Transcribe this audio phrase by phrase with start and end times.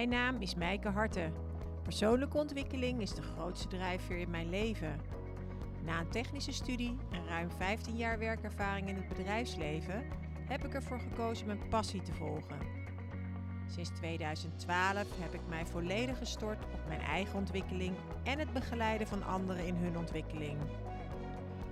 [0.00, 1.32] Mijn naam is Mijke Harten.
[1.82, 5.00] Persoonlijke ontwikkeling is de grootste drijfveer in mijn leven.
[5.84, 10.04] Na een technische studie en ruim 15 jaar werkervaring in het bedrijfsleven
[10.48, 12.58] heb ik ervoor gekozen mijn passie te volgen.
[13.66, 19.22] Sinds 2012 heb ik mij volledig gestort op mijn eigen ontwikkeling en het begeleiden van
[19.22, 20.58] anderen in hun ontwikkeling.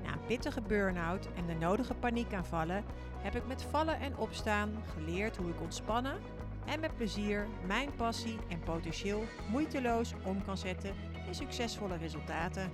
[0.04, 2.84] Na een pittige burn-out en de nodige paniekaanvallen
[3.18, 6.18] heb ik met vallen en opstaan geleerd hoe ik ontspannen
[6.68, 10.94] en met plezier mijn passie en potentieel moeiteloos om kan zetten
[11.26, 12.70] in succesvolle resultaten.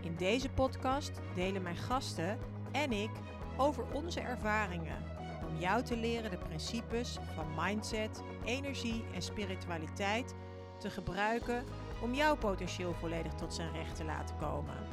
[0.00, 2.38] In deze podcast delen mijn gasten
[2.72, 3.10] en ik
[3.56, 5.04] over onze ervaringen
[5.48, 10.34] om jou te leren de principes van mindset, energie en spiritualiteit
[10.78, 11.64] te gebruiken
[12.02, 14.89] om jouw potentieel volledig tot zijn recht te laten komen.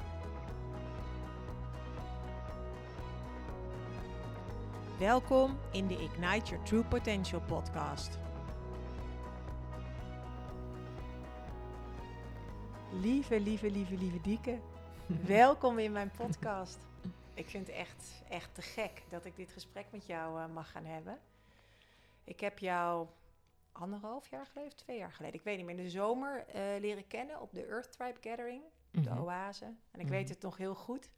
[5.00, 8.18] Welkom in de Ignite Your True Potential podcast.
[12.92, 14.60] Lieve, lieve, lieve, lieve Dieke.
[15.26, 16.78] Welkom in mijn podcast.
[17.34, 20.72] Ik vind het echt, echt te gek dat ik dit gesprek met jou uh, mag
[20.72, 21.18] gaan hebben.
[22.24, 23.08] Ik heb jou
[23.72, 27.08] anderhalf jaar geleden, twee jaar geleden, ik weet niet meer, in de zomer uh, leren
[27.08, 28.62] kennen op de Earth Tribe Gathering,
[28.96, 29.20] op de Mhm.
[29.22, 29.66] Oase.
[29.66, 30.10] En ik Mhm.
[30.10, 31.10] weet het nog heel goed.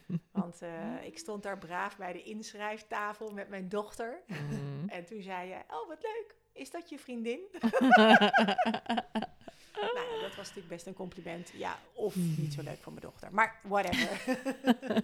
[0.32, 4.22] Want eh, ik stond daar braaf bij de inschrijftafel met mijn dochter.
[4.26, 4.88] Mhm.
[4.88, 7.40] En toen zei je, oh wat leuk, is dat je vriendin?
[9.80, 11.52] nou, ja, dat was natuurlijk best een compliment.
[11.54, 13.28] Ja, of niet zo leuk voor mijn dochter.
[13.32, 14.38] Maar whatever.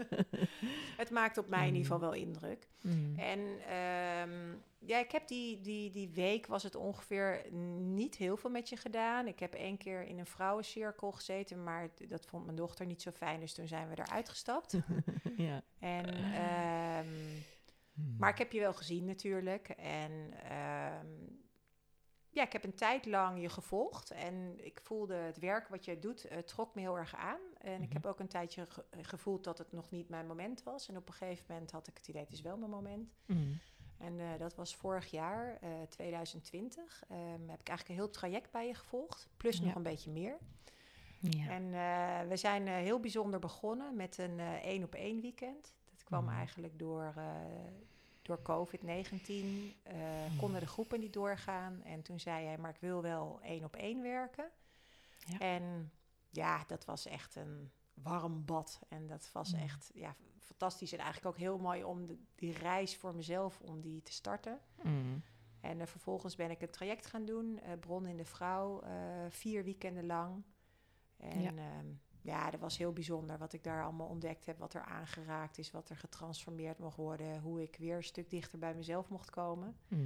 [1.03, 2.69] het maakt op mij in ieder geval wel indruk.
[2.81, 3.19] Mhm.
[3.19, 8.51] En ehm, ja, ik heb die, die, die week was het ongeveer niet heel veel
[8.51, 9.27] met je gedaan.
[9.27, 13.11] Ik heb één keer in een vrouwencirkel gezeten, maar dat vond mijn dochter niet zo
[13.11, 13.41] fijn.
[13.41, 14.73] Dus toen zijn we eruit gestapt.
[15.37, 15.63] ja.
[15.79, 17.07] En, ehm,
[18.19, 19.69] maar ik heb je wel gezien natuurlijk.
[19.69, 21.07] En ehm,
[22.39, 24.11] ja, ik heb een tijd lang je gevolgd.
[24.11, 27.41] En ik voelde het werk wat jij doet, eh, trok me heel erg aan.
[27.59, 27.93] En ik Mhm.
[27.93, 30.89] heb ook een tijdje ge- gevoeld dat het nog niet mijn moment was.
[30.89, 33.15] En op een gegeven moment had ik het idee, het is wel mijn moment.
[33.27, 33.39] Mhm.
[33.99, 37.03] En eh, dat was vorig jaar, eh, 2020.
[37.09, 39.29] Ehm, heb ik eigenlijk een heel traject bij je gevolgd.
[39.37, 39.65] Plus Ja.
[39.65, 40.39] nog een beetje meer.
[41.21, 41.49] Ja.
[41.49, 45.75] En eh, we zijn eh, heel bijzonder begonnen met een eh, één op één weekend.
[45.91, 46.35] Dat kwam Mhm.
[46.35, 47.25] eigenlijk door, eh,
[48.29, 49.77] door COVID-19.
[49.83, 49.97] eh,
[50.39, 51.83] Konden de groepen niet doorgaan.
[51.83, 54.51] En toen zei hij, maar ik wil wel één op één werken.
[55.19, 55.39] Ja.
[55.39, 55.93] En
[56.31, 58.81] ja, dat was echt een warm bad.
[58.89, 59.63] En dat was Mhm.
[59.63, 60.93] echt ja, fantastisch.
[60.93, 64.59] En eigenlijk ook heel mooi om de, die reis voor mezelf, om die te starten.
[64.83, 65.19] Mhm.
[65.61, 68.83] En eh, vervolgens ben ik een traject gaan doen, eh, Bron in de Vrouw,
[69.29, 70.43] vier weekenden lang.
[71.17, 71.51] En Ja.
[71.51, 71.83] ja.
[72.23, 75.71] Ja, dat was heel bijzonder wat ik daar allemaal ontdekt heb, wat er aangeraakt is,
[75.71, 79.77] wat er getransformeerd mocht worden, hoe ik weer een stuk dichter bij mezelf mocht komen.
[79.89, 80.03] Mhm.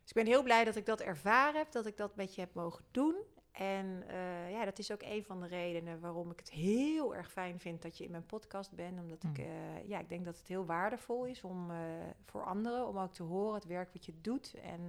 [0.00, 2.40] Dus ik ben heel blij dat ik dat ervaren heb, dat ik dat met je
[2.40, 3.14] heb mogen doen.
[3.52, 7.32] En eh, ja, dat is ook een van de redenen waarom ik het heel erg
[7.32, 9.00] fijn vind dat je in mijn podcast bent.
[9.00, 9.44] Omdat ik, Mm.
[9.44, 11.76] eh, ja, ik denk dat het heel waardevol is om, eh,
[12.24, 14.54] voor anderen om ook te horen het werk wat je doet.
[14.62, 14.80] En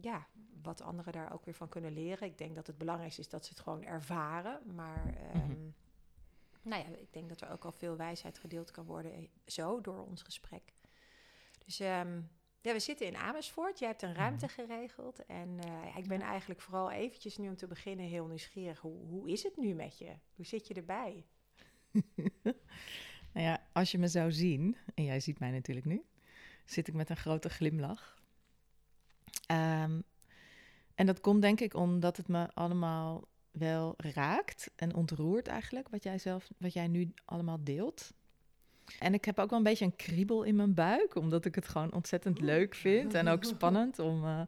[0.00, 0.26] ja,
[0.62, 2.28] wat anderen daar ook weer van kunnen leren.
[2.28, 4.60] Ik denk dat het belangrijkste is dat ze het gewoon ervaren.
[4.74, 5.68] Maar ehm, Mhm.
[6.62, 9.80] nou ja, ik denk dat er ook al veel wijsheid gedeeld kan worden eh, zo
[9.80, 10.62] door ons gesprek.
[11.64, 12.20] Dus ehm,
[12.60, 13.78] ja, we zitten in Amersfoort.
[13.78, 15.26] Jij hebt een ruimte geregeld.
[15.26, 18.78] En eh, ik ben eigenlijk vooral eventjes nu om te beginnen heel nieuwsgierig.
[18.80, 20.12] Hoe, hoe is het nu met je?
[20.34, 21.24] Hoe zit je erbij?
[23.32, 26.04] Nou ja, als je me zou zien, en jij ziet mij natuurlijk nu,
[26.64, 28.22] zit ik met een grote glimlach.
[29.46, 30.00] Ehm,
[30.94, 36.02] en dat komt denk ik omdat het me allemaal wel raakt en ontroert eigenlijk, wat
[36.02, 38.12] jij zelf, wat jij nu allemaal deelt.
[38.98, 41.68] En ik heb ook wel een beetje een kriebel in mijn buik, omdat ik het
[41.68, 44.40] gewoon ontzettend leuk vind en ook spannend om, eh,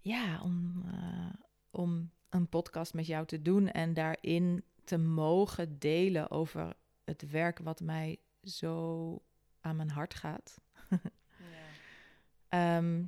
[0.00, 1.32] ja, om, eh,
[1.70, 7.58] om een podcast met jou te doen en daarin te mogen delen over het werk
[7.58, 9.22] wat mij zo
[9.60, 10.60] aan mijn hart gaat.
[12.48, 13.04] Ehm,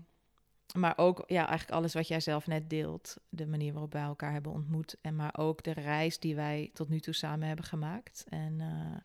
[0.73, 3.17] maar ook ja, eigenlijk alles wat jij zelf net deelt.
[3.29, 4.97] De manier waarop wij elkaar hebben ontmoet.
[5.01, 8.25] En maar ook de reis die wij tot nu toe samen hebben gemaakt.
[8.29, 8.97] En eh,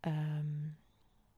[0.00, 0.68] ehm,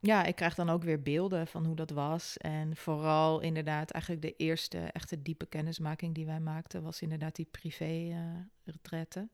[0.01, 2.37] ja, ik krijg dan ook weer beelden van hoe dat was.
[2.37, 6.83] En vooral inderdaad eigenlijk de eerste echte diepe kennismaking die wij maakten...
[6.83, 9.29] was inderdaad die privé-retraite.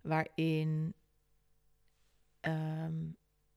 [0.00, 0.94] waarin...
[2.40, 2.94] ehm,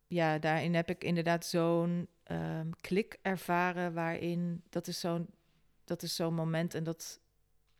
[0.08, 5.28] ja, daarin heb ik inderdaad zo'n ehm, klik ervaren waarin dat is zo'n
[5.84, 7.20] dat is zo'n moment en dat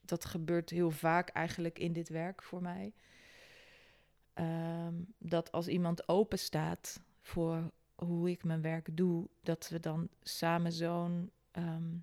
[0.02, 2.94] dat gebeurt heel vaak eigenlijk in dit werk voor mij.
[4.34, 10.10] Ehm, dat als iemand open staat voor hoe ik mijn werk doe, dat we dan
[10.22, 11.96] samen zo'n ehm,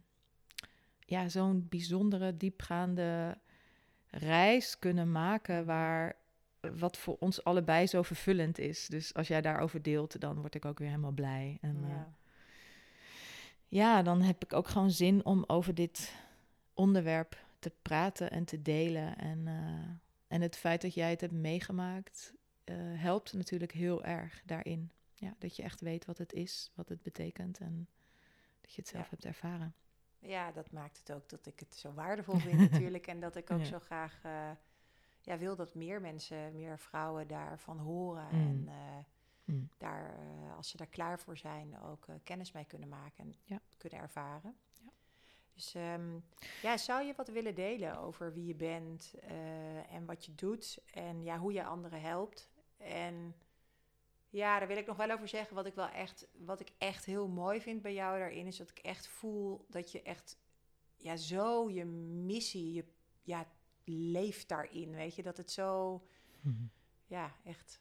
[1.07, 3.39] ja, zo'n bijzondere, diepgaande
[4.07, 6.17] reis kunnen maken waar
[6.79, 8.87] wat voor ons allebei zo vervullend is.
[8.87, 11.59] Dus als jij daarover deelt, dan word ik ook weer helemaal blij.
[11.61, 12.03] En ja, uh,
[13.69, 16.15] ja dan heb ik ook gewoon zin om over dit
[16.75, 19.19] onderwerp te praten en te delen.
[19.19, 19.91] En, uh,
[20.27, 22.35] en het feit dat jij het hebt meegemaakt,
[22.65, 24.91] uh, helpt natuurlijk heel erg daarin.
[25.15, 27.89] Ja, dat je echt weet wat het is, wat het betekent en
[28.61, 29.11] dat je het zelf ja.
[29.11, 29.75] hebt ervaren.
[30.19, 33.07] Ja, dat maakt het ook dat ik het zo waardevol vind natuurlijk.
[33.07, 33.65] En dat ik ook ja.
[33.65, 34.51] zo graag uh,
[35.21, 38.27] ja, wil dat meer mensen, meer vrouwen daarvan horen.
[38.31, 38.69] Mm.
[38.69, 38.69] En
[39.45, 39.69] mm.
[39.79, 43.61] daar, uh, als ze daar klaar voor zijn, ook kennis mee kunnen maken en ja.
[43.77, 44.57] kunnen ervaren.
[44.83, 44.91] Ja.
[45.55, 46.25] Dus um,
[46.63, 49.15] ja, zou je wat willen delen over wie je bent
[49.89, 52.49] en wat je doet en ja, hoe je anderen helpt?
[52.77, 53.35] En
[54.35, 55.55] ja, daar wil ik nog wel over zeggen.
[55.55, 58.71] Wat ik wel echt, wat ik echt heel mooi vind bij jou daarin, is dat
[58.71, 60.39] ik echt voel dat je echt
[60.97, 62.85] ja, zo je missie, je
[63.23, 63.47] ja,
[63.85, 64.91] leeft daarin.
[64.91, 66.03] Weet je, dat het zo
[66.41, 66.71] mm.
[67.07, 67.81] ja, echt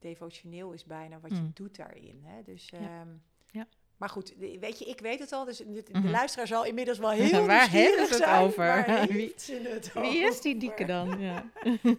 [0.00, 1.36] devotioneel is bijna wat mm.
[1.36, 2.20] je doet daarin.
[2.24, 2.42] Hè?
[2.42, 3.00] Dus ja.
[3.00, 3.66] Um, ja.
[3.96, 6.10] Maar goed, weet je, ik weet het al, dus de, de mm -hmm.
[6.10, 8.84] luisteraar zal inmiddels wel heel Waar hebben ze het zijn, over?
[9.12, 9.34] Wie,
[9.68, 11.18] het wie is die dieke dan?
[11.20, 11.50] Ja.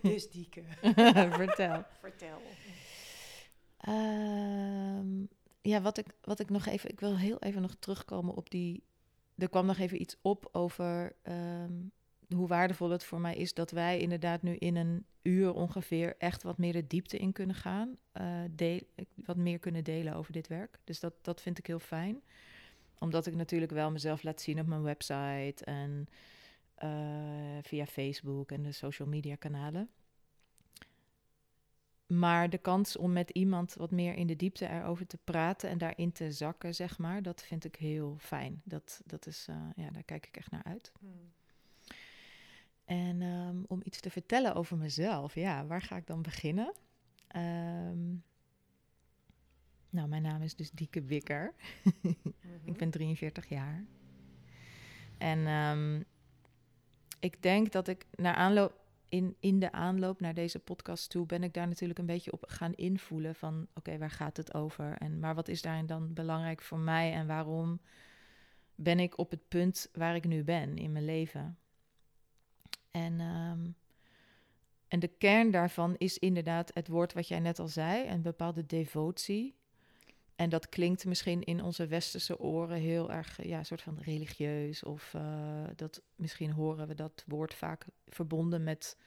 [0.02, 0.62] dus dieke.
[0.82, 1.84] Vertel.
[2.00, 2.42] Vertel.
[3.88, 5.30] Um,
[5.62, 6.90] ja, wat ik, wat ik nog even...
[6.90, 8.84] Ik wil heel even nog terugkomen op die...
[9.38, 11.92] Er kwam nog even iets op over um,
[12.34, 13.54] hoe waardevol het voor mij is...
[13.54, 16.16] dat wij inderdaad nu in een uur ongeveer...
[16.18, 17.98] echt wat meer de diepte in kunnen gaan.
[18.52, 18.82] Deel,
[19.16, 20.80] wat meer kunnen delen over dit werk.
[20.84, 22.22] Dus dat, dat vind ik heel fijn.
[23.00, 25.66] Omdat ik natuurlijk wel mezelf laat zien op mijn website...
[25.66, 26.08] en
[26.84, 29.90] uh, via Facebook en de social media kanalen.
[32.08, 35.78] Maar de kans om met iemand wat meer in de diepte erover te praten en
[35.78, 38.62] daarin te zakken, zeg maar, dat vind ik heel fijn.
[38.66, 40.92] Dat, dat is, uh, ja, daar kijk ik echt naar uit.
[41.00, 41.32] Hmm.
[42.92, 46.74] En um, om iets te vertellen over mezelf, ja, waar ga ik dan beginnen?
[47.36, 48.24] Um,
[49.90, 51.54] nou, mijn naam is dus Dieke Wikker.
[51.84, 52.34] mm -hmm.
[52.64, 53.86] ik ben 43 jaar.
[55.18, 56.06] En um,
[57.20, 58.80] ik denk dat ik naar aanloop
[59.10, 62.44] in, in de aanloop naar deze podcast toe ben ik daar natuurlijk een beetje op
[62.48, 64.98] gaan invoelen van oké, waar gaat het over?
[64.98, 67.82] En maar wat is daarin dan belangrijk voor mij en waarom
[68.76, 71.61] ben ik op het punt waar ik nu ben in mijn leven?
[72.92, 73.76] En, um,
[74.88, 78.66] en de kern daarvan is inderdaad het woord wat jij net al zei, een bepaalde
[78.66, 79.56] devotie.
[80.36, 84.84] En dat klinkt misschien in onze westerse oren heel erg, ja, soort van religieus.
[84.84, 88.98] Of uh, dat misschien horen we dat woord vaak verbonden met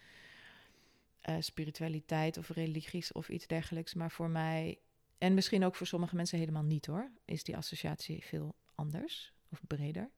[1.29, 3.95] uh, spiritualiteit of religies of iets dergelijks.
[3.95, 4.79] Maar voor mij,
[5.19, 9.61] en misschien ook voor sommige mensen helemaal niet hoor, is die associatie veel anders of
[9.67, 10.11] breder.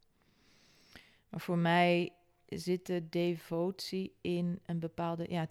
[1.29, 2.13] Maar voor mij
[2.47, 5.49] zit de devotie in een bepaalde, ja,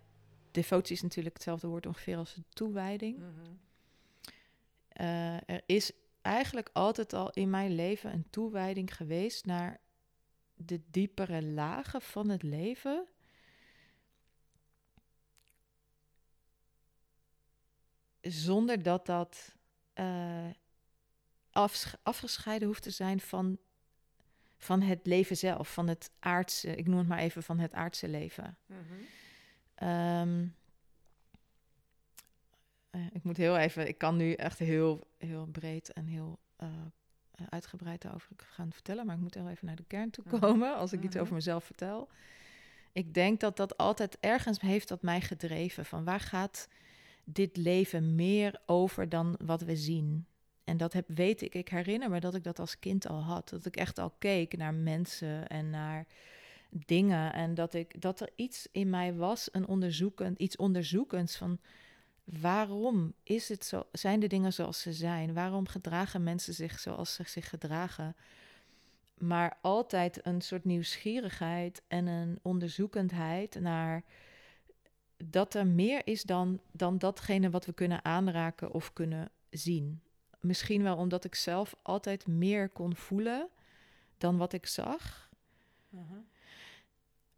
[0.51, 3.17] devotie is natuurlijk hetzelfde woord ongeveer als toewijding.
[3.17, 3.59] Mm -hmm.
[5.01, 9.79] Uh, er is eigenlijk altijd al in mijn leven een toewijding geweest naar
[10.53, 13.07] de diepere lagen van het leven.
[18.21, 19.55] Zonder dat dat
[19.95, 20.49] uh,
[21.51, 23.57] afs afgescheiden hoeft te zijn van,
[24.57, 28.07] van het leven zelf, van het aardse, ik noem het maar even van het aardse
[28.07, 28.57] leven.
[28.65, 29.87] Mm -hmm.
[29.89, 30.55] um,
[32.91, 36.69] uh, ik moet heel even, ik kan nu echt heel, heel breed en heel uh,
[37.49, 40.39] uitgebreid daarover gaan vertellen, maar ik moet heel even naar de kern toe mhm.
[40.39, 42.09] komen als ik iets over mezelf vertel.
[42.91, 46.67] Ik denk dat dat altijd ergens heeft dat mij gedreven van waar gaat
[47.23, 50.25] dit leven meer over dan wat we zien.
[50.65, 53.49] En dat heb, weet ik, ik herinner me dat ik dat als kind al had.
[53.49, 56.05] Dat ik echt al keek naar mensen en naar
[56.69, 57.33] dingen.
[57.33, 61.59] En dat, ik, dat er iets in mij was, een onderzoekend, iets onderzoekends van
[62.23, 65.33] waarom is het zo, zijn de dingen zoals ze zijn?
[65.33, 68.15] Waarom gedragen mensen zich zoals ze zich gedragen?
[69.17, 74.03] Maar altijd een soort nieuwsgierigheid en een onderzoekendheid naar
[75.17, 80.01] dat er meer is dan, dan datgene wat we kunnen aanraken of kunnen zien.
[80.45, 83.49] Misschien wel omdat ik zelf altijd meer kon voelen
[84.17, 85.29] dan wat ik zag.
[85.89, 86.17] Uh -huh.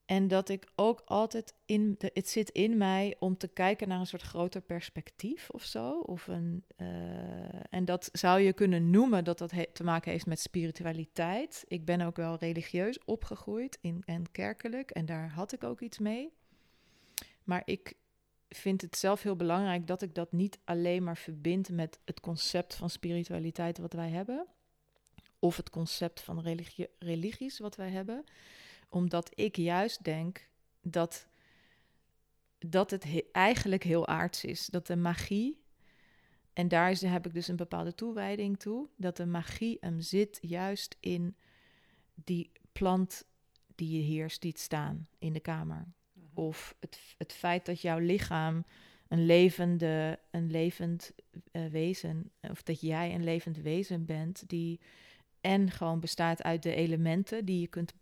[0.08, 4.00] En dat ik ook altijd in, de, het zit in mij om te kijken naar
[4.00, 6.00] een soort groter perspectief of zo.
[6.00, 6.88] Of een, uh,
[7.70, 11.64] en dat zou je kunnen noemen dat dat te maken heeft met spiritualiteit.
[11.68, 16.00] Ik ben ook wel religieus opgegroeid in, en kerkelijk en daar had ik ook iets
[16.00, 16.34] mee.
[17.44, 17.94] Maar ik
[18.50, 22.76] vind het zelf heel belangrijk dat ik dat niet alleen maar verbind met het concept
[22.76, 24.48] van spiritualiteit wat wij hebben.
[25.40, 28.24] of het concept van religie, religies wat wij hebben.
[28.90, 30.48] Omdat ik juist denk
[30.82, 31.28] dat,
[32.58, 34.66] dat het eigenlijk heel aards is.
[34.66, 35.62] Dat de magie,
[36.54, 40.38] en daar is, heb ik dus een bepaalde toewijding toe, dat de magie hem zit
[40.42, 41.36] juist in
[42.14, 43.26] die plant
[43.76, 45.88] die je hier ziet staan in de kamer.
[46.38, 48.66] Of het, het feit dat jouw lichaam
[49.08, 51.12] een levende, een levend
[51.52, 54.80] uh, wezen, of dat jij een levend wezen bent, die
[55.42, 57.94] en gewoon bestaat uit de elementen die je kunt,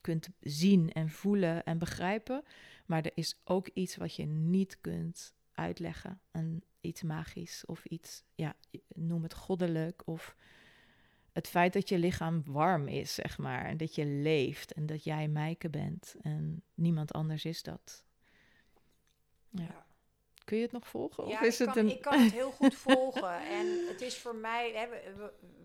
[0.00, 2.42] kunt zien en voelen en begrijpen.
[2.86, 6.20] Maar er is ook iets wat je niet kunt uitleggen.
[6.30, 8.56] Een, iets magisch of iets, ja,
[8.88, 10.02] noem het goddelijk.
[10.04, 10.36] Of
[11.36, 13.64] het feit dat je lichaam warm is, zeg maar.
[13.64, 16.14] En dat je leeft en dat jij Mijke bent.
[16.22, 18.04] En niemand anders is dat.
[19.50, 19.86] ja.
[20.44, 21.24] Kun je het nog volgen?
[21.24, 21.90] Of ja, is ik, het kan, een...
[21.90, 23.40] ik kan het heel goed volgen.
[23.40, 24.86] En het is voor mij, hè,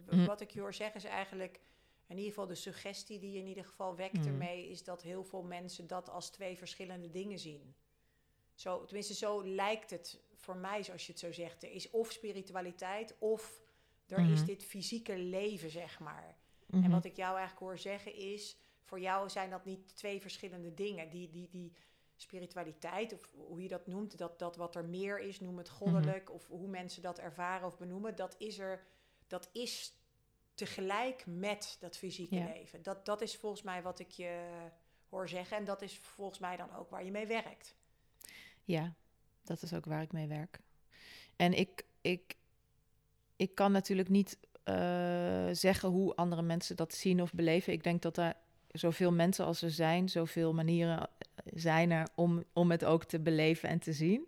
[0.09, 0.25] Mm.
[0.25, 1.59] wat ik je hoor zeggen is eigenlijk,
[2.07, 4.25] in ieder geval de suggestie die je in ieder geval wekt Mm.
[4.27, 7.75] ermee, is dat heel veel mensen dat als twee verschillende dingen zien.
[8.53, 11.63] Zo, tenminste, zo lijkt het voor mij, zoals je het zo zegt.
[11.63, 13.60] Er is of spiritualiteit, of
[14.11, 14.45] er is Mhm.
[14.45, 16.37] dit fysieke leven, zeg maar.
[16.65, 16.83] Mhm.
[16.83, 20.73] En wat ik jou eigenlijk hoor zeggen is, voor jou zijn dat niet twee verschillende
[20.73, 21.09] dingen.
[21.09, 21.73] Die, die, die
[22.15, 26.31] spiritualiteit, of hoe je dat noemt, dat, dat wat er meer is, noem het goddelijk,
[26.31, 28.83] of hoe mensen dat ervaren of benoemen, dat is er,
[29.27, 29.93] dat is
[30.53, 32.45] tegelijk met dat fysieke Ja.
[32.45, 32.81] leven.
[32.81, 34.59] Dat, dat is volgens mij wat ik je
[35.09, 35.57] hoor zeggen.
[35.57, 37.75] En dat is volgens mij dan ook waar je mee werkt.
[38.63, 38.93] Ja,
[39.43, 40.59] dat is ook waar ik mee werk.
[41.35, 42.35] En ik, ik,
[43.41, 47.74] ik kan natuurlijk niet eh, zeggen hoe andere mensen dat zien of beleven.
[47.74, 48.33] Ik denk dat er
[48.71, 51.07] zoveel mensen als er zijn, zoveel manieren eh,
[51.53, 54.25] zijn er om, om het ook te beleven en te zien.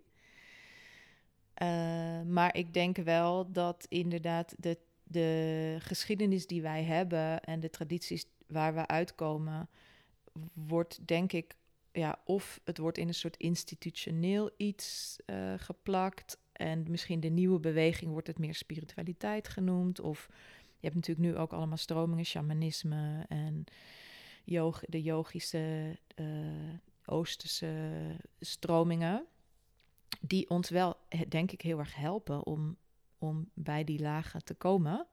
[1.54, 7.70] Eh, maar ik denk wel dat inderdaad de, de geschiedenis die wij hebben en de
[7.70, 9.68] tradities waar we uitkomen,
[10.52, 11.54] wordt denk ik
[11.92, 15.16] ja, of het wordt in een soort institutioneel iets
[15.56, 16.38] geplakt.
[16.54, 20.00] En misschien de nieuwe beweging wordt het meer spiritualiteit genoemd.
[20.00, 20.28] Of
[20.78, 23.64] je hebt natuurlijk nu ook allemaal stromingen, shamanisme en
[24.86, 26.26] de yogische eh,
[27.06, 29.24] Oosterse stromingen.
[30.20, 30.96] Die ons wel,
[31.28, 32.76] denk ik, heel erg helpen om,
[33.18, 35.06] om bij die lagen te komen.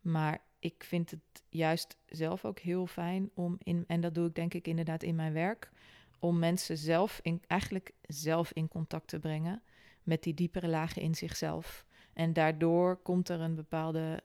[0.00, 4.34] Maar ik vind het juist zelf ook heel fijn om in, en dat doe ik
[4.34, 5.70] denk ik inderdaad in mijn werk,
[6.18, 9.62] om mensen zelf in, eigenlijk zelf in contact te brengen
[10.02, 11.86] met die diepere lagen in zichzelf.
[12.12, 14.22] En daardoor komt er een bepaalde.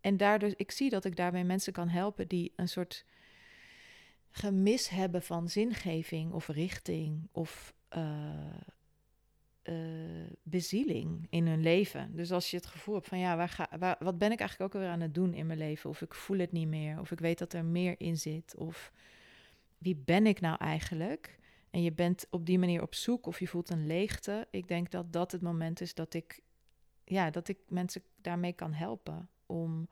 [0.00, 3.04] En daardoor, ik zie dat ik daarmee mensen kan helpen die een soort
[4.30, 8.02] gemis hebben van zingeving of richting of eh,
[9.62, 9.74] eh,
[10.42, 12.16] bezieling in hun leven.
[12.16, 14.80] Dus als je het gevoel hebt van ja, waar ga, wat ben ik eigenlijk ook
[14.80, 15.90] weer aan het doen in mijn leven?
[15.90, 18.92] Of ik voel het niet meer, of ik weet dat er meer in zit, of
[19.78, 21.38] wie ben ik nou eigenlijk?
[21.74, 24.46] En je bent op die manier op zoek of je voelt een leegte.
[24.50, 26.40] Ik denk dat dat het moment is dat ik,
[27.04, 29.28] ja, dat ik mensen daarmee kan helpen.
[29.46, 29.88] Om,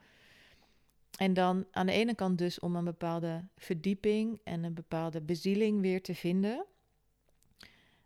[1.19, 5.81] en dan aan de ene kant dus om een bepaalde verdieping en een bepaalde bezieling
[5.81, 6.67] weer te vinden.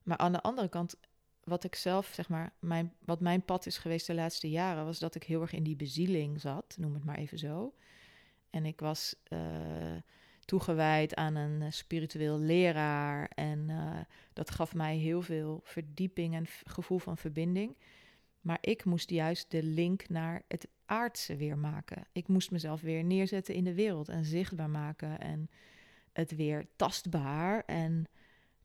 [0.03, 0.97] Maar aan de andere kant,
[1.45, 4.99] wat ik zelf, zeg maar, mijn, wat mijn pad is geweest de laatste jaren, was
[4.99, 7.75] dat ik heel erg in die bezieling zat, noem het maar even zo.
[8.51, 9.97] En ik was uh,
[10.47, 13.31] toegewijd aan een uh, spiritueel leraar.
[13.35, 14.01] En uh,
[14.33, 17.77] dat gaf mij heel veel verdieping en gevoel van verbinding.
[18.41, 22.07] Maar ik moest juist de link naar het aardse weer maken.
[22.13, 25.21] Ik moest mezelf weer neerzetten in de wereld en zichtbaar maken.
[25.21, 25.51] En
[26.13, 28.07] het weer tastbaar en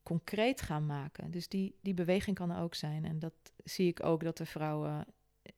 [0.02, 1.30] concreet gaan maken.
[1.30, 3.04] Dus die, die beweging kan er ook zijn.
[3.04, 3.34] En dat
[3.64, 5.06] zie ik ook dat de vrouwen,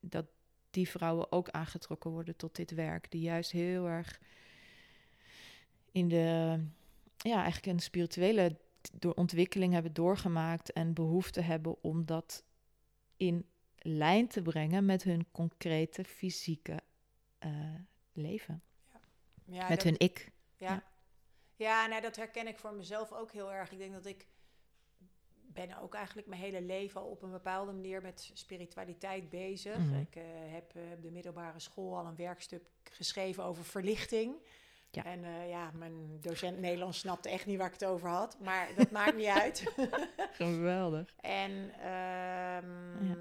[0.00, 0.26] dat
[0.70, 3.10] die vrouwen ook aangetrokken worden tot dit werk.
[3.10, 4.20] Die juist heel erg
[5.94, 6.60] in de,
[7.16, 8.56] ja, eigenlijk een spirituele
[8.92, 12.44] door ontwikkeling hebben doorgemaakt en behoefte hebben om dat
[13.16, 13.48] in
[13.78, 16.80] lijn te brengen met hun concrete fysieke
[17.46, 17.50] uh,
[18.12, 18.62] leven.
[18.92, 19.00] Ja.
[19.44, 20.30] Ja, met dat, hun ik.
[20.56, 20.82] Ja, ja.
[21.56, 23.72] ja nou, dat herken ik voor mezelf ook heel erg.
[23.72, 24.26] Ik denk dat ik
[25.36, 29.78] ben ook eigenlijk mijn hele leven al op een bepaalde manier met spiritualiteit bezig.
[29.78, 30.00] Mhm.
[30.00, 34.34] Ik uh, heb uh, op de middelbare school al een werkstuk geschreven over verlichting.
[34.94, 35.04] Ja.
[35.04, 38.38] En uh, ja, mijn docent Nederlands snapte echt niet waar ik het over had.
[38.40, 39.72] Maar dat maakt niet uit.
[40.32, 41.14] Geweldig.
[41.20, 43.16] En um, ja.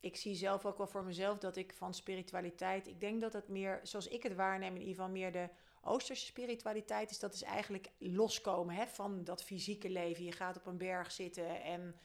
[0.00, 2.86] ik zie zelf ook wel voor mezelf dat ik van spiritualiteit...
[2.86, 5.48] Ik denk dat het meer, zoals ik het waarneem, in ieder geval meer de
[5.82, 7.18] Oosterse spiritualiteit is.
[7.18, 10.24] Dat is eigenlijk loskomen hè, van dat fysieke leven.
[10.24, 11.96] Je gaat op een berg zitten en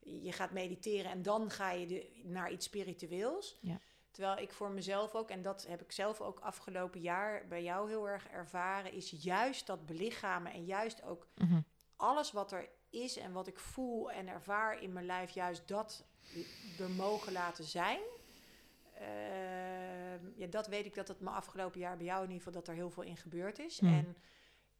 [0.00, 1.10] je gaat mediteren...
[1.10, 3.58] en dan ga je de, naar iets spiritueels...
[3.60, 3.80] Ja.
[4.14, 7.88] Terwijl ik voor mezelf ook, en dat heb ik zelf ook afgelopen jaar bij jou
[7.88, 11.60] heel erg ervaren, is juist dat belichamen en juist ook Mhm.
[11.96, 16.04] alles wat er is en wat ik voel en ervaar in mijn lijf, juist dat
[16.78, 18.00] er mogen laten zijn.
[18.94, 22.60] Ehm, ja, dat weet ik dat het me afgelopen jaar bij jou in ieder geval
[22.60, 23.78] dat er heel veel in gebeurd is.
[23.80, 23.94] Hmm.
[23.94, 24.16] En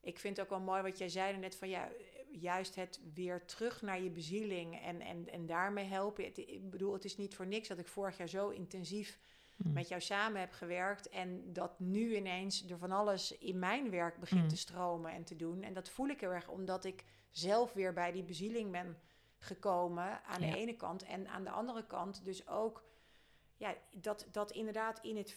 [0.05, 1.89] ik vind het ook wel mooi wat jij zei net van ja,
[2.31, 6.25] juist het weer terug naar je bezieling en, en, en daarmee helpen.
[6.25, 9.19] Het- ik bedoel, het is niet voor niks dat ik vorig jaar zo intensief
[9.57, 9.73] Mm.
[9.73, 14.19] met jou samen heb gewerkt en dat nu ineens er van alles in mijn werk
[14.21, 14.49] begint Mm.
[14.49, 15.63] te stromen en te doen.
[15.63, 18.99] En dat voel ik heel erg omdat ik zelf weer bij die bezieling ben
[19.39, 20.51] gekomen aan Ja.
[20.51, 22.85] de ene kant en aan de andere kant dus ook
[23.57, 25.37] ja, dat, dat inderdaad in het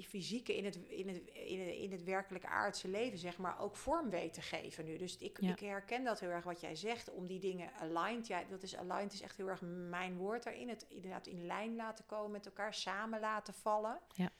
[0.00, 3.76] fysieke, in het, in, het, in, het, in het werkelijke aardse leven, zeg maar, ook
[3.76, 4.96] vorm weet te geven nu.
[4.96, 5.52] Dus ik, Ja.
[5.52, 8.76] ik herken dat heel erg wat jij zegt, om die dingen aligned, ja, dat is
[8.76, 12.46] aligned is echt heel erg mijn woord daarin, het inderdaad in lijn laten komen met
[12.46, 14.00] elkaar, samen laten vallen.
[14.14, 14.32] Ja.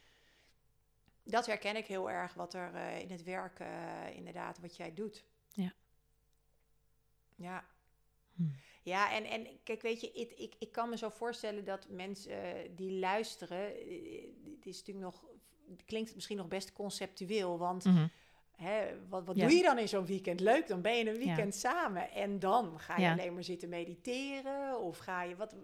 [1.25, 4.95] Dat herken ik heel erg, wat er eh, in het werk, eh, inderdaad, wat jij
[4.95, 5.25] doet.
[5.49, 5.73] Ja.
[7.35, 7.65] Ja.
[8.35, 8.43] Hm.
[8.83, 12.43] Ja, en, en kijk, weet je, ik, ik, ik kan me zo voorstellen dat mensen
[12.43, 13.65] eh, die luisteren,
[14.57, 15.25] het is natuurlijk nog,
[15.85, 18.07] klinkt het misschien nog best conceptueel, want Mhm.
[18.57, 19.47] hè, wat, wat Ja.
[19.47, 20.41] doe je dan in zo'n weekend?
[20.41, 23.13] Leuk, dan ben je een weekend samen en dan ga je Ja.
[23.13, 25.55] alleen maar zitten mediteren of ga je, wat,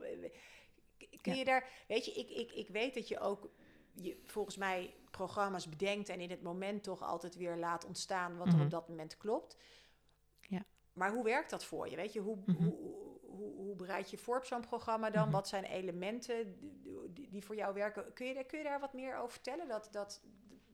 [1.21, 3.51] kun je daar, weet je, ik, ik, ik weet dat je ook
[3.93, 8.47] je, volgens mij programma's bedenkt en in het moment toch altijd weer laat ontstaan wat
[8.47, 8.63] er Mhm.
[8.63, 9.57] op dat moment klopt.
[10.41, 10.65] Ja.
[10.93, 11.97] Maar hoe werkt dat voor je?
[11.97, 12.65] Weet je, hoe, Mhm.
[12.65, 12.97] hoe,
[13.39, 15.23] hoe, hoe bereid je voor op zo'n programma dan?
[15.23, 15.33] Mhm.
[15.33, 16.57] Wat zijn elementen
[17.31, 18.13] die, voor jou werken?
[18.13, 19.69] Kun je, daar- kun je daar wat meer over vertellen?
[19.69, 20.23] Dat, dat,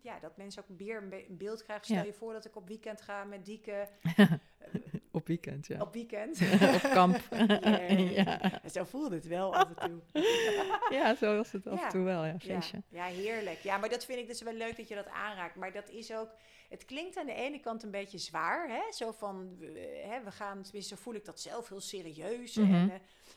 [0.00, 1.84] ja, dat mensen ook meer een, be- een beeld krijgen.
[1.84, 2.04] Stel Ja.
[2.04, 3.88] je voor dat ik op weekend ga met Dieke
[5.24, 5.80] Op weekend, ja.
[5.80, 6.40] op weekend.
[6.84, 7.20] op kamp.
[8.14, 8.60] Ja.
[8.72, 10.22] Zo voelde het wel af en toe.
[10.90, 12.82] ja, zo was het af en toe wel, ja, feestje.
[12.88, 13.58] ja, heerlijk.
[13.58, 15.56] Ja, maar dat vind ik dus wel leuk dat je dat aanraakt.
[15.56, 16.30] Maar dat is ook...
[16.68, 18.92] Het klinkt aan de ene kant een beetje zwaar, hè?
[18.92, 20.62] Zo van, we, hè, we gaan...
[20.62, 22.56] Tenminste, zo voel ik dat zelf heel serieus.
[22.56, 22.74] Mhm.
[22.74, 22.96] en, eh,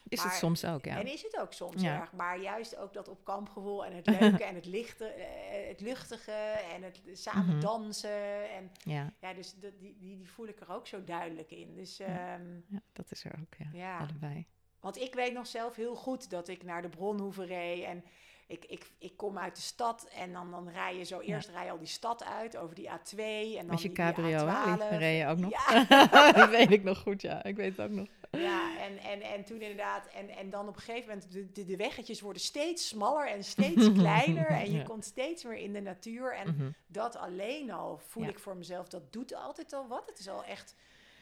[0.09, 0.97] Is Maar- het soms ook, ja.
[0.99, 1.99] En is het ook soms Ja.
[1.99, 2.11] erg.
[2.13, 6.31] Maar juist ook dat op kampgevoel en het leuke en het, lichte, eh, het luchtige
[6.75, 7.59] en het samen Mhm.
[7.59, 8.49] dansen.
[8.51, 11.75] En Ja, ja, dus dat, die, die, die voel ik er ook zo duidelijk in.
[11.75, 12.05] Dus Ja.
[12.05, 13.69] ehm, ja, dat is er ook, ja.
[13.73, 13.97] ja.
[13.97, 14.45] Allebei.
[14.79, 17.83] Want ik weet nog zelf heel goed dat ik naar de Bronhoeven reed.
[17.83, 18.03] En
[18.47, 21.19] ik, ik, ik kom uit de stad en dan, dan rij je zo...
[21.19, 23.97] Eerst rij je al die stad uit over die A2 en dan Met je die,
[23.97, 24.75] cabrio, die hè?
[24.75, 24.89] A12.
[24.89, 25.51] Die reed je ook nog?
[25.51, 27.43] Ja, dat weet ik nog goed, ja.
[27.43, 28.07] Ik weet het ook nog.
[28.31, 30.07] Ja en, en, en toen inderdaad...
[30.07, 33.43] En, en dan op een gegeven moment, de, de, de weggetjes worden steeds smaller en
[33.43, 34.47] steeds kleiner.
[34.47, 34.83] En je Ja.
[34.83, 36.35] komt steeds meer in de natuur.
[36.35, 36.69] En Mhm.
[36.87, 38.29] dat alleen al voel Ja.
[38.29, 40.05] ik voor mezelf, dat doet altijd al wat.
[40.09, 40.75] Het is al echt,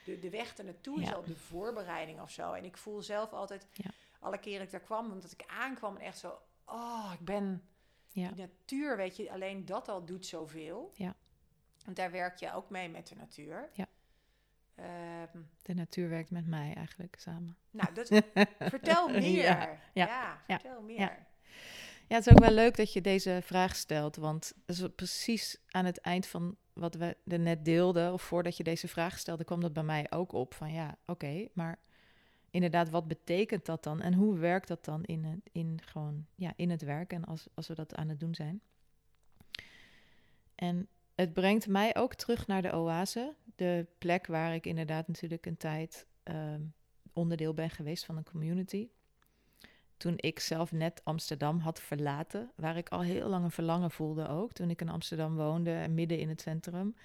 [0.05, 1.13] de, de weg er naartoe is Ja.
[1.15, 2.53] al de voorbereiding of zo.
[2.53, 3.89] En ik voel zelf altijd, Ja.
[4.19, 7.69] alle keren ik daar kwam, omdat ik aankwam en echt zo, oh, ik ben,
[8.11, 8.29] Ja.
[8.31, 10.91] die natuur, weet je, alleen dat al doet zoveel.
[10.93, 11.15] Ja.
[11.85, 13.69] Want daar werk je ook mee met de natuur.
[13.73, 13.85] Ja.
[14.75, 17.57] Ehm, De natuur werkt met mij eigenlijk samen.
[17.71, 18.07] nou, dat,
[18.59, 19.43] vertel meer.
[19.43, 20.99] Ja, Ja, ja, vertel meer.
[20.99, 21.17] ja.
[22.07, 25.57] Ja, het is ook wel leuk dat je deze vraag stelt, want dat is precies
[25.69, 29.43] aan het eind van wat we er net deelden, of voordat je deze vraag stelde,
[29.43, 31.79] kwam dat bij mij ook op van ja, oké, maar
[32.49, 36.53] inderdaad, wat betekent dat dan en hoe werkt dat dan in het, in gewoon, ja,
[36.55, 38.61] in het werk en als, als we dat aan het doen zijn?
[40.55, 45.45] En het brengt mij ook terug naar de oase, de plek waar ik inderdaad natuurlijk
[45.45, 46.61] een tijd ehm,
[47.13, 48.89] onderdeel ben geweest van een community
[49.97, 54.27] toen ik zelf net Amsterdam had verlaten, waar ik al heel lang een verlangen voelde
[54.27, 56.95] ook, toen ik in Amsterdam woonde, midden in het centrum,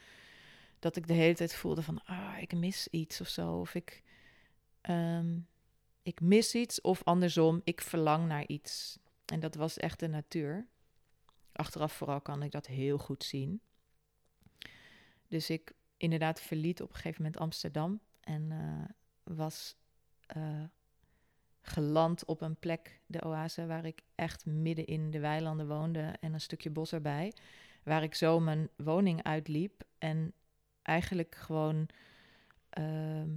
[0.78, 4.02] dat ik de hele tijd voelde van, ah, ik mis iets of zo, of ik,
[4.80, 5.38] ehm,
[6.02, 8.98] ik mis iets, of andersom, ik verlang naar iets.
[9.24, 10.66] En dat was echt de natuur.
[11.52, 13.60] Achteraf vooral kan ik dat heel goed zien.
[15.28, 19.76] Dus ik inderdaad verliet op een gegeven moment Amsterdam en eh, was
[20.26, 20.64] eh,
[21.60, 26.32] geland op een plek, de oase, waar ik echt midden in de weilanden woonde en
[26.32, 27.32] een stukje bos erbij.
[27.82, 30.32] Waar ik zo mijn woning uitliep en
[30.82, 31.88] eigenlijk gewoon
[32.70, 33.28] ehm,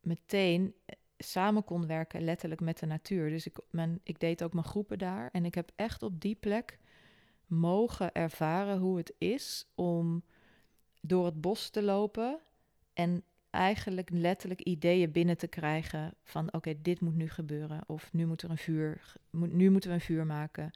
[0.00, 0.74] meteen
[1.18, 3.30] samen kon werken, letterlijk met de natuur.
[3.30, 6.34] Dus ik, mijn, ik deed ook mijn groepen daar en ik heb echt op die
[6.34, 6.78] plek
[7.46, 10.24] mogen ervaren hoe het is om
[11.00, 12.38] door het bos te lopen
[12.92, 18.26] en eigenlijk letterlijk ideeën binnen te krijgen van oké, dit moet nu gebeuren of nu
[18.26, 20.70] moet er een vuur, nu moeten we een vuur maken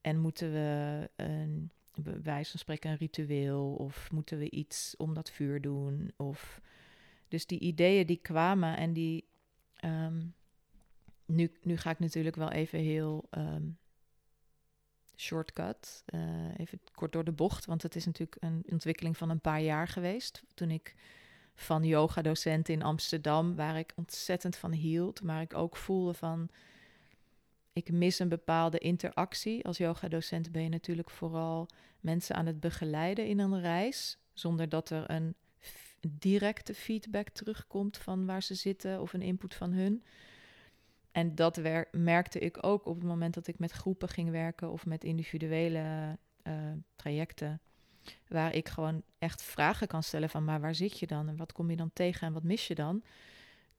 [0.00, 5.14] en moeten we een bij wijze van spreken een ritueel of moeten we iets om
[5.14, 6.60] dat vuur doen of
[7.28, 9.24] dus die ideeën die kwamen en die
[9.76, 10.26] ehm,
[11.26, 13.62] nu, nu ga ik natuurlijk wel even heel ehm,
[15.20, 16.02] shortcut.
[16.06, 16.20] Eh,
[16.56, 19.88] even kort door de bocht, want het is natuurlijk een ontwikkeling van een paar jaar
[19.88, 20.42] geweest.
[20.54, 20.94] Toen ik
[21.54, 26.48] van yoga-docent in Amsterdam, waar ik ontzettend van hield, maar ik ook voelde van
[27.72, 29.64] ik mis een bepaalde interactie.
[29.64, 31.68] Als yoga-docent ben je natuurlijk vooral
[32.00, 35.34] mensen aan het begeleiden in een reis, zonder dat er een
[36.08, 40.04] directe feedback terugkomt van waar ze zitten of een input van hun.
[41.12, 44.86] En dat merkte ik ook op het moment dat ik met groepen ging werken of
[44.86, 46.54] met individuele uh,
[46.96, 47.60] trajecten.
[48.28, 51.52] Waar ik gewoon echt vragen kan stellen van maar waar zit je dan en wat
[51.52, 53.02] kom je dan tegen en wat mis je dan?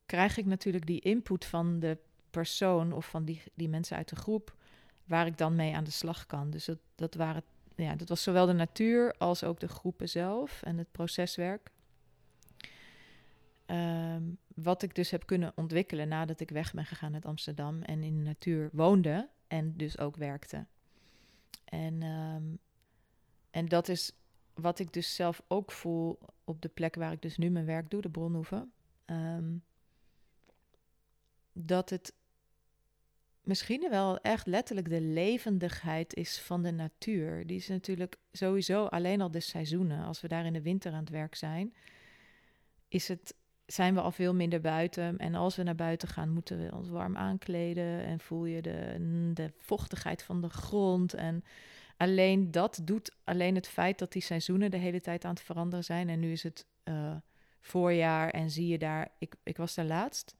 [0.05, 1.97] Krijg ik natuurlijk die input van de
[2.29, 4.55] persoon of van die, die mensen uit de groep
[5.05, 6.49] waar ik dan mee aan de slag kan.
[6.49, 7.43] Dus dat, dat, waren,
[7.75, 11.71] ja, dat was zowel de natuur als ook de groepen zelf en het proceswerk.
[13.71, 14.23] Ehm,
[14.55, 18.17] wat ik dus heb kunnen ontwikkelen nadat ik weg ben gegaan uit Amsterdam en in
[18.17, 20.65] de natuur woonde en dus ook werkte.
[21.63, 22.43] En, ehm,
[23.51, 24.11] en dat is
[24.53, 27.89] wat ik dus zelf ook voel op de plek waar ik dus nu mijn werk
[27.89, 28.67] doe, de Bronhoeve.
[29.05, 29.53] Ehm,
[31.53, 32.13] dat het
[33.41, 37.47] misschien wel echt letterlijk de levendigheid is van de natuur.
[37.47, 40.05] Die is natuurlijk sowieso alleen al de seizoenen.
[40.05, 41.73] Als we daar in de winter aan het werk zijn,
[42.87, 43.39] is het
[43.73, 45.17] zijn we al veel minder buiten.
[45.17, 48.05] En als we naar buiten gaan, moeten we ons warm aankleden.
[48.05, 48.95] En voel je de,
[49.33, 51.13] de vochtigheid van de grond.
[51.13, 51.43] En
[51.97, 55.85] alleen dat doet alleen het feit dat die seizoenen de hele tijd aan het veranderen
[55.85, 56.09] zijn.
[56.09, 57.15] En nu is het uh,
[57.59, 59.07] voorjaar en zie je daar.
[59.17, 60.35] Ik, ik was daar laatst.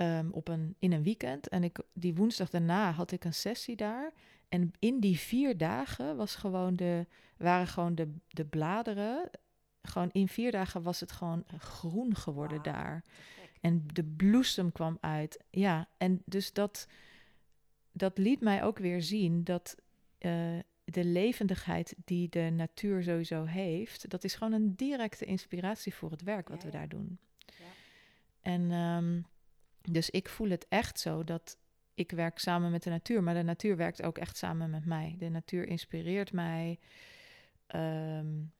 [0.00, 1.48] Um, op een, in een weekend.
[1.48, 4.12] En ik, die woensdag daarna had ik een sessie daar.
[4.48, 9.30] En in die vier dagen was gewoon de, waren gewoon de, de bladeren
[9.86, 13.04] gewoon in vier dagen was het gewoon groen geworden daar.
[13.60, 15.44] En de bloesem kwam uit.
[15.50, 16.88] Ja, en dus dat,
[17.92, 19.76] dat liet mij ook weer zien dat
[20.18, 26.10] uh, de levendigheid die de natuur sowieso heeft, dat is gewoon een directe inspiratie voor
[26.10, 27.18] het werk wat we daar doen.
[27.36, 27.64] Ja.
[28.40, 29.26] En um,
[29.82, 31.58] dus ik voel het echt zo dat
[31.94, 35.14] ik werk samen met de natuur, maar de natuur werkt ook echt samen met mij.
[35.18, 36.78] De natuur inspireert mij.
[37.74, 38.52] Um,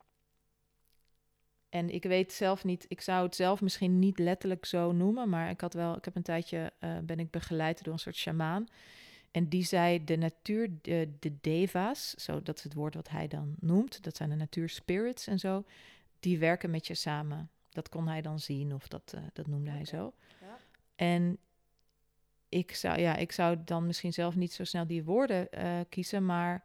[1.69, 5.51] en ik weet zelf niet, ik zou het zelf misschien niet letterlijk zo noemen, maar
[5.51, 8.67] ik had wel, ik heb een tijdje, uh, ben ik begeleid door een soort shamaan.
[9.31, 13.29] En die zei de natuur, de, de deva's, zo, dat is het woord wat hij
[13.29, 15.65] dan noemt, dat zijn de natuurspirits en zo,
[16.21, 17.51] die werken met je samen.
[17.71, 20.13] Dat kon hij dan zien of dat, uh, dat noemde hij zo.
[20.41, 20.59] Ja.
[20.95, 21.39] En
[22.49, 26.27] ik zou, ja, ik zou dan misschien zelf niet zo snel die woorden uh, kiezen,
[26.27, 26.65] maar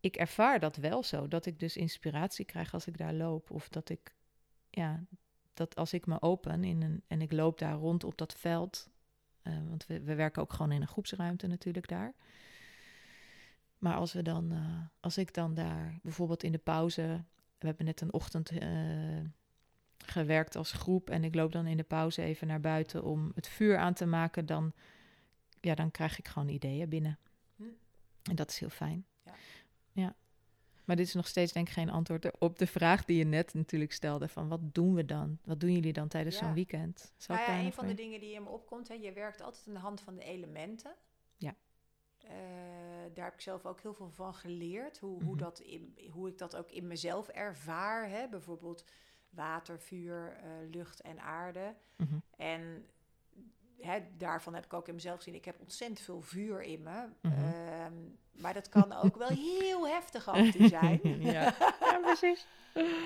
[0.00, 1.28] ik ervaar dat wel zo.
[1.28, 3.50] Dat ik dus inspiratie krijg als ik daar loop.
[3.50, 4.12] Of dat ik
[4.74, 5.04] ja,
[5.54, 8.90] dat als ik me open in een, en ik loop daar rond op dat veld,
[9.42, 12.14] uh, want we, we werken ook gewoon in een groepsruimte natuurlijk daar.
[13.78, 17.24] Maar als we dan, uh, als ik dan daar bijvoorbeeld in de pauze,
[17.58, 19.20] we hebben net een ochtend uh,
[19.98, 23.48] gewerkt als groep en ik loop dan in de pauze even naar buiten om het
[23.48, 24.72] vuur aan te maken, dan,
[25.60, 27.18] ja, dan krijg ik gewoon ideeën binnen.
[27.56, 27.62] Hm.
[28.22, 29.06] En dat is heel fijn.
[29.24, 29.32] Ja.
[29.92, 30.14] ja.
[30.92, 33.54] Maar dit is nog steeds denk ik geen antwoord op de vraag die je net
[33.54, 34.28] natuurlijk stelde.
[34.28, 35.38] Van wat doen we dan?
[35.44, 37.12] Wat doen jullie dan tijdens zo'n weekend?
[37.26, 39.74] nou ja, een van de dingen die in me opkomt, hè, je werkt altijd aan
[39.74, 40.94] de hand van de elementen.
[41.36, 41.54] Ja.
[42.24, 42.30] Uh,
[43.14, 44.98] daar heb ik zelf ook heel veel van geleerd.
[44.98, 45.42] Hoe, hoe, mhm.
[45.42, 48.08] dat in, hoe ik dat ook in mezelf ervaar.
[48.08, 48.28] Hè?
[48.28, 48.84] Bijvoorbeeld
[49.30, 51.74] water, vuur, uh, lucht en aarde.
[51.96, 52.18] Mhm.
[52.36, 52.86] En
[54.16, 55.34] daarvan heb ik ook in mezelf gezien.
[55.34, 57.08] Ik heb ontzettend veel vuur in me.
[57.20, 61.00] Mm maar dat kan ook wel heel heftig af zijn.
[61.20, 61.54] ja.
[61.80, 62.46] ja, precies.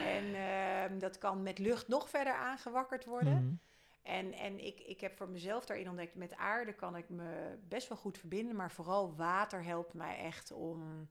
[0.02, 3.42] en uh, dat kan met lucht nog verder aangewakkerd worden.
[3.42, 3.60] Mm.
[4.02, 7.88] En, en ik, ik heb voor mezelf daarin ontdekt, met aarde kan ik me best
[7.88, 8.56] wel goed verbinden.
[8.56, 11.08] Maar vooral water helpt mij echt om,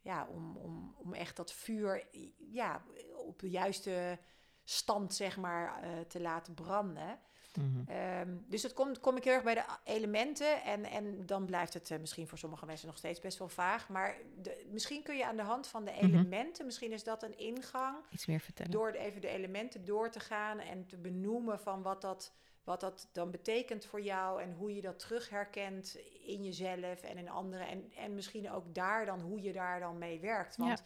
[0.00, 2.06] ja, om, om, om echt dat vuur
[2.50, 2.82] ja,
[3.26, 4.18] op de juiste
[4.64, 7.18] stand zeg maar, uh, te laten branden.
[7.56, 7.90] Mhm.
[7.90, 10.62] Ehm, dus dat komt, kom ik heel erg bij de elementen.
[10.62, 13.88] En, en dan blijft het uh, misschien voor sommige mensen nog steeds best wel vaag.
[13.88, 16.04] Maar de, misschien kun je aan de hand van de mhm.
[16.04, 17.96] elementen, misschien is dat een ingang.
[18.10, 18.72] Iets meer vertellen.
[18.72, 22.32] Door even de elementen door te gaan en te benoemen van wat dat,
[22.64, 24.42] wat dat dan betekent voor jou.
[24.42, 27.68] En hoe je dat terug herkent in jezelf en in anderen.
[27.68, 30.56] En, en misschien ook daar dan hoe je daar dan mee werkt.
[30.56, 30.82] Want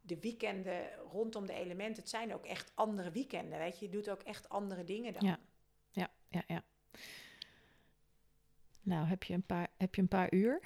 [0.00, 3.58] de weekenden rondom de elementen, het zijn ook echt andere weekenden.
[3.58, 5.26] Weet je, je doet ook echt andere dingen dan.
[5.26, 5.38] Ja
[6.30, 6.62] ja, ja.
[8.82, 10.60] Nou, heb je een paar, heb je een paar uur?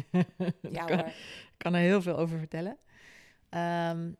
[0.76, 1.12] ja kan, hoor.
[1.56, 2.78] kan er heel veel over vertellen.
[3.48, 4.12] Ehm,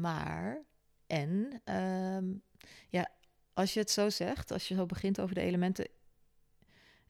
[0.00, 0.62] maar,
[1.06, 2.24] en, ehm,
[2.88, 3.08] ja,
[3.54, 5.88] als je het zo zegt, als je zo begint over de elementen,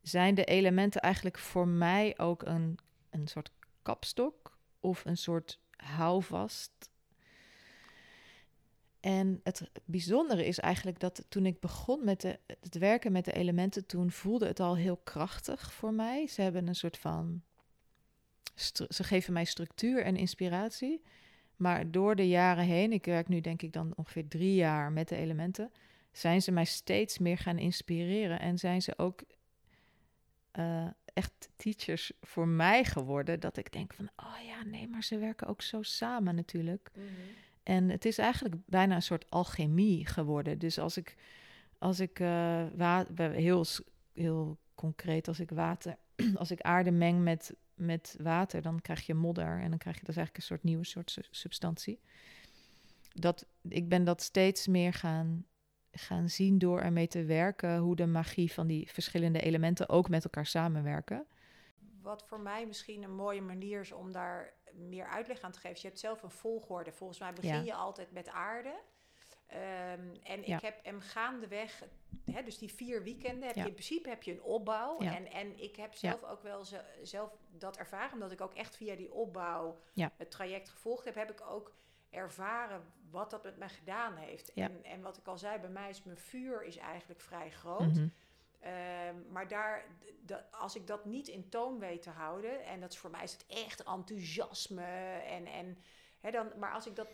[0.02, 2.78] zijn de elementen eigenlijk voor mij ook een,
[3.10, 3.50] een soort
[3.82, 6.90] kapstok of een soort houvast.
[9.06, 12.22] En het bijzondere is eigenlijk dat toen ik begon met
[12.60, 16.26] het werken met de elementen, toen voelde het al heel krachtig voor mij.
[16.26, 17.42] Ze hebben een soort van.
[18.88, 21.02] Ze geven mij structuur en inspiratie.
[21.56, 25.08] Maar door de jaren heen, ik werk nu denk ik dan ongeveer drie jaar met
[25.08, 25.70] de elementen,
[26.12, 29.22] zijn ze mij steeds meer gaan inspireren en zijn ze ook
[30.58, 33.40] uh, echt teachers voor mij geworden.
[33.40, 36.90] Dat ik denk van, oh ja, nee, maar ze werken ook zo samen natuurlijk.
[36.94, 37.06] Mhm.
[37.66, 40.58] En het is eigenlijk bijna een soort alchemie geworden.
[40.58, 41.16] Dus als ik,
[41.78, 42.66] als ik uh,
[43.16, 43.64] heel,
[44.12, 45.96] heel concreet, als ik water,
[46.34, 49.60] als ik aarde meng met, met water, dan krijg je modder.
[49.60, 52.00] En dan krijg je dus eigenlijk een soort nieuwe soort substantie.
[53.12, 55.46] Dat, ik ben dat steeds meer gaan
[55.90, 60.24] gaan zien door ermee te werken hoe de magie van die verschillende elementen ook met
[60.24, 61.26] elkaar samenwerken.
[62.06, 65.78] Wat voor mij misschien een mooie manier is om daar meer uitleg aan te geven.
[65.80, 66.92] je hebt zelf een volgorde.
[66.92, 68.80] Volgens mij begin je altijd met aarde.
[69.52, 71.82] Um, en ik heb hem gaandeweg,
[72.24, 74.98] hè, dus die vier weekenden, heb je in principe heb je een opbouw.
[74.98, 76.64] En, en ik heb zelf ook wel
[77.02, 81.30] zelf dat ervaren, omdat ik ook echt via die opbouw het traject gevolgd heb, heb
[81.30, 81.74] ik ook
[82.10, 84.52] ervaren wat dat met mij gedaan heeft.
[84.52, 87.94] En, en wat ik al zei, bij mij is mijn vuur is eigenlijk vrij groot.
[87.94, 88.08] Mhm.
[88.66, 89.84] Ehm, maar daar,
[90.50, 93.32] als ik dat niet in toon weet te houden, en dat is voor mij is
[93.32, 94.84] het echt enthousiasme.
[95.26, 95.78] En, en,
[96.20, 97.08] hè, dan, maar als ik, dat,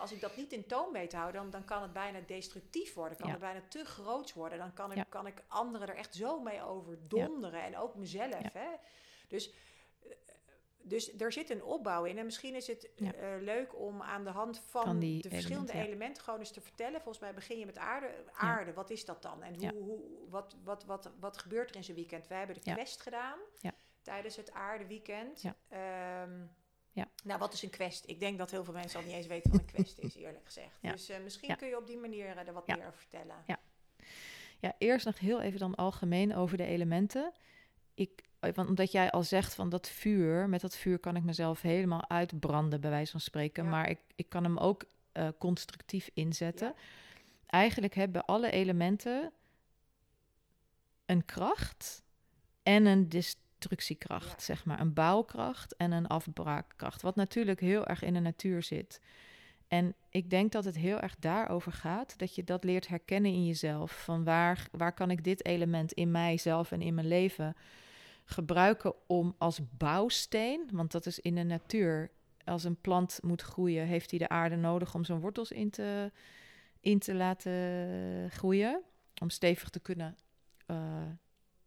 [0.00, 2.94] als ik dat niet in toon weet te houden, dan, dan kan het bijna destructief
[2.94, 3.18] worden.
[3.18, 4.58] Kan het bijna te groot worden.
[4.58, 7.62] Dan kan ik, kan ik anderen er echt zo mee overdonderen.
[7.62, 8.52] En ook mezelf.
[8.52, 8.68] Hè?
[9.28, 9.52] Dus
[10.84, 12.18] dus er zit een opbouw in.
[12.18, 13.08] En misschien is het eh,
[13.40, 17.00] leuk om aan de hand van, de verschillende elementen, gewoon eens te vertellen.
[17.00, 18.10] Volgens mij begin je met aarde.
[18.32, 19.42] Aarde, wat is dat dan?
[19.42, 22.26] En hoe, hoe, wat, wat, wat, wat gebeurt er in zo'n weekend?
[22.26, 23.38] Wij hebben de quest gedaan
[24.04, 25.42] tijdens het aardeweekend.
[25.42, 25.56] Ja.
[25.68, 26.40] Ehm,
[26.92, 27.08] ja.
[27.24, 28.08] Nou, wat is een quest?
[28.08, 30.44] Ik denk dat heel veel mensen al niet eens weten wat een quest is, eerlijk
[30.44, 30.82] gezegd.
[30.82, 33.36] Dus uh, misschien kun je op die manier er wat meer over vertellen.
[33.46, 33.58] Ja.
[34.60, 37.32] ja, eerst nog heel even dan algemeen over de elementen.
[37.94, 41.60] Ik want omdat jij al zegt van dat vuur, met dat vuur kan ik mezelf
[41.62, 43.68] helemaal uitbranden, bij wijze van spreken.
[43.68, 46.74] Maar ik, ik kan hem ook uh, constructief inzetten.
[47.46, 49.32] Eigenlijk hebben alle elementen
[51.06, 52.02] een kracht
[52.62, 54.80] en een destructiekracht, zeg maar.
[54.80, 57.02] Een bouwkracht en een afbraakkracht.
[57.02, 59.00] Wat natuurlijk heel erg in de natuur zit.
[59.68, 63.46] En ik denk dat het heel erg daarover gaat, dat je dat leert herkennen in
[63.46, 64.02] jezelf.
[64.04, 67.56] Van waar, waar kan ik dit element in mijzelf en in mijn leven
[68.24, 72.10] gebruiken om als bouwsteen, want dat is in de natuur,
[72.44, 76.12] als een plant moet groeien, heeft hij de aarde nodig om zijn wortels in te,
[76.80, 78.82] in te laten groeien,
[79.22, 80.16] om stevig te kunnen,
[80.66, 81.02] uh,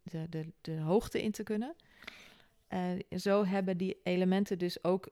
[0.02, 1.74] de, de, de hoogte in te kunnen.
[2.68, 5.08] Uh, zo hebben die elementen dus ook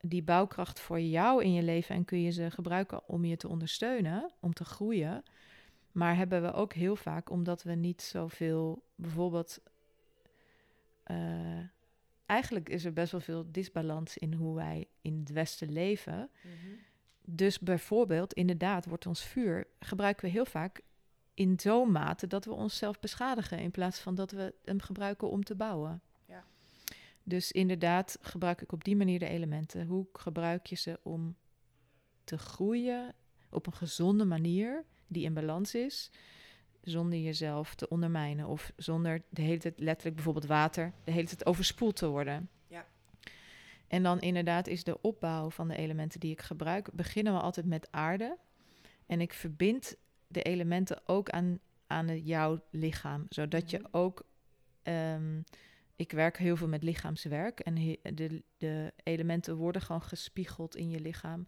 [0.00, 3.48] die bouwkracht voor jou in je leven en kun je ze gebruiken om je te
[3.48, 5.22] ondersteunen, om te groeien.
[5.92, 9.60] Maar hebben we ook heel vaak, omdat we niet zoveel bijvoorbeeld
[11.10, 11.64] uh,
[12.26, 16.30] eigenlijk is er best wel veel disbalans in hoe wij in het Westen leven.
[16.42, 16.74] Mhm.
[17.24, 20.80] Dus bijvoorbeeld, inderdaad, wordt ons vuur gebruiken we heel vaak
[21.34, 25.44] in zo'n mate dat we onszelf beschadigen in plaats van dat we hem gebruiken om
[25.44, 26.02] te bouwen.
[26.24, 26.44] Ja.
[27.22, 29.86] Dus inderdaad gebruik ik op die manier de elementen.
[29.86, 31.36] Hoe gebruik je ze om
[32.24, 33.14] te groeien
[33.50, 36.10] op een gezonde manier die in balans is?
[36.82, 41.46] Zonder jezelf te ondermijnen of zonder de hele tijd letterlijk bijvoorbeeld water de hele tijd
[41.46, 42.48] overspoeld te worden.
[42.66, 42.86] Ja.
[43.88, 47.66] En dan inderdaad is de opbouw van de elementen die ik gebruik, beginnen we altijd
[47.66, 48.38] met aarde.
[49.06, 53.88] En ik verbind de elementen ook aan, aan jouw lichaam, zodat je mhm.
[53.90, 54.28] ook.
[54.82, 55.44] Um,
[55.96, 57.74] ik werk heel veel met lichaamswerk en
[58.14, 61.46] de, de elementen worden gewoon gespiegeld in je lichaam.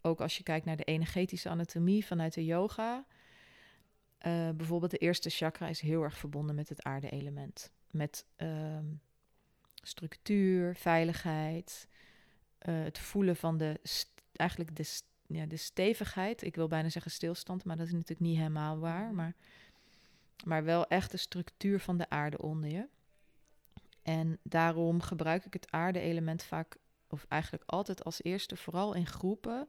[0.00, 3.06] Ook als je kijkt naar de energetische anatomie vanuit de yoga,
[4.26, 7.70] uh, bijvoorbeeld de eerste chakra is heel erg verbonden met het aarde-element.
[7.90, 8.78] Met uh,
[9.74, 11.88] structuur, veiligheid,
[12.68, 13.80] uh, het voelen van de,
[14.32, 16.42] eigenlijk de, ja, de stevigheid.
[16.42, 19.06] Ik wil bijna zeggen stilstand, maar dat is natuurlijk niet helemaal waar.
[19.06, 19.14] Mhm.
[19.14, 19.34] Maar,
[20.44, 22.88] maar wel echt de structuur van de aarde onder je.
[24.02, 26.76] En daarom gebruik ik het aarde-element vaak,
[27.08, 29.66] of eigenlijk altijd als eerste, vooral in groepen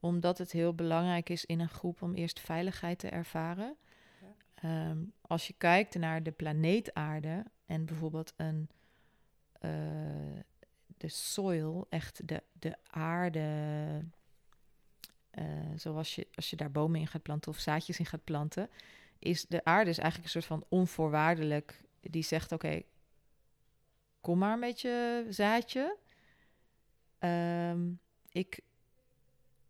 [0.00, 3.76] omdat het heel belangrijk is in een groep om eerst veiligheid te ervaren.
[4.54, 8.68] Ehm, als je kijkt naar de planeet Aarde en bijvoorbeeld een,
[9.60, 10.40] uh,
[10.96, 13.40] de soil, echt de, de aarde,
[15.38, 15.44] uh,
[15.76, 18.70] zoals je, als je daar bomen in gaat planten of zaadjes in gaat planten,
[19.18, 22.82] is de aarde is eigenlijk een soort van onvoorwaardelijk die zegt: Oké,
[24.20, 25.96] kom maar met je zaadje.
[27.18, 27.90] Ehm,
[28.28, 28.60] ik,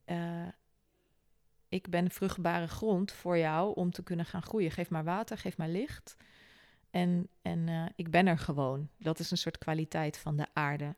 [0.07, 0.49] uh,
[1.69, 4.71] ik ben vruchtbare grond voor jou om te kunnen gaan groeien.
[4.71, 6.17] Geef maar water, geef maar licht.
[6.91, 8.89] En, en uh, ik ben er gewoon.
[8.99, 10.95] Dat is een soort kwaliteit van de aarde.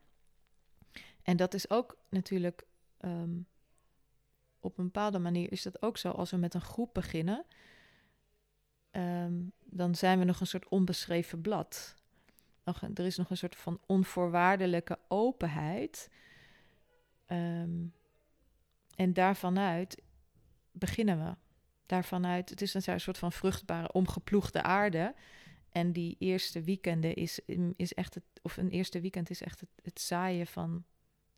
[1.23, 2.67] En dat is ook natuurlijk
[3.01, 3.47] um,
[4.61, 6.11] op een bepaalde manier is dat ook zo.
[6.11, 7.45] Als we met een groep beginnen,
[8.91, 11.97] um, dan zijn we nog een soort onbeschreven blad.
[12.95, 16.11] Er is nog een soort van onvoorwaardelijke openheid.
[17.27, 17.93] Um,
[18.99, 20.03] en daarvanuit
[20.73, 21.37] beginnen we.
[21.87, 25.15] Daarvanuit, het is een soort van vruchtbare, omgeploegde aarde.
[25.71, 27.41] En die eerste weekenden is,
[27.77, 30.85] is echt het, of een eerste weekend is echt het, het zaaien van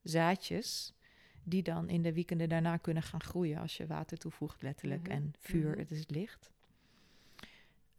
[0.03, 0.95] zaadjes.
[1.43, 5.03] Die dan in de weekenden daarna kunnen gaan groeien als je water toevoegt, letterlijk.
[5.03, 5.11] Mhm.
[5.11, 5.79] En vuur, mhm.
[5.79, 6.51] het is het licht.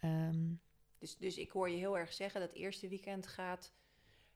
[0.04, 0.60] Um,
[0.98, 3.74] dus, dus ik hoor je heel erg zeggen dat eerste weekend gaat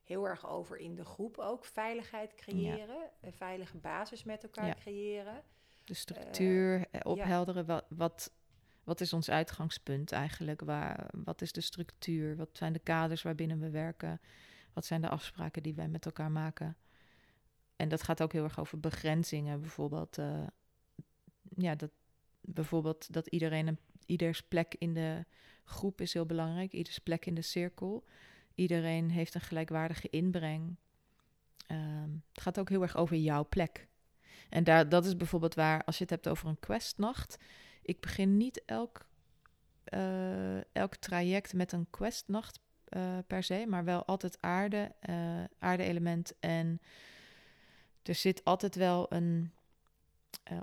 [0.06, 3.10] heel erg over in de groep ook veiligheid creëren.
[3.20, 5.42] Een veilige basis met elkaar creëren.
[5.84, 7.66] De structuur uh, ophelderen.
[7.66, 8.32] Wat, wat,
[8.84, 10.60] wat is ons uitgangspunt eigenlijk?
[10.60, 12.36] Waar, wat is de structuur?
[12.36, 14.20] Wat zijn de kaders waarbinnen we werken?
[14.72, 16.76] Wat zijn de afspraken die wij met elkaar maken?
[17.76, 19.60] En dat gaat ook heel erg over begrenzingen.
[19.60, 20.46] Bijvoorbeeld, uh,
[21.56, 21.90] ja, dat,
[22.40, 25.24] bijvoorbeeld dat iedereen een, ieders plek in de
[25.64, 26.72] groep is heel belangrijk.
[26.72, 28.04] Ieders plek in de cirkel.
[28.56, 30.76] Iedereen heeft een gelijkwaardige inbreng.
[31.70, 33.88] Um, het gaat ook heel erg over jouw plek.
[34.48, 37.36] En daar, dat is bijvoorbeeld waar, als je het hebt over een questnacht.
[37.82, 39.06] Ik begin niet elk,
[39.94, 46.32] uh, elk traject met een questnacht uh, per se, maar wel altijd aarde, uh, aarde-element.
[46.40, 46.80] En
[48.02, 49.50] er zit altijd wel een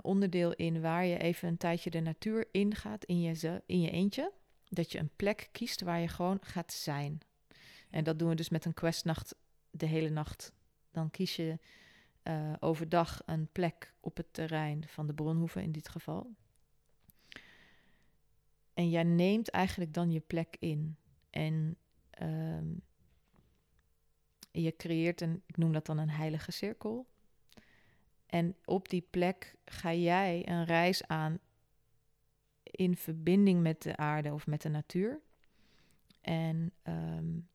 [0.00, 4.32] onderdeel in waar je even een tijdje de natuur ingaat in je, in je eentje.
[4.68, 7.20] Dat je een plek kiest waar je gewoon gaat zijn.
[7.94, 9.34] En dat doen we dus met een questnacht
[9.70, 10.52] de hele nacht.
[10.90, 11.58] Dan kies je
[12.22, 16.34] uh, overdag een plek op het terrein van de Bronhoeven in dit geval.
[18.74, 20.96] En jij neemt eigenlijk dan je plek in.
[21.30, 21.76] En
[22.22, 22.82] um,
[24.50, 27.06] je creëert een, ik noem dat dan een heilige cirkel.
[28.26, 31.38] En op die plek ga jij een reis aan
[32.62, 35.20] in verbinding met de aarde of met de natuur.
[36.20, 37.48] En um,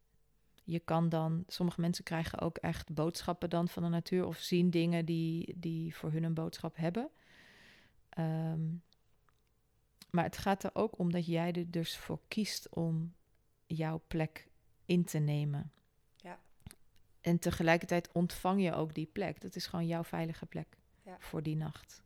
[0.70, 4.70] je kan dan, sommige mensen krijgen ook echt boodschappen dan van de natuur of zien
[4.70, 7.10] dingen die, die voor hun een boodschap hebben.
[8.18, 8.84] Um,
[10.10, 13.14] maar het gaat er ook om dat jij er dus voor kiest om
[13.66, 14.48] jouw plek
[14.86, 15.72] in te nemen.
[16.16, 16.40] Ja.
[17.22, 19.42] En tegelijkertijd ontvang je ook die plek.
[19.42, 21.16] Dat is gewoon jouw veilige plek ja.
[21.20, 22.04] voor die nacht.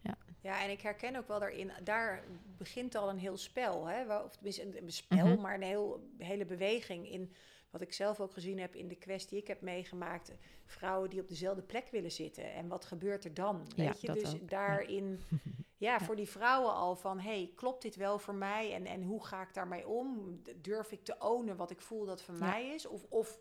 [0.00, 0.16] Ja.
[0.40, 2.24] ja, en ik herken ook wel daarin, daar
[2.56, 3.86] begint al een heel spel.
[3.86, 4.16] Hè?
[4.16, 7.32] Of tenminste een spel, mm maar een heel, hele beweging in
[7.70, 10.32] wat ik zelf ook gezien heb in de kwestie ik heb meegemaakt,
[10.64, 12.52] vrouwen die op dezelfde plek willen zitten.
[12.52, 13.68] En wat gebeurt er dan?
[13.76, 15.20] Weet je, dus daarin,
[15.76, 16.00] ja.
[16.00, 18.74] voor die vrouwen al van, hey, klopt dit wel voor mij?
[18.74, 20.38] En, en hoe ga ik daarmee om?
[20.56, 22.86] Durf ik te ownen wat ik voel dat van mij is?
[22.86, 23.38] Of, of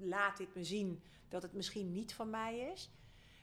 [0.00, 2.90] laat dit me zien dat het misschien niet van mij is?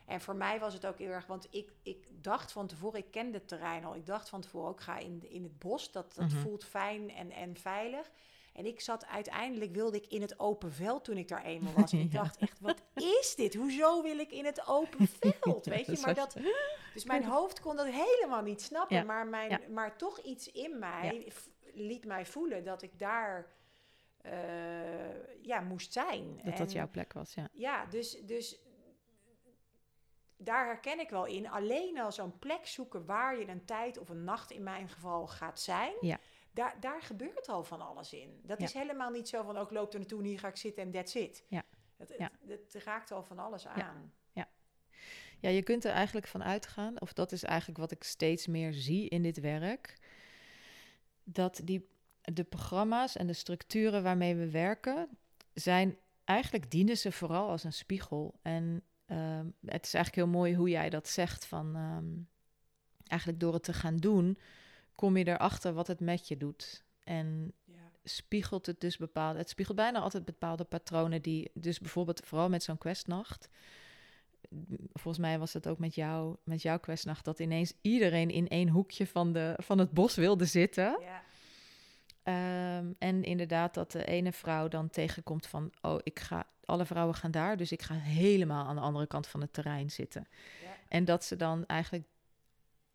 [0.06, 3.12] En voor mij was het ook heel erg, want ik, ik dacht van tevoren, ik
[3.12, 3.95] kende het terrein al.
[3.95, 5.91] Ik dacht van tevoren, ik ga in, in het bos.
[5.91, 6.38] Dat, dat mhm.
[6.38, 8.12] voelt fijn en, en veilig.
[8.58, 11.91] En ik zat uiteindelijk, wilde ik in het open veld toen ik daar eenmaal was.
[11.93, 13.56] En ik dacht echt, wat is dit?
[13.56, 15.65] Hoezo wil ik in het open veld?
[15.65, 16.38] Weet je, maar dat...
[16.93, 19.06] Dus mijn hoofd kon dat helemaal niet snappen.
[19.06, 21.32] Maar, mijn, maar toch iets in mij
[21.74, 23.56] liet mij voelen dat ik daar...
[24.26, 24.32] Uh,
[25.41, 26.41] ja, moest zijn.
[26.43, 27.50] Dat dat jouw plek was, ja.
[27.52, 28.60] Ja, dus, dus
[30.38, 31.50] daar herken ik wel in.
[31.50, 35.28] Alleen al zo'n plek zoeken waar je een tijd of een nacht in mijn geval
[35.28, 35.93] gaat zijn.
[36.02, 36.20] Ja
[36.58, 38.39] daar, daar gebeurt al van alles in.
[38.43, 40.56] Dat is helemaal niet zo van, ook oh, loop er naartoe en hier ga ik
[40.56, 41.43] zitten en that's it.
[41.48, 41.63] Ja.
[41.98, 42.17] Het,
[42.48, 44.13] het, raakt al van alles aan.
[44.34, 44.50] Ja.
[45.39, 48.74] ja, je kunt er eigenlijk van uitgaan, of dat is eigenlijk wat ik steeds meer
[48.74, 49.97] zie in dit werk,
[51.24, 51.89] dat die,
[52.22, 55.18] de programma's en de structuren waarmee we werken,
[55.53, 58.39] zijn eigenlijk dienen ze vooral als een spiegel.
[58.41, 62.14] En ehm, het is eigenlijk heel mooi hoe jij dat zegt van ehm,
[63.08, 64.38] eigenlijk door het te gaan doen,
[64.98, 66.84] kom je erachter wat het met je doet.
[67.04, 67.91] En ja.
[68.04, 69.39] spiegelt het dus bepaalde...
[69.39, 71.52] Het spiegelt bijna altijd bepaalde patronen die...
[71.54, 73.50] Dus bijvoorbeeld vooral met zo'n questnacht...
[74.93, 77.26] Volgens mij was het ook met jou, met jouw questnacht...
[77.26, 81.00] dat ineens iedereen in één hoekje van, de, van het bos wilde zitten.
[81.02, 81.22] Ja.
[82.78, 85.72] Um, en inderdaad dat de ene vrouw dan tegenkomt van...
[85.82, 89.28] oh, ik ga, alle vrouwen gaan daar, dus ik ga helemaal aan de andere kant
[89.28, 90.28] van het terrein zitten.
[90.64, 90.76] Ja.
[90.88, 92.06] En dat ze dan eigenlijk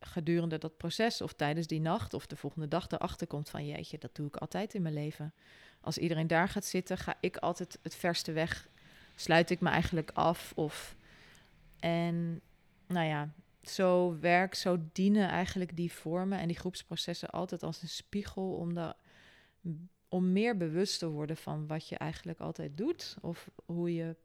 [0.05, 3.97] gedurende dat proces of tijdens die nacht of de volgende dag erachter komt van jeetje,
[3.97, 5.33] dat doe ik altijd in mijn leven.
[5.81, 8.69] Als iedereen daar gaat zitten, ga ik altijd het verste weg,
[9.15, 10.51] sluit ik me eigenlijk af.
[10.55, 10.95] Of,
[11.79, 12.41] en
[12.87, 17.87] nou ja, zo werk, zo dienen eigenlijk die vormen en die groepsprocessen altijd als een
[17.87, 18.95] spiegel om, de,
[20.07, 23.17] om meer bewust te worden van wat je eigenlijk altijd doet.
[23.21, 24.15] Of hoe je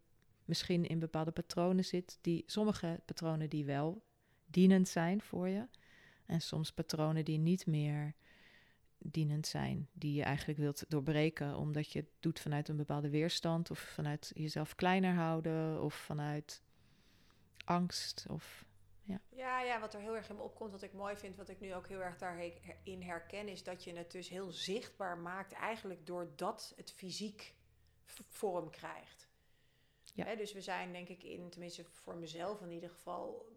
[0.44, 4.02] misschien in bepaalde patronen zit, die sommige patronen die wel
[4.50, 5.68] dienend zijn voor je.
[6.26, 8.14] En soms patronen die niet meer
[8.98, 13.70] dienend zijn, die je eigenlijk wilt doorbreken, omdat je het doet vanuit een bepaalde weerstand
[13.70, 16.62] of vanuit jezelf kleiner houden of vanuit
[17.64, 18.66] angst of
[19.02, 19.20] ja.
[19.28, 21.60] Ja, ja, wat er heel erg in me opkomt, wat ik mooi vind, wat ik
[21.60, 26.06] nu ook heel erg daarin herken, is dat je het dus heel zichtbaar maakt, eigenlijk
[26.06, 27.54] doordat het fysiek
[28.28, 29.28] vorm krijgt.
[30.14, 30.34] Ja.
[30.34, 33.47] dus we zijn denk ik in, tenminste voor mezelf in ieder geval,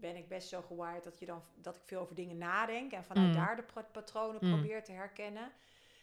[0.00, 3.04] ben ik best zo gewaard dat, je dan, dat ik veel over dingen nadenk en
[3.04, 3.34] vanuit mm.
[3.34, 4.52] daar de patronen mm.
[4.52, 5.52] probeer te herkennen.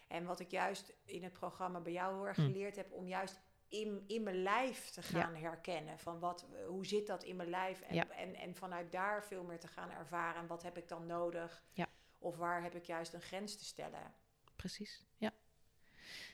[0.08, 2.46] En wat ik juist in het programma bij jou heel erg mm.
[2.46, 6.00] geleerd heb, om juist in, in mijn lijf te gaan herkennen.
[6.00, 7.82] Van wat, hoe zit dat in mijn lijf?
[7.82, 10.42] En, en, en vanuit daar veel meer te gaan ervaren.
[10.42, 11.64] En wat heb ik dan nodig?
[11.72, 11.88] Ja.
[12.20, 14.14] Of waar heb ik juist een grens te stellen?
[14.56, 15.32] Precies, ja.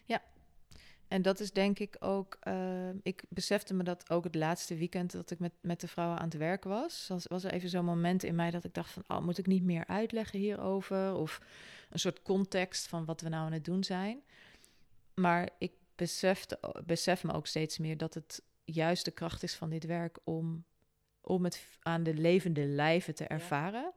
[0.06, 0.22] Ja,
[1.12, 2.38] en dat is denk ik ook.
[2.48, 6.18] Uh, ik besefte me dat ook het laatste weekend dat ik met, met de vrouwen
[6.18, 7.08] aan het werk was.
[7.08, 9.48] Was, was er even zo'n moment in mij dat ik dacht: van, oh, moet ik
[9.48, 11.16] niet meer uitleggen hierover?
[11.16, 11.42] Of
[11.90, 14.22] een soort context van wat we nou aan het doen zijn.
[15.14, 19.70] Maar ik besefte, besef me ook steeds meer dat het juist de kracht is van
[19.70, 20.64] dit werk om,
[21.22, 23.94] om het aan de levende lijven te ervaren.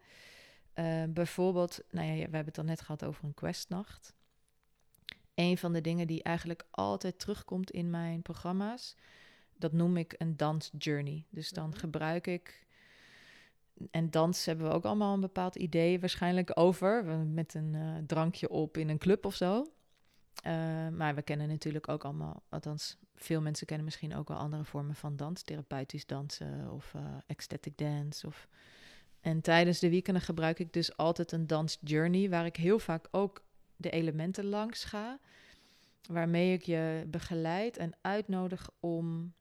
[0.75, 4.15] Uh, bijvoorbeeld, nou ja, we hebben het al net gehad over een questnacht
[5.35, 8.97] een van de dingen die eigenlijk altijd terugkomt in mijn programma's.
[9.59, 11.27] Dat noem ik een dansjourney.
[11.31, 11.79] Dus dan mhm.
[11.79, 12.67] gebruik ik.
[13.91, 17.05] En dans hebben we ook allemaal een bepaald idee waarschijnlijk over.
[17.27, 19.67] Met een uh, drankje op in een club of zo.
[20.47, 24.65] Uh, maar we kennen natuurlijk ook allemaal, althans, veel mensen kennen misschien ook wel andere
[24.65, 25.43] vormen van dans.
[25.43, 28.27] Therapeutisch dansen of uh, ecstatic dance.
[28.27, 28.49] Of...
[29.21, 33.45] En tijdens de weekenden gebruik ik dus altijd een dansjourney, waar ik heel vaak ook
[33.77, 35.19] de elementen langs ga,
[36.09, 39.35] waarmee ik je begeleid en uitnodig om,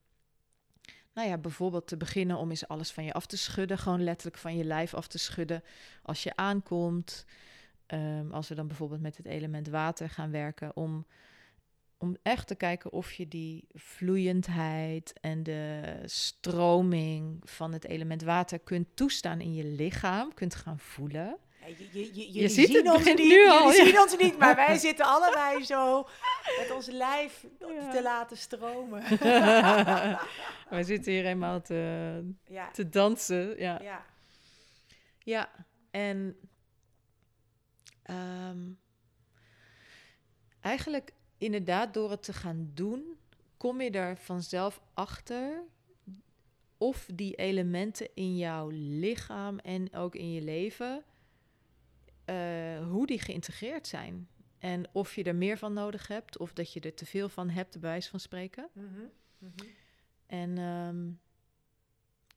[1.13, 4.37] nou ja, bijvoorbeeld te beginnen om eens alles van je af te schudden, gewoon letterlijk
[4.37, 5.63] van je lijf af te schudden
[6.01, 7.25] als je aankomt.
[7.85, 11.05] Ehm, als we dan bijvoorbeeld met het element water gaan werken, om,
[11.97, 18.59] om echt te kijken of je die vloeiendheid en de stroming van het element water
[18.59, 21.37] kunt toestaan in je lichaam, kunt gaan voelen.
[21.67, 23.71] Je, je, je, je ziet zien ons niet, nu al.
[23.71, 26.07] Je zien ons niet, maar wij zitten allebei zo
[26.57, 27.45] met ons lijf
[27.91, 29.03] te laten stromen.
[30.69, 32.23] wij zitten hier eenmaal te,
[32.73, 33.59] te dansen.
[33.59, 34.05] Ja, ja.
[35.19, 35.49] ja.
[35.91, 36.37] en
[38.03, 38.71] ehm,
[40.61, 43.17] eigenlijk inderdaad door het te gaan doen,
[43.57, 45.63] kom je er vanzelf achter
[46.77, 51.03] of die elementen in jouw lichaam en ook in je leven
[52.25, 54.27] uh, hoe die geïntegreerd zijn.
[54.59, 57.49] En of je er meer van nodig hebt, of dat je er te veel van
[57.49, 58.69] hebt, bij wijze van spreken.
[58.73, 58.87] Mhm,
[59.37, 59.51] mhm.
[60.25, 61.19] En, um,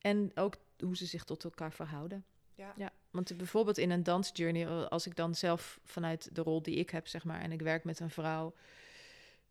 [0.01, 2.25] en ook hoe ze zich tot elkaar verhouden.
[2.55, 2.73] Ja.
[2.77, 2.91] ja.
[3.11, 7.07] Want bijvoorbeeld in een dansjourney, als ik dan zelf vanuit de rol die ik heb,
[7.07, 8.53] zeg maar, en ik werk met een vrouw.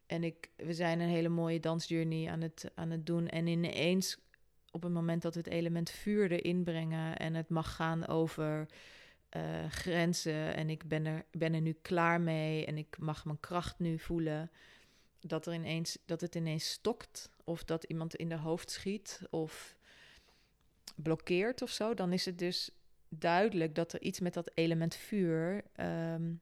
[0.07, 3.29] En ik, we zijn een hele mooie dansjourney aan het, aan het doen.
[3.29, 4.19] En ineens,
[4.71, 8.67] op het moment dat we het element vuur erin brengen en het mag gaan over
[9.37, 13.41] uh, grenzen en ik ben er, ben er nu klaar mee en ik mag mijn
[13.41, 14.51] kracht nu voelen.
[15.21, 19.77] Dat, er ineens, dat het ineens stokt of dat iemand in de hoofd schiet of
[20.95, 22.71] blokkeert of zo, dan is het dus
[23.09, 26.33] duidelijk dat er iets met dat element vuur ehm,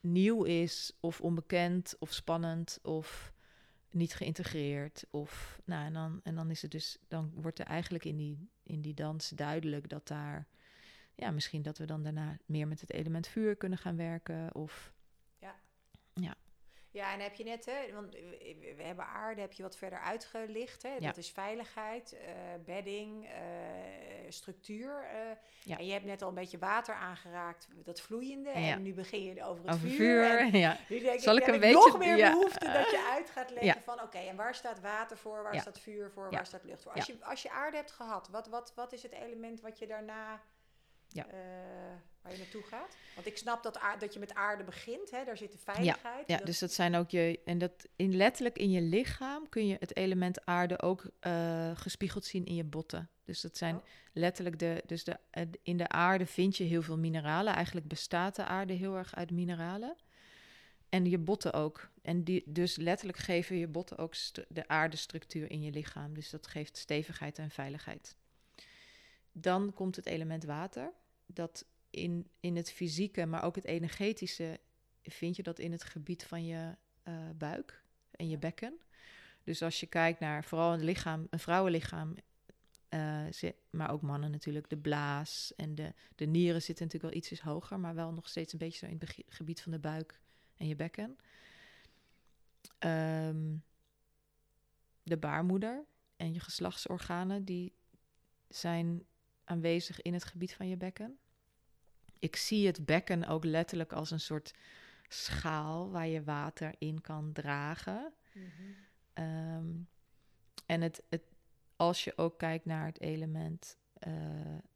[0.00, 3.32] nieuw is of onbekend of spannend of
[3.90, 5.04] niet geïntegreerd.
[5.10, 8.48] Of, nou, en, dan, en dan is het dus, dan wordt er eigenlijk in die,
[8.62, 10.46] in die dans duidelijk dat daar
[11.20, 14.54] ja, misschien dat we dan daarna meer met het element vuur kunnen gaan werken.
[14.54, 14.92] Of
[15.38, 15.54] ja.
[16.14, 16.36] Ja.
[16.92, 18.12] Ja, en heb je net, hè, want
[18.76, 20.82] we hebben aarde, heb je wat verder uitgelicht.
[20.82, 20.88] Hè?
[20.88, 20.98] Ja.
[20.98, 22.20] Dat is veiligheid, uh,
[22.64, 23.30] bedding, uh,
[24.28, 25.04] structuur.
[25.04, 25.20] Uh,
[25.62, 25.78] ja.
[25.78, 28.48] En je hebt net al een beetje water aangeraakt, dat vloeiende.
[28.48, 28.54] Ja.
[28.54, 29.96] En nu begin je over het over vuur.
[30.24, 30.76] vuur ja.
[30.88, 33.82] Nu denk Zal ik, ik een beetje, nog meer behoefte dat je uit gaat leggen
[33.82, 34.02] van...
[34.02, 36.92] oké, en waar staat water voor, waar staat vuur voor, waar staat lucht voor?
[36.92, 39.86] Als, je, als je aarde hebt gehad, wat, wat, wat is het element wat je
[39.86, 40.40] daarna
[41.12, 41.26] ja.
[41.26, 41.32] Uh,
[42.22, 42.96] waar je naartoe gaat?
[43.14, 45.24] Want ik snap dat, dat je met aarde begint, hè?
[45.24, 46.28] daar zit de veiligheid.
[46.28, 47.40] Ja, ja dus dat zijn ook je.
[47.44, 52.24] En dat in letterlijk in je lichaam kun je het element aarde ook uh, gespiegeld
[52.24, 53.10] zien in je botten.
[53.24, 53.82] Dus dat zijn Oh.
[54.12, 54.82] letterlijk de.
[54.86, 57.54] Dus de, eh, in de aarde vind je heel veel mineralen.
[57.54, 59.96] Eigenlijk bestaat de aarde heel erg uit mineralen.
[60.88, 61.90] En je botten ook.
[62.02, 64.14] En die, dus letterlijk geven je botten ook
[64.48, 66.14] de aardestructuur in je lichaam.
[66.14, 68.16] Dus dat geeft stevigheid en veiligheid.
[69.32, 70.92] Dan komt het element water.
[71.26, 74.60] Dat in, in het fysieke, maar ook het energetische,
[75.02, 78.78] vind je dat in het gebied van je eh, buik en je bekken.
[79.44, 82.14] Dus als je kijkt naar vooral een lichaam, een vrouwenlichaam,
[83.30, 87.40] ze- maar ook mannen natuurlijk, de blaas en de, de nieren zitten natuurlijk wel ietsjes
[87.40, 90.20] hoger, maar wel nog steeds een beetje zo in het gebied van de buik
[90.56, 91.18] en je bekken.
[92.78, 93.56] Ehm,
[95.02, 95.84] de baarmoeder
[96.16, 97.72] en je geslachtsorganen, die
[98.48, 99.04] zijn
[99.50, 101.18] aanwezig in het gebied van je bekken.
[102.18, 104.54] Ik zie het bekken ook letterlijk als een soort
[105.08, 108.12] schaal waar je water in kan dragen.
[109.12, 109.68] Ehm,
[110.66, 111.22] en het, het,
[111.76, 114.12] als je ook kijkt naar het element eh,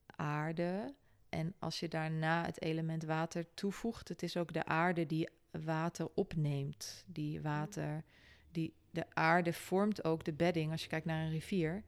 [0.07, 0.95] aarde.
[1.29, 6.09] En als je daarna het element water toevoegt, het is ook de aarde die water
[6.15, 7.05] opneemt.
[7.07, 8.05] Die water,
[8.51, 10.71] die, de aarde vormt ook de bedding.
[10.71, 11.85] Als je kijkt naar een rivier,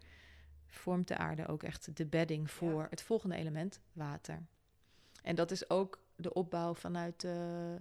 [0.66, 2.86] vormt de aarde ook echt de bedding voor Ja.
[2.90, 4.46] het volgende element, water.
[5.22, 7.74] En dat is ook de opbouw vanuit eh,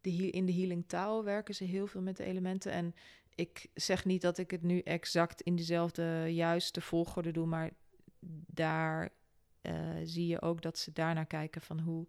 [0.00, 2.72] de, in de Healing Tao werken ze heel veel met de elementen.
[2.72, 2.94] En
[3.34, 7.70] ik zeg niet dat ik het nu exact in dezelfde juiste volgorde doe, maar
[8.46, 9.08] daar
[9.60, 12.06] eh, zie je ook dat ze daarnaar kijken van hoe,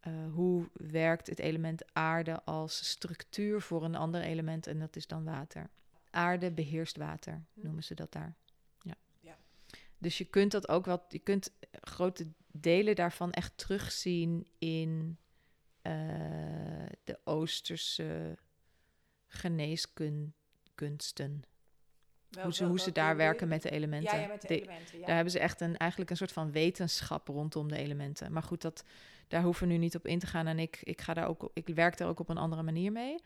[0.00, 5.06] eh, hoe werkt het element aarde als structuur voor een ander element en dat is
[5.06, 5.70] dan water.
[6.10, 7.60] Aarde beheerst water, Hm.
[7.64, 8.34] noemen ze dat daar.
[10.00, 15.18] Dus je kunt dat ook wat, je kunt grote delen daarvan echt terugzien in
[15.82, 15.92] eh,
[17.04, 18.36] de Oosterse
[19.26, 21.42] geneeskunsten.
[22.42, 24.16] Hoe ze, hoe ze daar werken met de elementen.
[24.16, 24.98] Ja, ja, met de, De- elementen.
[24.98, 25.06] Ja.
[25.06, 28.32] Daar hebben ze echt een, eigenlijk een soort van wetenschap rondom de elementen.
[28.32, 28.84] Maar goed, dat,
[29.28, 30.46] daar hoeven we nu niet op in te gaan.
[30.46, 33.18] En ik, ik, ga daar ook, ik werk daar ook op een andere manier mee.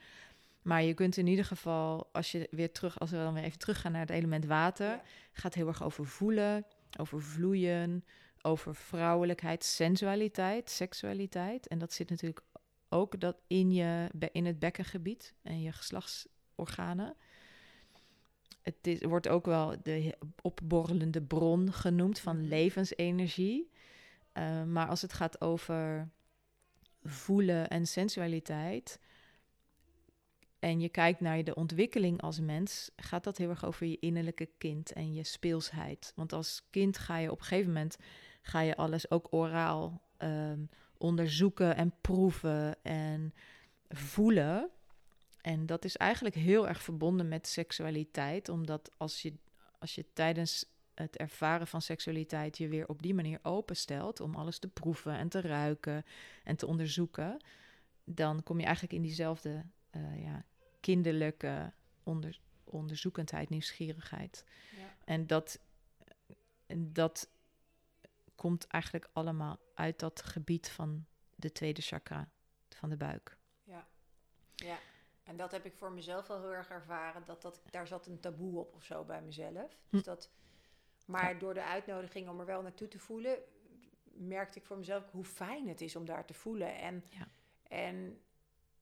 [0.64, 3.58] Maar je kunt in ieder geval, als je weer terug, als we dan weer even
[3.58, 5.02] teruggaan naar het element water, Ja.
[5.32, 6.64] gaat heel erg over voelen,
[6.98, 8.04] over vloeien,
[8.42, 11.66] over vrouwelijkheid, sensualiteit, seksualiteit.
[11.66, 12.40] En dat zit natuurlijk
[12.88, 17.16] ook dat in, je, in het bekkengebied en je geslachtsorganen.
[18.62, 22.48] Het is, wordt ook wel de opborrelende bron genoemd van Mhm.
[22.48, 23.70] levensenergie.
[24.32, 26.08] Eh, maar als het gaat over
[27.02, 28.98] voelen en sensualiteit.
[30.64, 34.48] En je kijkt naar de ontwikkeling als mens, gaat dat heel erg over je innerlijke
[34.58, 36.12] kind en je speelsheid.
[36.16, 37.96] Want als kind ga je op een gegeven moment
[38.42, 40.64] ga je alles ook oraal ehm,
[40.98, 43.34] onderzoeken en proeven en
[43.88, 44.70] voelen.
[45.40, 49.34] En dat is eigenlijk heel erg verbonden met seksualiteit, omdat als je,
[49.78, 54.58] als je tijdens het ervaren van seksualiteit je weer op die manier openstelt om alles
[54.58, 56.04] te proeven en te ruiken
[56.44, 57.44] en te onderzoeken,
[58.04, 60.44] dan kom je eigenlijk in diezelfde eh, ja,
[60.85, 61.72] kinderlijke
[62.03, 64.45] onder, onderzoekendheid, nieuwsgierigheid.
[64.76, 64.97] Ja.
[65.05, 65.61] En dat,
[66.76, 67.28] dat
[68.35, 71.07] komt eigenlijk allemaal uit dat gebied van
[71.37, 72.28] de tweede chakra,
[72.68, 73.37] van de buik.
[73.62, 73.87] Ja.
[74.55, 74.78] ja.
[75.22, 77.24] En dat heb ik voor mezelf wel heel erg ervaren.
[77.24, 79.76] Dat, dat, daar zat een taboe op of zo bij mezelf.
[79.91, 80.07] Dus Hm.
[80.07, 80.30] dat,
[81.07, 83.39] maar door de uitnodiging om er wel naartoe te voelen,
[84.05, 86.78] merkte ik voor mezelf hoe fijn het is om daar te voelen.
[86.78, 87.28] En, Ja.
[87.62, 88.20] en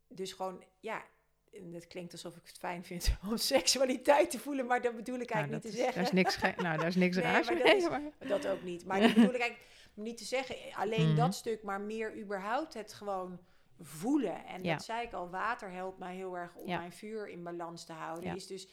[0.09, 1.05] dus gewoon, ja,
[1.53, 5.18] en het klinkt alsof ik het fijn vind om seksualiteit te voelen, maar dat bedoel
[5.18, 5.94] ik Nou, eigenlijk niet te zeggen.
[5.94, 8.46] daar is niks, nou, daar is niks Nee, raars maar dat mee, is- maar- Dat
[8.46, 8.84] ook niet.
[8.84, 11.16] Maar dat bedoel ik eigenlijk niet te zeggen, alleen Mhm.
[11.16, 13.40] dat stuk, maar meer überhaupt het gewoon
[13.80, 14.44] voelen.
[14.46, 14.72] En Ja.
[14.74, 16.78] dat zei ik al, water helpt mij heel erg om Ja.
[16.78, 18.24] mijn vuur in balans te houden.
[18.24, 18.34] Ja.
[18.34, 18.68] Is dus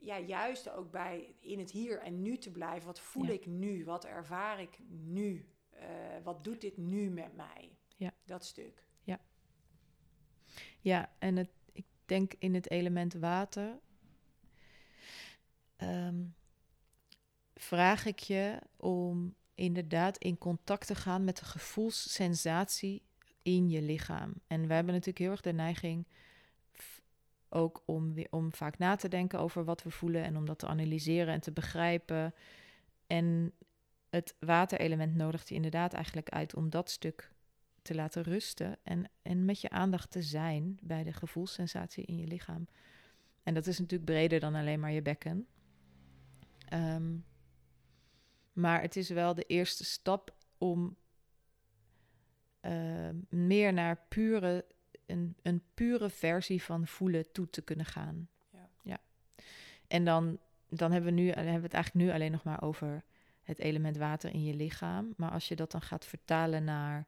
[0.00, 2.86] ja, juist ook bij in het hier en nu te blijven.
[2.86, 3.84] Wat voel ik nu?
[3.84, 5.48] Wat ervaar ik nu?
[5.70, 5.86] Eh,
[6.22, 7.76] wat doet dit nu met mij?
[7.96, 8.10] Ja.
[8.24, 8.88] Dat stuk.
[10.82, 11.48] Ja, en het,
[12.10, 13.78] denk in het element water
[15.76, 16.22] ehm,
[17.54, 23.02] vraag ik je om inderdaad in contact te gaan met de gevoelssensatie
[23.42, 24.32] in je lichaam.
[24.46, 26.06] En we hebben natuurlijk heel erg de neiging
[27.48, 30.66] ook om, om vaak na te denken over wat we voelen en om dat te
[30.66, 32.34] analyseren en te begrijpen.
[33.06, 33.52] En
[34.10, 37.32] het waterelement nodigt je inderdaad eigenlijk uit om dat stuk
[37.82, 42.26] te laten rusten en, en met je aandacht te zijn bij de gevoelssensatie in je
[42.26, 42.68] lichaam.
[43.42, 45.46] En dat is natuurlijk breder dan alleen maar je bekken.
[46.68, 47.16] Ehm,
[48.52, 50.96] maar het is wel de eerste stap om
[52.60, 54.64] ehm, meer naar pure,
[55.06, 58.28] een, een pure versie van voelen toe te kunnen gaan.
[58.52, 58.68] Ja.
[58.82, 59.00] ja.
[59.86, 60.38] En dan
[60.70, 63.04] dan hebben we, nu, hebben we het eigenlijk nu alleen nog maar over
[63.42, 65.12] het element water in je lichaam.
[65.16, 67.06] Maar als je dat dan gaat vertalen naar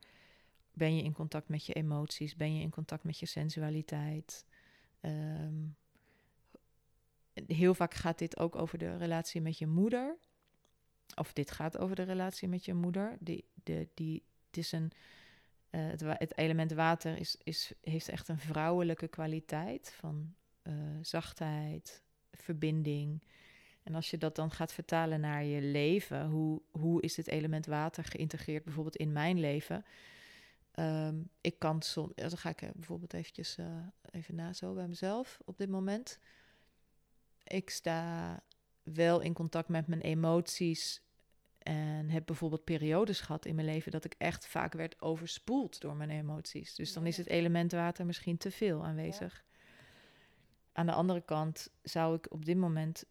[0.75, 4.47] ben je in contact met je emoties, ben je in contact met je sensualiteit.
[5.01, 5.65] Ehm,
[7.47, 10.17] heel vaak gaat dit ook over de relatie met je moeder.
[11.15, 13.17] Of dit gaat over de relatie met je moeder.
[13.21, 14.91] Die, de, die, het, is een,
[15.71, 22.03] uh, het, het, element water is, is, heeft echt een vrouwelijke kwaliteit van uh, zachtheid,
[22.33, 23.23] verbinding.
[23.83, 27.67] En als je dat dan gaat vertalen naar je leven, hoe, hoe is het element
[27.67, 29.85] water geïntegreerd bijvoorbeeld in mijn leven?
[30.79, 33.67] Um, ik kan soms, dan ga ik bijvoorbeeld eventjes uh,
[34.11, 36.19] even na zo bij mezelf op dit moment.
[37.45, 38.43] Ik sta
[38.83, 41.03] wel in contact met mijn emoties
[41.59, 45.97] en heb bijvoorbeeld periodes gehad in mijn leven dat ik echt vaak werd overspoeld door
[45.97, 46.75] mijn emoties.
[46.75, 49.45] Dus dan is het element water misschien te veel aanwezig.
[50.73, 53.05] Aan de andere kant zou ik op dit moment,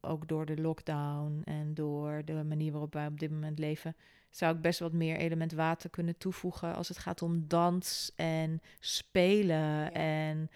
[0.00, 3.96] ook door de lockdown en door de manier waarop wij op dit moment leven,
[4.30, 8.62] zou ik best wat meer element water kunnen toevoegen als het gaat om dans en
[8.80, 10.50] spelen en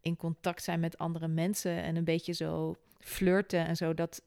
[0.00, 3.94] in contact zijn met andere mensen en een beetje zo flirten en zo.
[3.94, 4.22] Dat,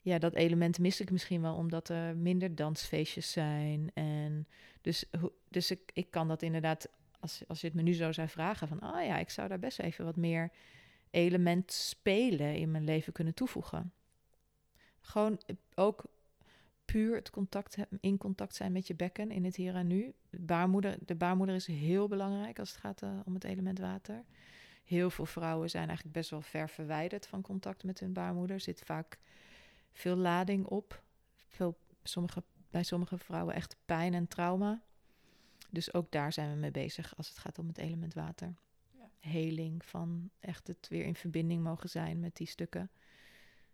[0.00, 3.90] ja, dat element mis ik misschien wel omdat er minder dansfeestjes zijn.
[3.94, 4.46] En
[4.80, 5.04] dus,
[5.48, 6.88] dus ik, ik kan dat inderdaad,
[7.20, 9.58] als, als je het me nu zo zou vragen, van oh ja, ik zou daar
[9.58, 10.50] best even wat meer
[11.10, 13.92] element spelen in mijn leven kunnen toevoegen.
[15.00, 15.40] Gewoon
[15.74, 16.04] ook
[16.92, 20.14] puur het contact, in contact zijn met je bekken in het hier en nu.
[20.30, 24.24] De baarmoeder, de baarmoeder is heel belangrijk als het gaat uh, om het element water.
[24.84, 28.56] Heel veel vrouwen zijn eigenlijk best wel ver verwijderd van contact met hun baarmoeder.
[28.56, 29.18] Er zit vaak
[29.92, 31.02] veel lading op.
[31.48, 34.82] Veel, sommige, bij sommige vrouwen echt pijn en trauma.
[35.70, 38.54] Dus ook daar zijn we mee bezig als het gaat om het element water.
[38.90, 39.10] Ja.
[39.20, 42.90] Heling van echt het weer in verbinding mogen zijn met die stukken.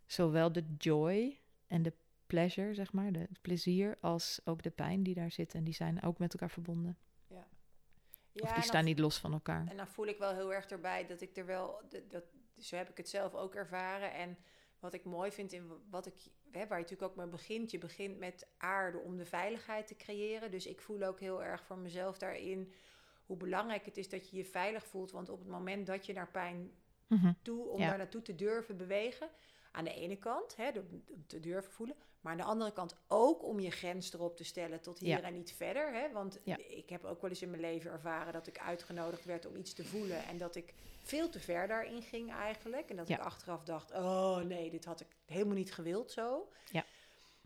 [0.05, 1.93] Zowel de joy en de
[2.35, 5.53] pleasure, zeg maar, de plezier, als ook de pijn die daar zit.
[5.53, 6.97] En die zijn ook met elkaar verbonden.
[7.27, 7.47] Ja.
[8.31, 9.67] ja of die staan niet los van elkaar.
[9.67, 12.23] En dan voel ik wel heel erg erbij dat ik er wel, dat, dat,
[12.59, 14.13] zo heb ik het zelf ook ervaren.
[14.13, 14.37] En
[14.79, 16.15] wat ik mooi vind in wat ik,
[16.51, 19.95] hè, waar je natuurlijk ook mee begint, je begint met aarde om de veiligheid te
[19.95, 20.51] creëren.
[20.51, 22.73] Dus ik voel ook heel erg voor mezelf daarin
[23.25, 25.11] hoe belangrijk het is dat je je veilig voelt.
[25.11, 26.71] Want op het moment dat je naar pijn
[27.07, 27.33] mhm.
[27.41, 29.29] toe, om daar naartoe te durven bewegen,
[29.71, 30.71] aan de ene kant, hè,
[31.27, 31.95] te durven voelen.
[32.25, 35.33] Maar aan de andere kant ook om je grens erop te stellen tot hier en
[35.33, 35.93] niet verder.
[35.93, 36.11] Hè?
[36.11, 39.55] Want ik heb ook wel eens in mijn leven ervaren dat ik uitgenodigd werd om
[39.55, 40.23] iets te voelen.
[40.23, 42.89] En dat ik veel te ver daarin ging eigenlijk.
[42.89, 46.49] En dat ik achteraf dacht, oh nee, dit had ik helemaal niet gewild zo.
[46.71, 46.85] Ja.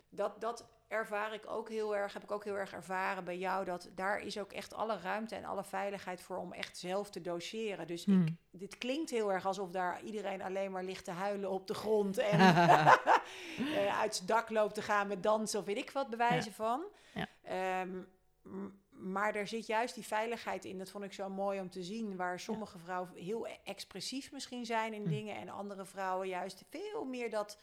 [0.09, 3.65] Dat, dat ervaar ik ook heel erg, heb ik ook heel erg ervaren bij jou,
[3.65, 7.21] dat daar is ook echt alle ruimte en alle veiligheid voor om echt zelf te
[7.21, 7.87] doseren.
[7.87, 8.37] Dus ik, hmm.
[8.51, 12.17] dit klinkt heel erg alsof daar iedereen alleen maar ligt te huilen op de grond
[12.17, 12.95] en uh,
[14.01, 16.83] uit zijn dak loopt te gaan met dansen of weet ik wat bewijzen van.
[17.13, 17.27] Ja.
[17.41, 18.01] Ehm,
[18.89, 20.77] maar er zit juist die veiligheid in.
[20.77, 22.15] Dat vond ik zo mooi om te zien.
[22.15, 25.11] Waar sommige vrouwen heel expressief misschien zijn in hmm.
[25.11, 25.35] dingen.
[25.35, 27.57] En andere vrouwen juist veel meer dat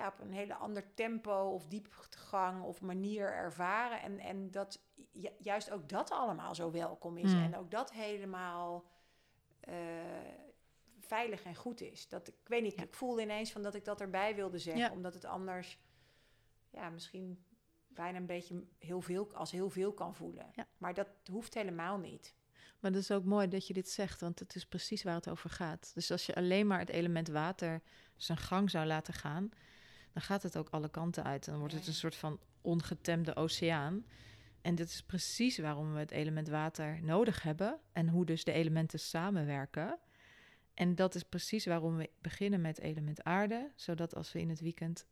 [0.00, 4.02] ja, op een hele ander tempo of diepgang of manier ervaren.
[4.02, 4.80] En, en dat
[5.38, 7.32] juist ook dat allemaal zo welkom is.
[7.32, 7.42] Hmm.
[7.42, 8.84] En ook dat helemaal
[9.68, 9.74] uh,
[11.00, 12.08] veilig en goed is.
[12.08, 14.90] Dat, ik weet niet, ik voelde ineens van dat ik dat erbij wilde zeggen.
[14.90, 15.78] Omdat het anders
[16.70, 17.44] ja, misschien
[17.88, 20.50] bijna een beetje heel veel, als heel veel kan voelen.
[20.78, 22.34] Maar dat hoeft helemaal niet.
[22.80, 25.28] Maar dat is ook mooi dat je dit zegt, want het is precies waar het
[25.28, 25.90] over gaat.
[25.94, 27.82] Dus als je alleen maar het element water
[28.16, 29.50] zijn gang zou laten gaan,
[30.12, 31.44] dan gaat het ook alle kanten uit.
[31.44, 34.04] Dan wordt het een soort van ongetemde oceaan.
[34.60, 38.52] En dit is precies waarom we het element water nodig hebben en hoe dus de
[38.52, 39.98] elementen samenwerken.
[40.74, 44.60] En dat is precies waarom we beginnen met element aarde, zodat als we in het
[44.60, 45.06] weekend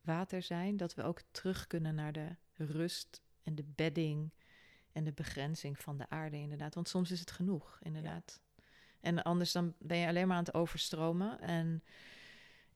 [0.00, 4.32] water zijn, dat we ook terug kunnen naar de rust en de bedding
[4.92, 6.74] en de begrenzing van de aarde, inderdaad.
[6.74, 8.40] Want soms is het genoeg, inderdaad.
[9.00, 11.40] En anders dan ben je alleen maar aan het overstromen.
[11.40, 11.82] En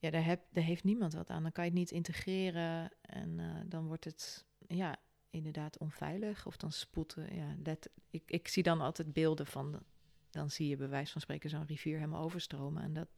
[0.07, 1.43] ja, daar, heb, daar heeft niemand wat aan.
[1.43, 4.97] Dan kan je het niet integreren en uh, dan wordt het ja,
[5.31, 6.47] inderdaad onveilig.
[6.47, 7.35] Of dan spoeten.
[7.35, 9.83] Ja, let, ik, ik zie dan altijd beelden van.
[10.31, 12.83] Dan zie je bij wijze van spreken zo'n rivier helemaal overstromen.
[12.83, 13.09] En dat,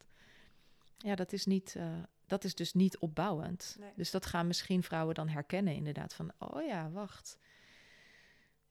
[0.97, 3.75] ja, dat, is, niet, uh, dat is dus niet opbouwend.
[3.79, 3.91] Nee.
[3.95, 6.13] Dus dat gaan misschien vrouwen dan herkennen, inderdaad.
[6.13, 7.37] Van, oh ja, wacht.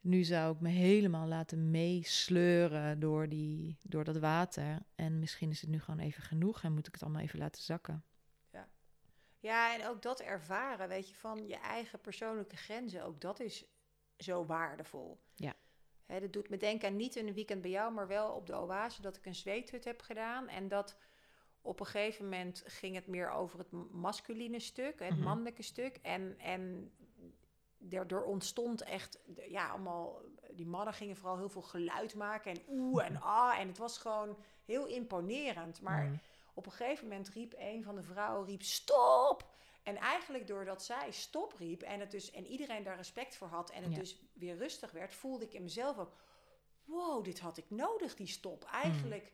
[0.01, 4.83] Nu zou ik me helemaal laten meesleuren door, die, door dat water.
[4.95, 7.63] En misschien is het nu gewoon even genoeg en moet ik het allemaal even laten
[7.63, 8.05] zakken.
[8.51, 8.69] Ja,
[9.39, 13.65] ja en ook dat ervaren, weet je, van je eigen persoonlijke grenzen, ook dat is
[14.19, 15.21] zo waardevol.
[15.35, 15.55] Ja.
[16.07, 18.57] Hè, dat doet me denken aan niet een weekend bij jou, maar wel op de
[18.57, 20.49] oase dat ik een zweethut heb gedaan.
[20.49, 20.99] En dat
[21.61, 25.23] Op een gegeven moment ging het meer over het masculine stuk, het Mhm.
[25.23, 25.97] mannelijke stuk.
[26.03, 26.93] En, en
[27.79, 29.19] daardoor ontstond echt,
[29.49, 30.21] ja, allemaal,
[30.51, 33.59] die mannen gingen vooral heel veel geluid maken en oeh en ah.
[33.59, 35.81] En het was gewoon heel imponerend.
[35.81, 36.21] Maar Mm.
[36.55, 39.51] op een gegeven moment riep een van de vrouwen, riep stop!
[39.83, 43.71] En eigenlijk doordat zij stop riep en, het dus, en iedereen daar respect voor had
[43.71, 43.99] en het Ja.
[43.99, 46.13] dus weer rustig werd, voelde ik in mezelf ook,
[46.85, 48.65] wow, dit had ik nodig, die stop.
[48.65, 49.33] Eigenlijk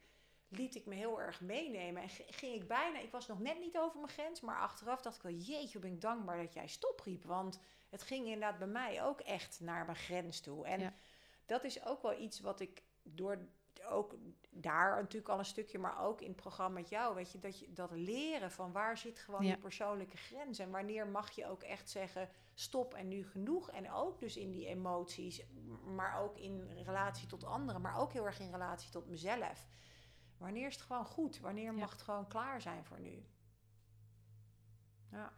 [0.57, 3.79] liet ik me heel erg meenemen en ging ik bijna, ik was nog net niet
[3.79, 7.01] over mijn grens, maar achteraf dacht ik wel, jeetje, ben ik dankbaar dat jij stop
[7.05, 10.67] riep, want het ging inderdaad bij mij ook echt naar mijn grens toe.
[10.67, 10.93] En Ja.
[11.47, 13.39] dat is ook wel iets wat ik door
[13.89, 14.15] ook
[14.51, 17.59] daar natuurlijk al een stukje, maar ook in het programma met jou, weet je, dat
[17.59, 19.51] je dat leren van waar zit gewoon Ja.
[19.51, 23.91] je persoonlijke grens en wanneer mag je ook echt zeggen stop en nu genoeg en
[23.93, 25.43] ook dus in die emoties,
[25.85, 29.69] maar ook in relatie tot anderen, maar ook heel erg in relatie tot mezelf.
[30.45, 31.41] Wanneer is het gewoon goed?
[31.41, 31.73] Wanneer Ja.
[31.73, 33.25] mag het gewoon klaar zijn voor nu?
[35.11, 35.33] Ja,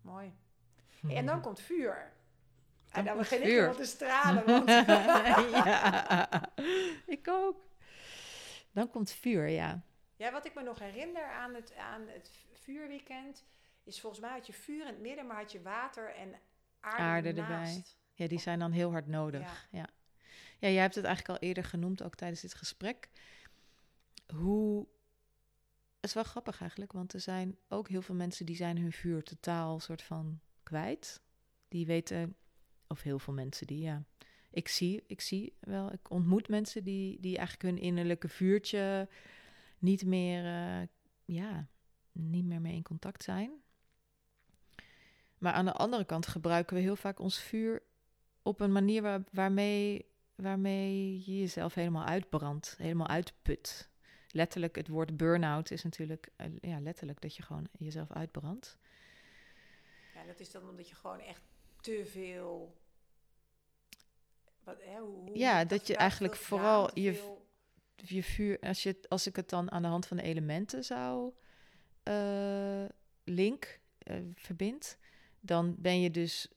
[0.00, 0.32] mooi.
[1.18, 2.12] En dan komt vuur.
[2.90, 3.54] en dan begin ik vuur.
[3.54, 4.44] helemaal te stralen.
[4.64, 6.52] Want ja,
[7.06, 7.66] ik ook.
[8.72, 9.82] Dan komt vuur, ja.
[10.16, 13.44] Ja, wat ik me nog herinner aan het, aan het vuurweekend...
[13.82, 16.34] is volgens mij had je vuur in het midden, maar had je water en
[16.80, 17.84] aarde, Aarde erbij.
[18.14, 19.68] Ja, die zijn dan heel hard nodig.
[19.70, 19.88] Ja.
[20.58, 20.68] Ja.
[20.68, 23.08] jij hebt het eigenlijk al eerder genoemd, ook tijdens dit gesprek.
[24.34, 24.86] Hoe...
[25.94, 28.92] Het is wel grappig eigenlijk, want er zijn ook heel veel mensen die zijn hun
[28.92, 31.22] vuur totaal soort van kwijt.
[31.68, 32.36] Die weten,
[32.86, 34.04] of heel veel mensen die, ja.
[34.50, 39.08] Ik zie, ik zie wel, ik ontmoet mensen die, die eigenlijk hun innerlijke vuurtje
[39.78, 40.86] niet meer, eh,
[41.24, 41.68] ja,
[42.12, 43.50] niet meer mee in contact zijn.
[45.38, 47.82] Maar aan de andere kant gebruiken we heel vaak ons vuur
[48.42, 53.87] op een manier waar, waarmee, waarmee je jezelf helemaal uitbrandt, helemaal uitput.
[54.32, 58.76] Letterlijk, het woord burn-out is natuurlijk eh, ja, letterlijk dat je gewoon jezelf uitbrandt.
[60.14, 61.42] Ja, dat is dan omdat je gewoon echt
[61.80, 62.76] te veel...
[64.64, 67.46] Wat, hè, hoe, Ja, dat je eigenlijk vooral je- veel-
[67.96, 71.32] Je vuur, als, je, als ik het dan aan de hand van de elementen zou
[72.02, 72.84] eh,
[73.24, 73.80] link
[74.34, 74.98] verbind,
[75.40, 76.48] dan ben je dus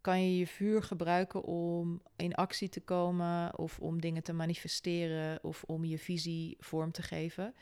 [0.00, 5.44] kan je je vuur gebruiken om in actie te komen of om dingen te manifesteren
[5.44, 7.54] of om je visie vorm te geven.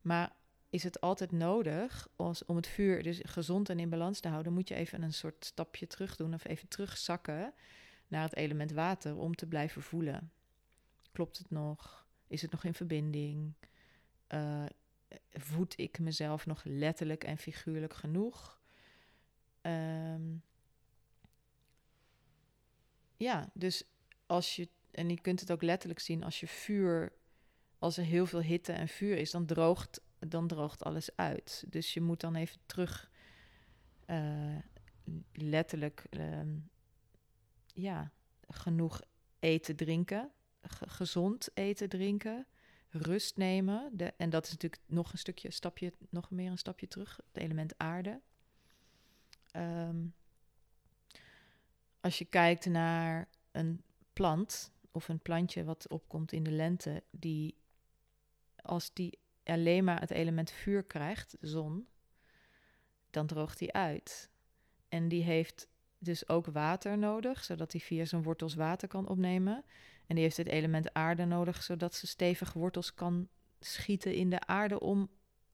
[0.00, 0.32] Maar
[0.70, 4.52] is het altijd nodig als, om het vuur dus gezond en in balans te houden,
[4.52, 7.52] moet je even een soort stapje terug doen of even terugzakken
[8.08, 10.32] naar het element water om te blijven voelen.
[11.12, 12.06] Klopt het nog?
[12.26, 13.54] Is het nog in verbinding?
[14.26, 14.64] Eh,
[15.30, 18.60] voed ik mezelf nog letterlijk en figuurlijk genoeg?
[19.60, 20.36] Ehm,
[23.20, 23.84] ja, dus
[24.26, 27.12] als je, en je kunt het ook letterlijk zien als je vuur,
[27.78, 31.64] als er heel veel hitte en vuur is, dan droogt, dan droogt alles uit.
[31.68, 33.10] Dus je moet dan even terug,
[34.06, 34.56] eh,
[35.32, 36.58] letterlijk, ehm,
[37.66, 38.12] ja,
[38.48, 39.00] genoeg
[39.38, 40.30] eten, drinken,
[40.62, 42.46] ge- gezond eten, drinken,
[42.88, 43.90] rust nemen.
[43.96, 47.42] De, en dat is natuurlijk nog een stukje, stapje, nog meer een stapje terug, het
[47.42, 48.20] element aarde.
[49.50, 50.06] Ehm,
[52.00, 53.82] als je kijkt naar een
[54.12, 57.58] plant of een plantje wat opkomt in de lente, die
[58.56, 61.88] als die alleen maar het element vuur krijgt, zon,
[63.10, 64.30] dan droogt die uit.
[64.88, 69.64] En die heeft dus ook water nodig, zodat hij via zijn wortels water kan opnemen.
[70.06, 73.28] En die heeft het element aarde nodig, zodat ze stevig wortels kan
[73.60, 75.10] schieten in de aarde om.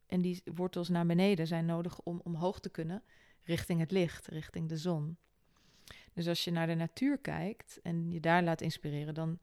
[0.06, 3.02] En die wortels naar beneden zijn nodig om omhoog te kunnen,
[3.42, 5.18] richting het licht, richting de zon.
[6.16, 9.38] Dus als je naar de natuur kijkt en je daar laat inspireren, dan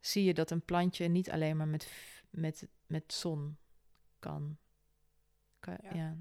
[0.00, 1.92] zie je dat een plantje niet alleen maar met,
[2.30, 3.56] met, met zon
[4.18, 4.56] kan.
[5.60, 5.94] kan Ja.
[5.94, 6.16] ja.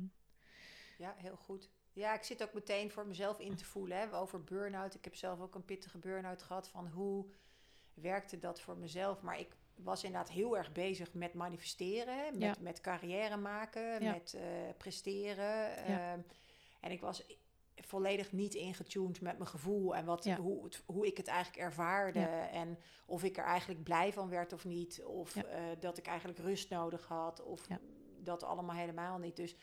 [0.97, 1.69] Ja, heel goed.
[1.93, 4.95] Ja, ik zit ook meteen voor mezelf in te voelen hè, over burn-out.
[4.95, 7.25] Ik heb zelf ook een pittige burn-out gehad van hoe
[7.93, 9.21] werkte dat voor mezelf.
[9.21, 12.55] Maar ik was inderdaad heel erg bezig met manifesteren, hè, met, Ja.
[12.59, 14.11] met carrière maken, Ja.
[14.11, 14.41] met eh,
[14.77, 15.75] presteren.
[15.77, 16.19] Ehm,
[16.81, 17.23] en ik was
[17.75, 20.35] volledig niet ingetuned met mijn gevoel en wat, Ja.
[20.37, 22.19] hoe, het, hoe ik het eigenlijk ervaarde.
[22.19, 22.49] Ja.
[22.49, 25.03] En of ik er eigenlijk blij van werd of niet.
[25.03, 25.43] Of Ja.
[25.43, 27.43] eh, dat ik eigenlijk rust nodig had.
[27.43, 27.67] Of
[28.19, 29.35] dat allemaal helemaal niet.
[29.35, 29.55] Dus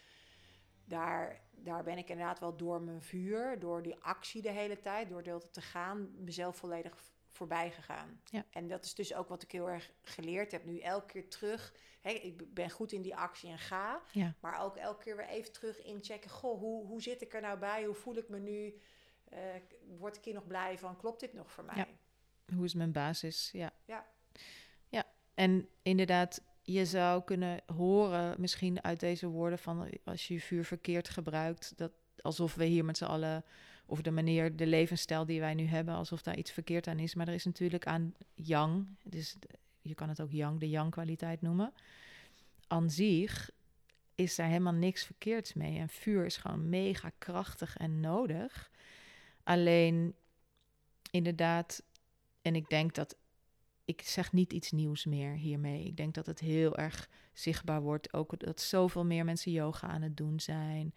[0.85, 5.09] daar, daar ben ik inderdaad wel door mijn vuur, door die actie de hele tijd,
[5.09, 8.21] door deel te gaan, mezelf volledig voorbij gegaan.
[8.25, 8.45] Ja.
[8.51, 10.79] En dat is dus ook wat ik heel erg geleerd heb nu.
[10.79, 11.75] Elke keer terug.
[12.01, 14.03] Hè, ik ben goed in die actie en ga.
[14.13, 14.35] Ja.
[14.41, 16.31] Maar ook elke keer weer even terug inchecken.
[16.31, 17.85] Goh, hoe, hoe zit ik er nou bij?
[17.85, 18.81] Hoe voel ik me nu?
[19.25, 19.39] Eh,
[19.99, 20.97] word ik hier nog blij van?
[20.97, 21.77] Klopt dit nog voor mij?
[21.77, 21.87] Ja.
[22.55, 23.51] Hoe is mijn basis?
[23.53, 23.73] Ja.
[23.85, 24.07] Ja.
[24.89, 25.05] Ja,
[25.35, 31.09] en inderdaad, je zou kunnen horen, misschien uit deze woorden van als je vuur verkeerd
[31.09, 33.45] gebruikt, dat alsof we hier met z'n allen,
[33.93, 37.15] of de manier, de levensstijl die wij nu hebben, alsof daar iets verkeerd aan is.
[37.15, 39.37] Maar er is natuurlijk aan yang, dus
[39.81, 41.73] je kan het ook yang, de yang-kwaliteit noemen.
[42.67, 43.51] Aan zich
[44.15, 45.79] is daar helemaal niks verkeerds mee.
[45.79, 48.71] En vuur is gewoon mega krachtig en nodig.
[49.43, 50.15] Alleen,
[51.11, 51.83] inderdaad,
[52.43, 53.17] en ik denk dat
[53.85, 55.85] ik zeg niet iets nieuws meer hiermee.
[55.85, 58.13] Ik denk dat het heel erg zichtbaar wordt.
[58.13, 60.95] Ook dat zoveel meer mensen yoga aan het doen zijn.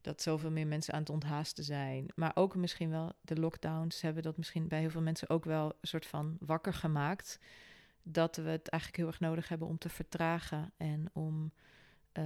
[0.00, 2.06] Dat zoveel meer mensen aan het onthaasten zijn.
[2.14, 5.66] Maar ook misschien wel de lockdowns hebben dat misschien bij heel veel mensen ook wel
[5.66, 7.38] een soort van wakker gemaakt.
[8.02, 10.72] Dat we het eigenlijk heel erg nodig hebben om te vertragen.
[10.76, 11.52] En om
[12.12, 12.24] uh,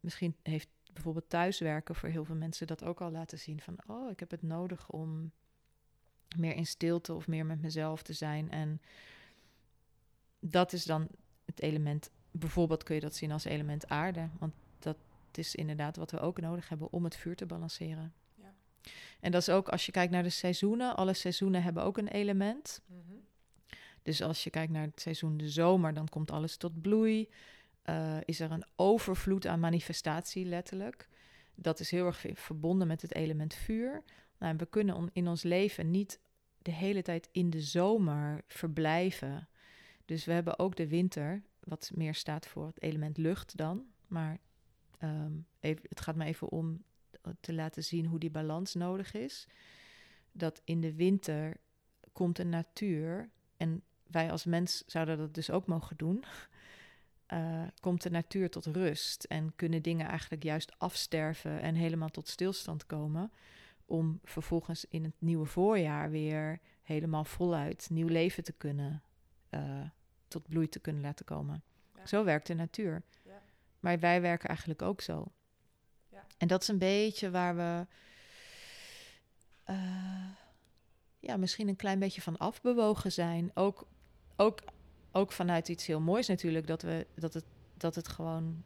[0.00, 3.60] misschien heeft bijvoorbeeld thuiswerken voor heel veel mensen dat ook al laten zien.
[3.60, 5.32] Van oh, ik heb het nodig om
[6.36, 8.50] meer in stilte of meer met mezelf te zijn.
[8.50, 8.80] En
[10.40, 11.08] dat is dan
[11.44, 12.10] het element.
[12.30, 14.28] Bijvoorbeeld kun je dat zien als element aarde.
[14.38, 14.96] Want dat
[15.38, 18.14] is inderdaad wat we ook nodig hebben om het vuur te balanceren.
[18.34, 18.54] Ja.
[19.20, 20.96] En dat is ook als je kijkt naar de seizoenen.
[20.96, 22.82] Alle seizoenen hebben ook een element.
[22.86, 23.20] Mm -hmm.
[24.02, 27.28] Dus als je kijkt naar het seizoen de zomer, dan komt alles tot bloei.
[27.84, 31.08] Uh, is er een overvloed aan manifestatie, letterlijk.
[31.54, 34.02] Dat is heel erg verbonden met het element vuur.
[34.38, 36.20] Nou, we kunnen in ons leven niet
[36.58, 39.48] de hele tijd in de zomer verblijven.
[40.04, 43.84] Dus we hebben ook de winter, wat meer staat voor het element lucht dan.
[44.06, 44.38] Maar
[45.02, 46.82] um, even, het gaat me even om
[47.40, 49.46] te laten zien hoe die balans nodig is.
[50.32, 51.56] Dat in de winter
[52.12, 56.24] komt de natuur, en wij als mens zouden dat dus ook mogen doen.
[57.32, 62.28] Uh, komt de natuur tot rust en kunnen dingen eigenlijk juist afsterven en helemaal tot
[62.28, 63.32] stilstand komen
[63.84, 69.02] om vervolgens in het nieuwe voorjaar weer helemaal voluit nieuw leven te kunnen,
[69.50, 69.80] uh,
[70.28, 71.62] tot bloei te kunnen laten komen.
[72.04, 73.02] Zo werkt de natuur.
[73.82, 75.32] Maar wij werken eigenlijk ook zo.
[76.08, 76.26] Ja.
[76.38, 77.86] En dat is een beetje waar we
[79.70, 80.28] uh,
[81.18, 83.50] ja, misschien een klein beetje van afbewogen zijn.
[83.54, 83.86] Ook,
[84.36, 84.60] ook,
[85.12, 87.44] ook vanuit iets heel moois natuurlijk, dat, we, dat, het,
[87.76, 88.64] dat het gewoon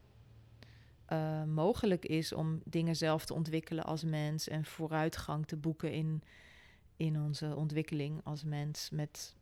[1.12, 6.22] uh, mogelijk is om dingen zelf te ontwikkelen als mens en vooruitgang te boeken in,
[6.96, 9.34] in onze ontwikkeling als mens met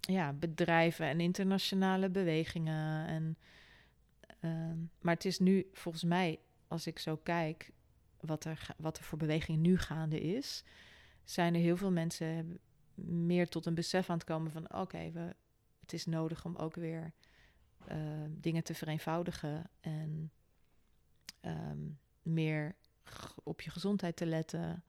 [0.00, 3.06] ja, bedrijven en internationale bewegingen.
[3.06, 3.36] En,
[4.44, 6.38] uh, maar het is nu volgens mij,
[6.68, 7.72] als ik zo kijk,
[8.20, 10.64] wat er, wat er voor beweging nu gaande is,
[11.24, 12.58] zijn er heel veel mensen
[13.04, 15.34] meer tot een besef aan het komen van oké, we
[15.80, 17.12] het is nodig om ook weer
[17.88, 17.96] uh,
[18.28, 20.30] dingen te vereenvoudigen en
[21.44, 22.76] um, meer
[23.42, 24.84] op je gezondheid te letten,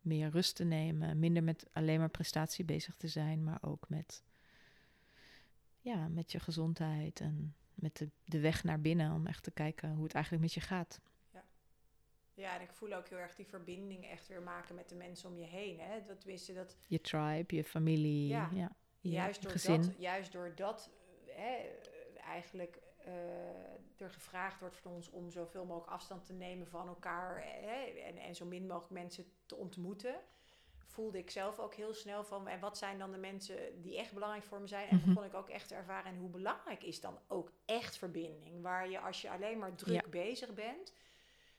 [0.00, 4.22] meer rust te nemen, minder met alleen maar prestatie bezig te zijn, maar ook met,
[5.80, 9.94] ja, met je gezondheid en met de, de weg naar binnen om echt te kijken
[9.94, 11.00] hoe het eigenlijk met je gaat.
[11.32, 11.44] Ja.
[12.34, 15.28] Ja, en ik voel ook heel erg die verbinding echt weer maken met de mensen
[15.30, 15.80] om je heen.
[15.80, 16.04] Hè?
[16.06, 16.76] Dat, tenminste, dat...
[16.86, 18.50] Je tribe, je familie, ja.
[18.52, 18.70] ja
[19.10, 19.82] juist, door gezin.
[19.82, 20.90] Dat, juist door dat
[21.26, 21.56] hè,
[22.24, 27.42] eigenlijk uh, er gevraagd wordt van ons om zoveel mogelijk afstand te nemen van elkaar
[27.42, 30.20] hè, en, en zo min mogelijk mensen te ontmoeten,
[30.94, 34.12] voelde ik zelf ook heel snel van en wat zijn dan de mensen die echt
[34.12, 34.88] belangrijk voor me zijn.
[34.88, 38.62] En begon ik ook echt te ervaren en hoe belangrijk is dan ook echt verbinding.
[38.62, 40.92] Waar je als je alleen maar druk bezig bent,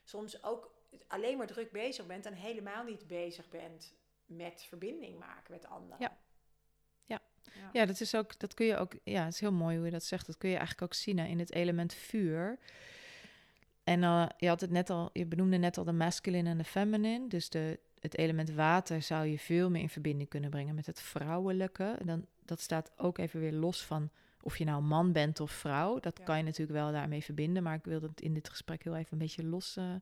[0.04, 0.70] soms ook
[1.06, 3.94] alleen maar druk bezig bent en helemaal niet bezig bent
[4.26, 5.96] met verbinding maken met anderen.
[6.00, 6.16] Ja.
[7.72, 7.86] Ja.
[7.86, 10.04] dat is ook, dat kun je ook, ja, het is heel mooi hoe je dat
[10.04, 10.26] zegt.
[10.26, 12.58] Dat kun je eigenlijk ook zien in het element vuur.
[13.84, 16.64] En uh, je had het net al, je benoemde net al de masculine en de
[16.64, 17.28] feminine.
[17.28, 21.00] Dus de, het element water zou je veel meer in verbinding kunnen brengen met het
[21.00, 21.98] vrouwelijke.
[22.04, 24.10] Dan, dat staat ook even weer los van
[24.46, 26.00] of je nou man bent of vrouw.
[26.00, 27.62] Dat kan je natuurlijk wel daarmee verbinden.
[27.62, 29.94] Maar ik wil het in dit gesprek heel even een beetje los uh,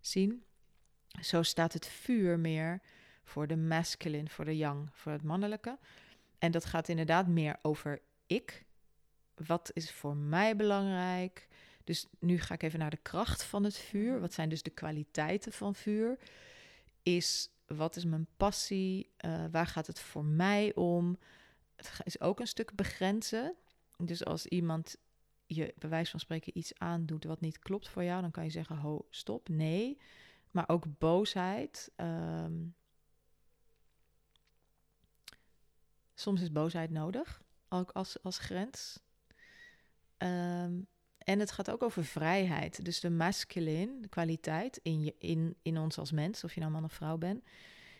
[0.00, 0.44] zien.
[1.20, 2.80] Zo staat het vuur meer
[3.24, 5.78] voor de masculine, voor de yang, voor het mannelijke.
[6.38, 8.64] En dat gaat inderdaad meer over ik.
[9.46, 11.48] Wat is voor mij belangrijk?
[11.84, 14.20] Dus nu ga ik even naar de kracht van het vuur.
[14.20, 16.18] Wat zijn dus de kwaliteiten van vuur?
[17.16, 19.10] Is wat is mijn passie?
[19.24, 21.18] Uh, waar gaat het voor mij om?
[21.76, 23.54] Het is ook een stuk begrenzen.
[23.96, 24.96] Dus als iemand
[25.46, 28.50] je bij wijze van spreken iets aandoet wat niet klopt voor jou, dan kan je
[28.50, 29.98] zeggen: ho, stop, nee.
[30.50, 31.92] Maar ook boosheid.
[31.96, 32.74] Um,
[36.14, 39.00] Soms is boosheid nodig, ook als, als grens.
[40.18, 40.86] Um,
[41.28, 42.84] en het gaat ook over vrijheid.
[42.84, 46.84] Dus de masculine, kwaliteit in, je, in, in ons als mens, of je nou man
[46.84, 47.44] of vrouw bent,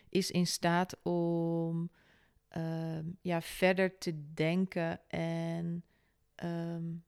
[0.09, 1.89] is in staat om
[2.57, 5.83] um, ja, verder te denken en
[6.43, 7.03] um,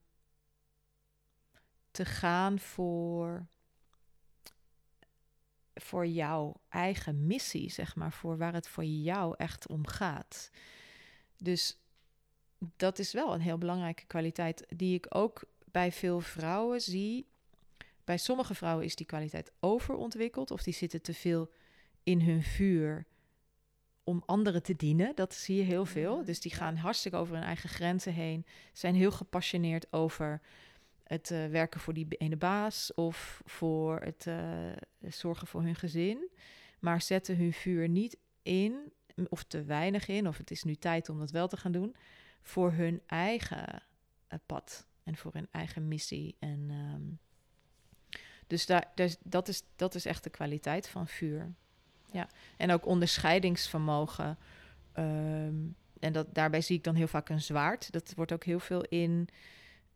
[1.90, 3.46] te gaan voor,
[5.74, 10.50] voor jouw eigen missie, zeg maar, voor waar het voor jou echt om gaat.
[11.36, 11.78] Dus
[12.76, 17.26] dat is wel een heel belangrijke kwaliteit die ik ook bij veel vrouwen zie.
[18.04, 21.50] Bij sommige vrouwen is die kwaliteit overontwikkeld of die zitten te veel
[22.02, 23.06] in hun vuur
[24.04, 25.14] om anderen te dienen.
[25.14, 26.24] Dat zie je heel veel.
[26.24, 30.40] Dus die gaan hartstikke over hun eigen grenzen heen, zijn heel gepassioneerd over
[31.02, 34.72] het uh, werken voor die ene baas of voor het uh,
[35.08, 36.30] zorgen voor hun gezin,
[36.80, 38.92] maar zetten hun vuur niet in
[39.28, 41.96] of te weinig in, of het is nu tijd om dat wel te gaan doen,
[42.42, 43.82] voor hun eigen
[44.28, 46.36] uh, pad en voor hun eigen missie.
[46.38, 47.18] En, um,
[48.46, 51.54] dus daar, dus dat, is, dat is echt de kwaliteit van vuur.
[52.12, 52.28] Ja.
[52.56, 54.38] En ook onderscheidingsvermogen.
[54.98, 57.92] Um, en dat, daarbij zie ik dan heel vaak een zwaard.
[57.92, 59.28] Dat wordt ook heel veel in,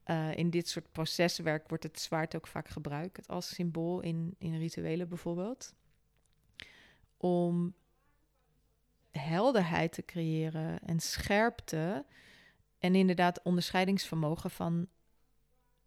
[0.06, 4.58] uh, in dit soort proceswerk wordt het zwaard ook vaak gebruikt als symbool in, in
[4.58, 5.74] rituelen bijvoorbeeld.
[7.16, 7.74] Om
[9.10, 12.04] helderheid te creëren en scherpte.
[12.78, 14.88] En inderdaad onderscheidingsvermogen van.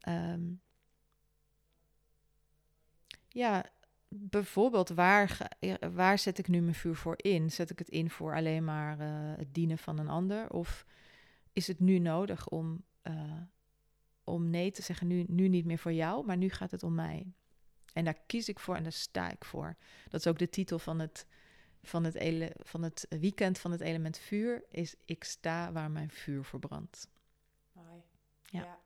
[0.09, 0.61] Um,
[3.27, 3.65] ja,
[4.07, 5.49] bijvoorbeeld, waar,
[5.93, 7.51] waar zet ik nu mijn vuur voor in?
[7.51, 10.49] Zet ik het in voor alleen maar uh, het dienen van een ander?
[10.49, 10.85] Of
[11.53, 13.41] is het nu nodig om, uh,
[14.23, 16.95] om nee te zeggen, nu, nu niet meer voor jou, maar nu gaat het om
[16.95, 17.33] mij?
[17.93, 19.75] En daar kies ik voor en daar sta ik voor.
[20.09, 21.25] Dat is ook de titel van het,
[21.81, 26.09] van het, ele, van het weekend van het element vuur, is ik sta waar mijn
[26.09, 27.07] vuur verbrandt.
[27.71, 28.01] Mooi.
[28.43, 28.63] Ja.
[28.63, 28.79] ja.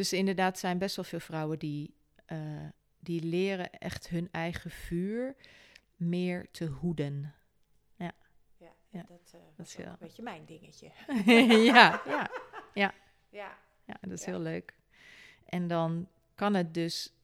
[0.00, 1.94] Dus inderdaad zijn best wel veel vrouwen die...
[2.32, 2.38] Uh,
[2.98, 5.36] die leren echt hun eigen vuur
[5.96, 7.34] meer te hoeden.
[7.96, 8.12] Ja.
[8.56, 9.04] Ja, ja.
[9.08, 10.90] dat, uh, dat is een beetje mijn dingetje.
[11.72, 12.30] ja, ja,
[12.74, 12.94] ja.
[13.30, 13.58] Ja.
[13.84, 14.74] Ja, dat is heel leuk.
[15.46, 17.14] En dan kan het dus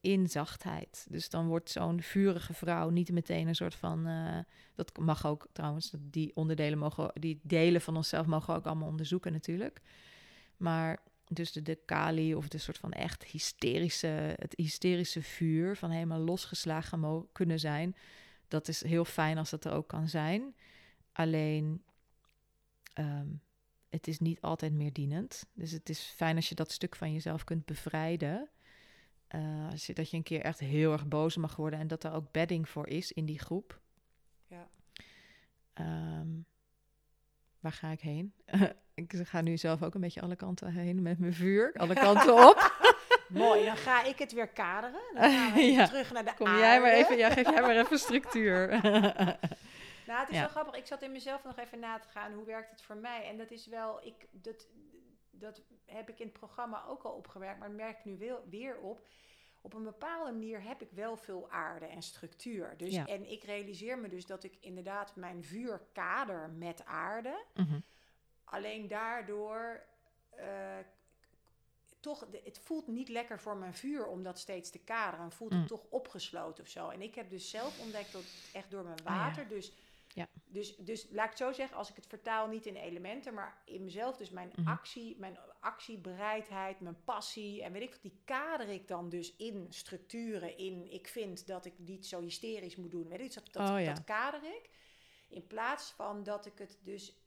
[0.00, 1.06] in zachtheid.
[1.08, 4.08] Dus dan wordt zo'n vurige vrouw niet meteen een soort van.
[4.08, 4.38] Uh,
[4.74, 5.92] dat mag ook trouwens.
[5.98, 9.80] Die onderdelen mogen, die delen van onszelf mogen we ook allemaal onderzoeken natuurlijk.
[10.56, 15.90] Maar dus de, de kali of de soort van echt hysterische, het hysterische vuur van
[15.90, 17.96] helemaal losgeslagen kunnen zijn.
[18.48, 20.54] Dat is heel fijn als dat er ook kan zijn.
[21.12, 21.82] Alleen,
[22.94, 23.40] um,
[23.88, 25.46] het is niet altijd meer dienend.
[25.52, 28.48] Dus het is fijn als je dat stuk van jezelf kunt bevrijden.
[29.34, 32.04] Uh, als je, dat je een keer echt heel erg boos mag worden en dat
[32.04, 33.80] er ook bedding voor is in die groep.
[34.46, 34.70] Ja.
[36.20, 36.46] Um,
[37.60, 38.32] waar ga ik heen?
[39.00, 42.48] ik ga nu zelf ook een beetje alle kanten heen met mijn vuur, alle kanten
[42.48, 42.72] op.
[43.28, 45.00] Mooi, dan ga ik het weer kaderen.
[45.14, 45.86] Dan gaan we ja.
[45.86, 46.60] terug naar de Kom aarde.
[46.60, 48.68] jij maar even, ja, geef jij maar even structuur.
[50.06, 50.40] nou, het is ja.
[50.40, 50.74] wel grappig.
[50.74, 52.32] Ik zat in mezelf nog even na te gaan.
[52.32, 53.28] Hoe werkt het voor mij?
[53.28, 54.66] En dat is wel, ik, dat,
[55.30, 59.06] dat heb ik in het programma ook al opgewerkt, maar merk nu weer, weer op
[59.62, 62.74] op een bepaalde manier heb ik wel veel aarde en structuur.
[62.76, 63.06] Dus, ja.
[63.06, 67.44] En ik realiseer me dus dat ik inderdaad mijn vuur kader met aarde.
[67.54, 67.82] Mm -hmm.
[68.50, 69.82] Alleen daardoor
[70.38, 70.78] uh,
[72.00, 75.24] toch, het voelt niet lekker voor mijn vuur om dat steeds te kaderen.
[75.24, 75.66] En voelt het Mm.
[75.66, 76.88] toch opgesloten of zo.
[76.88, 79.42] En ik heb dus zelf ontdekt dat echt door mijn water.
[79.42, 79.48] ja.
[79.48, 79.72] Dus,
[80.14, 80.28] Ja.
[80.44, 83.62] dus, dus laat ik het zo zeggen, als ik het vertaal niet in elementen, maar
[83.64, 84.16] in mezelf.
[84.16, 84.68] Dus mijn Mhm.
[84.68, 89.66] actie, mijn actiebereidheid, mijn passie en weet ik wat, die kader ik dan dus in
[89.68, 90.56] structuren.
[90.58, 93.08] In ik vind dat ik niet zo hysterisch moet doen.
[93.08, 93.94] Weet je, dat, dat, Oh, ja.
[93.94, 94.70] dat kader ik.
[95.28, 97.19] In plaats van dat ik het dus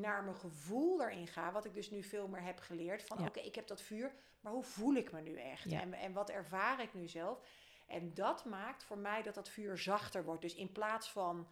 [0.00, 3.02] naar mijn gevoel erin ga, wat ik dus nu veel meer heb geleerd.
[3.02, 3.26] Van Ja.
[3.26, 5.70] oké, ik heb dat vuur, maar hoe voel ik me nu echt?
[5.70, 5.80] Ja.
[5.80, 7.40] En, en wat ervaar ik nu zelf?
[7.86, 10.42] En dat maakt voor mij dat dat vuur zachter wordt.
[10.42, 11.48] Dus in plaats van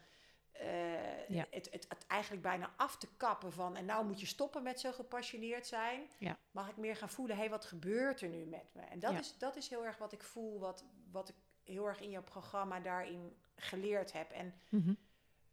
[0.53, 1.47] eh, Ja.
[1.51, 3.77] het, het, het eigenlijk bijna af te kappen van...
[3.77, 6.11] en nou moet je stoppen met zo gepassioneerd zijn...
[6.19, 6.39] Ja.
[6.51, 8.83] mag ik meer gaan voelen, hé, hey, wat gebeurt er nu met me?
[8.83, 9.19] En dat, Ja.
[9.19, 11.35] is, dat is heel erg wat ik voel, wat, wat ik
[11.65, 14.31] heel erg in jouw programma daarin geleerd heb.
[14.31, 14.93] En Mhm.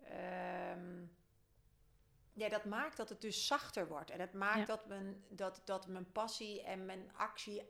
[0.03, 1.05] Ehm,
[2.33, 4.09] ja, dat maakt dat het dus zachter wordt.
[4.11, 4.65] En het maakt Ja.
[4.65, 7.61] dat, mijn, dat, dat mijn passie en mijn actie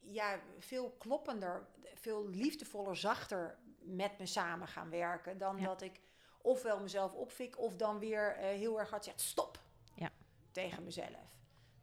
[0.00, 5.38] ja, veel kloppender, veel liefdevoller, zachter met me samen gaan werken.
[5.38, 5.64] Dan Ja.
[5.64, 6.00] dat ik
[6.40, 9.60] ofwel mezelf opfik of dan weer eh, heel erg hard zeg stop
[9.94, 10.10] Ja.
[10.50, 11.34] tegen mezelf.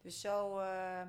[0.01, 1.01] Dus zo, eh,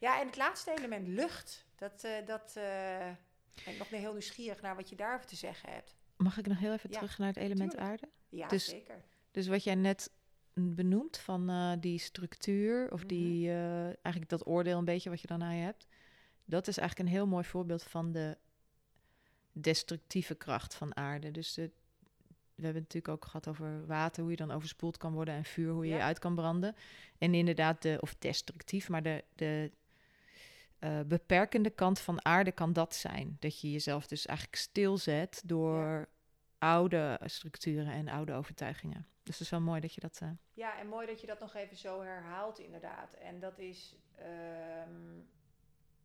[0.00, 1.66] ja, en het laatste element, lucht.
[1.76, 5.70] Dat, eh, dat ben ik nog meer heel nieuwsgierig naar wat je daarover te zeggen
[5.72, 5.96] hebt.
[6.16, 7.90] Mag ik nog heel even terug naar het element tuurlijk.
[7.90, 8.08] aarde?
[8.28, 9.02] Ja, Dus- zeker.
[9.32, 10.10] Dus wat jij net
[10.54, 13.08] benoemt van eh, die structuur of Mhm.
[13.08, 15.86] die eh, eigenlijk dat oordeel een beetje wat je dan aan je hebt,
[16.44, 18.36] dat is eigenlijk een heel mooi voorbeeld van de
[19.52, 21.30] destructieve kracht van aarde.
[21.30, 21.70] Dus de,
[22.54, 25.44] we hebben het natuurlijk ook gehad over water, hoe je dan overspoeld kan worden en
[25.44, 25.96] vuur, hoe je Ja.
[25.96, 26.74] je uit kan branden.
[27.18, 29.70] En inderdaad, de, of destructief, maar de, de
[30.78, 33.36] eh, beperkende kant van aarde kan dat zijn.
[33.40, 36.08] Dat je jezelf dus eigenlijk stilzet door
[36.62, 39.06] oude structuren en oude overtuigingen.
[39.22, 40.18] Dus het is wel mooi dat je dat.
[40.22, 43.12] eh, Ja, en mooi dat je dat nog even zo herhaalt, inderdaad.
[43.14, 43.96] En dat is.
[44.16, 45.20] ehm,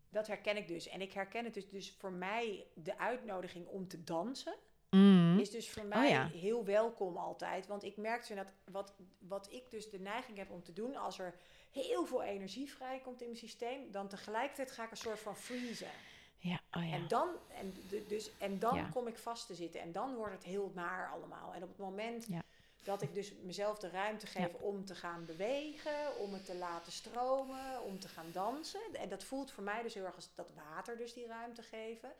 [0.09, 0.87] dat herken ik dus.
[0.87, 4.55] En ik herken het dus, dus voor mij de uitnodiging om te dansen.
[4.89, 6.27] mm, Is dus voor mij ja.
[6.27, 7.67] heel welkom altijd.
[7.67, 10.95] Want ik merk zo dat wat, wat ik dus de neiging heb om te doen,
[10.95, 11.35] als er
[11.71, 15.89] heel veel energie vrijkomt in mijn systeem, dan tegelijkertijd ga ik een soort van freezen.
[16.37, 16.93] Ja, oh ja.
[16.93, 17.73] En dan, en,
[18.07, 18.89] dus, en dan Ja.
[18.93, 19.81] kom ik vast te zitten.
[19.81, 21.53] En dan wordt het heel naar allemaal.
[21.53, 22.41] En op het moment Ja.
[22.83, 26.91] dat ik dus mezelf de ruimte geef om te gaan bewegen, om het te laten
[26.91, 28.81] stromen, om te gaan dansen.
[28.93, 32.11] En dat voelt voor mij dus heel erg als dat water dus die ruimte geven.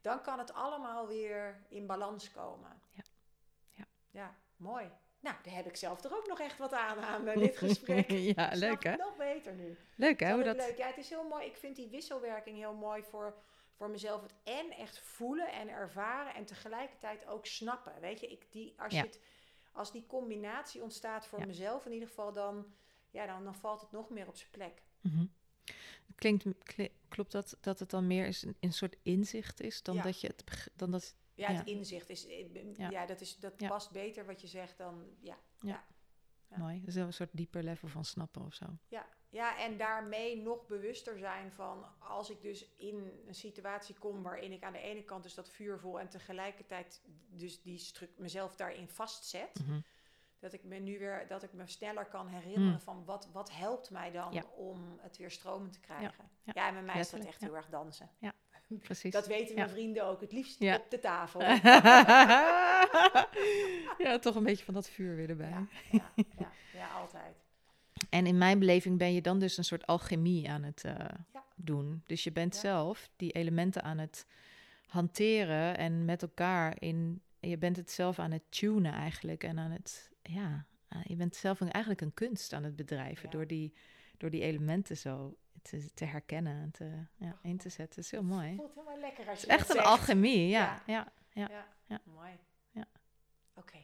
[0.00, 2.80] Dan kan het allemaal weer in balans komen.
[2.92, 3.02] Ja.
[3.72, 3.84] Ja.
[4.10, 4.90] Ja, mooi.
[5.20, 8.10] Nou, daar heb ik zelf er ook nog echt wat aan aan eh, dit gesprek.
[8.36, 8.96] ja, leuk hè?
[8.96, 9.76] Nog beter nu.
[9.96, 10.32] Leuk hè?
[10.32, 10.56] Hoe dat...
[10.56, 10.76] leuk.
[10.76, 11.46] Ja, het is heel mooi.
[11.46, 13.34] Ik vind die wisselwerking heel mooi voor,
[13.76, 14.22] voor mezelf.
[14.22, 18.00] Het en echt voelen en ervaren en tegelijkertijd ook snappen.
[18.00, 19.00] Weet je, ik, die, als, Ja.
[19.00, 19.20] je het,
[19.72, 21.46] als die combinatie ontstaat voor Ja.
[21.46, 22.74] mezelf in ieder geval, dan,
[23.10, 24.82] ja, dan, dan valt het nog meer op zijn plek.
[25.00, 25.26] Mhm.
[26.14, 29.94] Klinkt, kli- klopt dat dat het dan meer is een, een soort inzicht is dan
[29.94, 30.02] Ja.
[30.02, 33.06] dat je het dan dat Ja, het inzicht is, eh, Ja.
[33.06, 35.38] dat, is, dat past beter wat je zegt dan, ja.
[35.60, 35.84] Ja.
[36.48, 38.66] Mooi is een soort dieper level van snappen of zo.
[38.88, 39.06] Ja,
[39.36, 44.52] ja, en daarmee nog bewuster zijn van als ik dus in een situatie kom waarin
[44.52, 48.88] ik aan de ene kant dus dat vuur voel en tegelijkertijd dus die mezelf daarin
[48.88, 49.60] vastzet.
[49.66, 49.80] Mhm.
[50.38, 52.80] Dat ik me nu weer, dat ik me sneller kan herinneren Mm.
[52.80, 54.42] van wat, wat helpt mij dan Ja.
[54.56, 56.30] om het weer stromend te krijgen.
[56.42, 56.66] Ja, ja.
[56.68, 57.46] en bij mij is dat echt ja.
[57.46, 58.10] heel erg dansen.
[58.82, 59.12] Precies.
[59.12, 59.54] Dat weten Ja.
[59.54, 60.76] mijn vrienden ook, het liefst Ja.
[60.76, 61.40] op de tafel.
[64.06, 65.48] ja, toch een beetje van dat vuur weer erbij.
[65.50, 67.45] ja, ja, ja, ja, altijd.
[68.10, 70.94] En in mijn beleving ben je dan dus een soort alchemie aan het eh,
[71.32, 71.44] Ja.
[71.54, 72.02] doen.
[72.06, 72.60] Dus je bent Ja.
[72.60, 74.26] zelf die elementen aan het
[74.86, 77.20] hanteren en met elkaar in.
[77.40, 80.10] Je bent het zelf aan het tunen eigenlijk en aan het.
[80.22, 83.30] Ja, eh, je bent zelf een, eigenlijk een kunst aan het bedrijven Ja.
[83.30, 83.72] door, die,
[84.16, 87.96] door die elementen zo te, te herkennen en te, ja, in te zetten.
[87.96, 88.46] Dat is heel mooi.
[88.48, 89.94] Het voelt helemaal lekker als is je echt dat een zegt.
[89.98, 90.82] alchemie, ja.
[90.86, 91.12] Ja.
[91.32, 91.48] ja.
[91.50, 92.00] Ja, Ja.
[92.14, 92.30] mooi.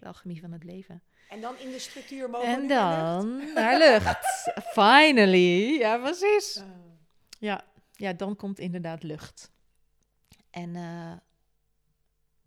[0.00, 1.02] De alchemie van het leven.
[1.28, 3.44] En dan in de structuur mogen En naar lucht.
[3.44, 4.52] dan naar lucht.
[4.78, 5.78] Finally.
[5.78, 6.56] Ja, precies.
[6.56, 6.68] Oh.
[7.38, 9.50] Ja, ja, dan komt inderdaad lucht.
[10.50, 11.12] En eh,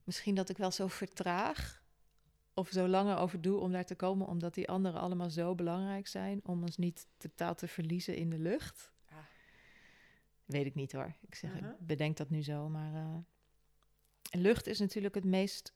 [0.03, 1.83] misschien dat ik wel zo vertraag
[2.53, 6.07] of zo langer over doe om daar te komen, omdat die anderen allemaal zo belangrijk
[6.07, 8.91] zijn om ons niet totaal te verliezen in de lucht.
[9.09, 9.17] Ah.
[10.45, 11.15] Weet ik niet hoor.
[11.21, 13.15] Ik zeg, ik bedenk dat nu zo, maar eh,
[14.41, 15.73] lucht is natuurlijk het meest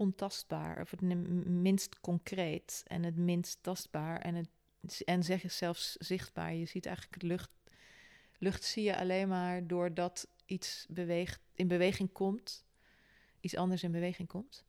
[0.00, 1.00] ontastbaar, of het
[1.46, 4.48] minst concreet en het minst tastbaar en, het,
[5.04, 6.54] en zeg je zelfs zichtbaar.
[6.54, 7.50] Je ziet eigenlijk lucht,
[8.38, 12.64] lucht zie je alleen maar doordat iets beweegt, in beweging komt,
[13.40, 14.64] iets anders in beweging komt.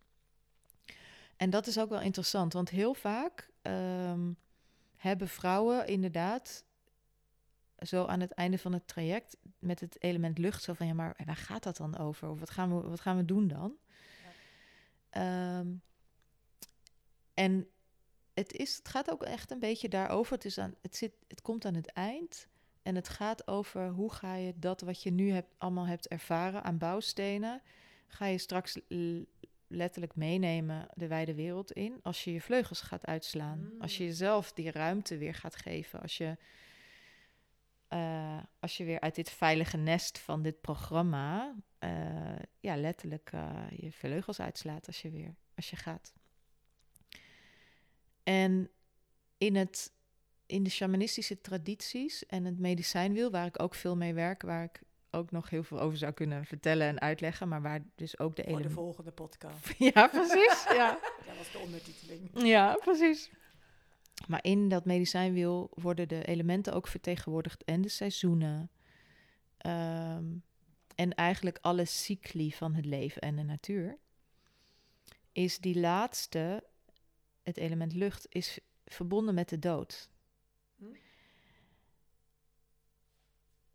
[1.38, 4.32] En dat is ook wel interessant, want heel vaak ehm,
[4.96, 6.66] hebben vrouwen inderdaad
[7.78, 11.16] zo aan het einde van het traject met het element lucht zo van ja, maar
[11.26, 12.30] waar gaat dat dan over?
[12.30, 13.76] Of wat gaan we, wat gaan we doen dan?
[15.12, 15.68] Ehm,
[17.34, 17.68] en
[18.34, 20.34] het, is, het gaat ook echt een beetje daarover.
[20.34, 22.48] Het, is aan, het, zit, het komt aan het eind.
[22.82, 26.64] En het gaat over hoe ga je dat wat je nu hebt, allemaal hebt ervaren
[26.64, 27.62] aan bouwstenen,
[28.08, 28.80] ga je straks
[29.68, 33.72] letterlijk meenemen de wijde wereld in als je je vleugels gaat uitslaan.
[33.80, 34.10] Als je Mm.
[34.10, 36.02] jezelf die ruimte weer gaat geven.
[36.02, 36.38] Als je,
[37.88, 43.66] eh, als je weer uit dit veilige nest van dit programma eh, ja, letterlijk eh,
[43.70, 46.14] je vleugels uitslaat als je weer als je gaat.
[48.24, 48.70] En
[49.38, 49.94] in, het,
[50.46, 54.82] in de shamanistische tradities en het medicijnwiel, waar ik ook veel mee werk, waar ik
[55.12, 58.44] ook nog heel veel over zou kunnen vertellen en uitleggen, maar waar dus ook de
[58.48, 59.74] Voor de volgende podcast.
[59.94, 60.64] Ja, precies.
[60.80, 61.00] ja.
[61.26, 62.30] Dat was de ondertiteling.
[62.34, 63.32] Ja, precies.
[64.28, 68.72] Maar in dat medicijnwiel worden de elementen ook vertegenwoordigd en de seizoenen.
[69.58, 70.26] Ehm,
[71.02, 73.98] en eigenlijk alle cycli van het leven en de natuur.
[75.32, 76.64] Is die laatste,
[77.44, 80.10] het element lucht, is verbonden met de dood.
[80.76, 80.86] Hm?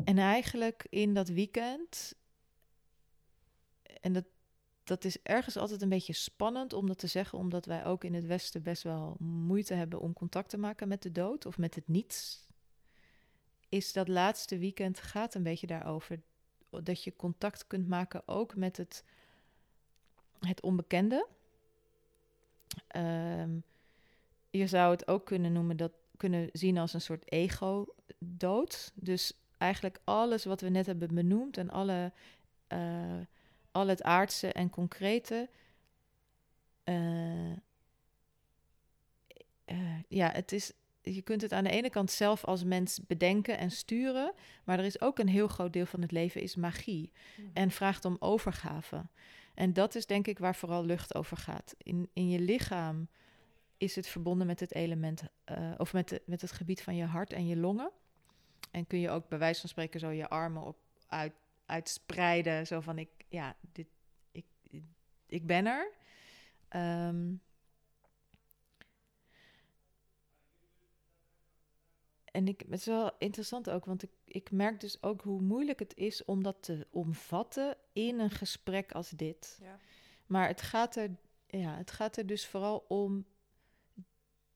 [0.05, 2.15] En eigenlijk in dat weekend,
[4.01, 4.25] en dat,
[4.85, 8.15] dat is ergens altijd een beetje spannend om dat te zeggen, omdat wij ook in
[8.15, 11.75] het Westen best wel moeite hebben om contact te maken met de dood of met
[11.75, 12.47] het niets.
[13.69, 16.23] Is dat laatste weekend gaat een beetje daarover
[16.83, 19.05] dat je contact kunt maken ook met het,
[20.41, 21.27] het onbekende.
[22.89, 23.59] Ehm,
[24.51, 28.93] je zou het ook kunnen noemen dat kunnen zien als een soort ego-dood.
[28.95, 32.13] Dus eigenlijk alles wat we net hebben benoemd en alle,
[32.67, 33.21] eh,
[33.71, 35.49] al het aardse en concrete.
[36.85, 37.53] eh,
[39.65, 40.73] eh, ja, het is,
[41.13, 44.33] je kunt het aan de ene kant zelf als mens bedenken en sturen,
[44.65, 47.13] maar er is ook een heel groot deel van het leven is magie
[47.53, 49.07] en vraagt om overgave.
[49.55, 51.75] En dat is denk ik waar vooral lucht over gaat.
[51.79, 53.09] In, in je lichaam
[53.77, 57.05] is het verbonden met het element, eh, of met, de, met het gebied van je
[57.05, 57.91] hart en je longen.
[58.71, 60.77] En kun je ook bij wijze van spreken zo je armen op
[61.07, 61.35] uit,
[61.67, 63.87] uitspreiden, zo van ik, ja, dit,
[64.33, 64.45] ik,
[65.27, 65.93] ik ben er.
[66.69, 67.33] Ehm,
[72.37, 75.79] en ik, het is wel interessant ook, want ik, ik merk dus ook hoe moeilijk
[75.79, 79.59] het is om dat te omvatten in een gesprek als dit.
[79.63, 79.79] Ja.
[80.27, 83.27] Maar het gaat, er, ja, het gaat er dus vooral om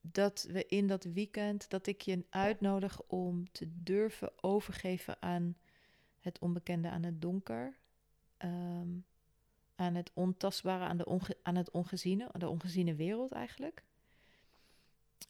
[0.01, 5.57] dat we in dat weekend, dat ik je uitnodig om te durven overgeven aan
[6.19, 7.78] het onbekende, aan het donker,
[8.36, 8.89] ehm,
[9.74, 13.85] aan het ontastbare, aan, de onge, aan het ongeziene, aan de ongeziene wereld eigenlijk.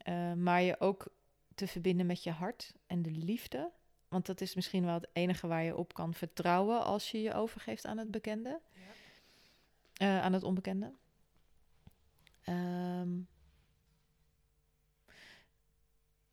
[0.08, 1.12] Uh, maar je ook
[1.60, 3.70] te verbinden met je hart en de liefde.
[4.08, 7.34] Want dat is misschien wel het enige waar je op kan vertrouwen als je je
[7.34, 10.16] overgeeft aan het bekende, Ja.
[10.16, 10.92] uh, aan het onbekende.
[12.48, 13.28] Um,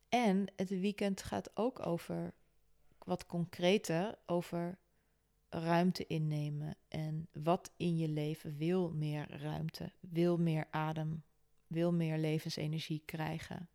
[0.08, 2.32] en het weekend gaat ook over
[2.98, 4.78] wat concreter, over
[5.48, 6.76] ruimte innemen.
[6.88, 11.22] En wat in je leven wil meer ruimte, wil meer adem,
[11.66, 13.68] wil meer levensenergie krijgen,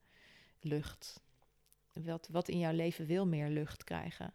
[0.60, 1.22] lucht.
[1.94, 4.34] Wat, wat in jouw leven wil meer lucht krijgen?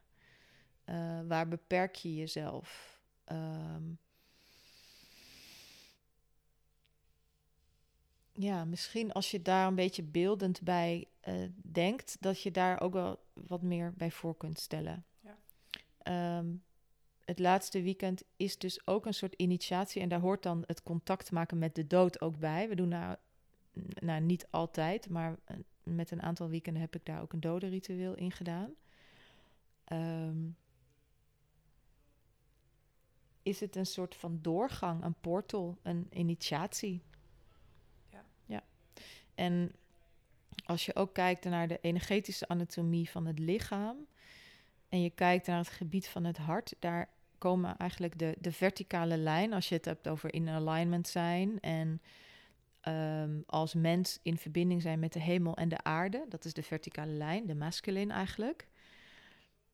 [0.84, 3.00] Uh, waar beperk je jezelf?
[3.32, 3.98] Um,
[8.32, 12.92] ja, misschien als je daar een beetje beeldend bij uh, denkt, dat je daar ook
[12.92, 15.04] wel wat meer bij voor kunt stellen.
[15.20, 16.38] Ja.
[16.38, 16.62] Um,
[17.24, 21.30] het laatste weekend is dus ook een soort initiatie en daar hoort dan het contact
[21.30, 22.68] maken met de dood ook bij.
[22.68, 23.16] We doen nou,
[23.94, 25.38] nou niet altijd, maar
[25.94, 28.70] met een aantal weekenden heb ik daar ook een dodenritueel in gedaan.
[29.92, 30.56] Um,
[33.42, 37.02] is het een soort van doorgang, een portal, een initiatie?
[38.10, 38.24] Ja.
[38.46, 38.62] ja.
[39.34, 39.72] En
[40.64, 43.96] als je ook kijkt naar de energetische anatomie van het lichaam
[44.88, 47.08] en je kijkt naar het gebied van het hart, daar
[47.38, 52.00] komen eigenlijk de, de verticale lijn, als je het hebt over in alignment zijn en
[52.88, 56.62] um, als mens in verbinding zijn met de hemel en de aarde, dat is de
[56.62, 58.68] verticale lijn, de masculine eigenlijk.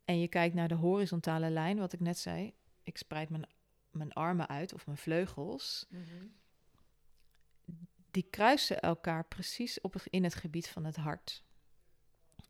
[0.04, 3.46] En je kijkt naar de horizontale lijn, wat ik net zei, ik spreid mijn,
[3.90, 5.86] mijn armen uit of mijn vleugels.
[5.88, 6.26] Mhm.
[8.10, 11.42] Die kruisen elkaar precies op het, in het gebied van het hart.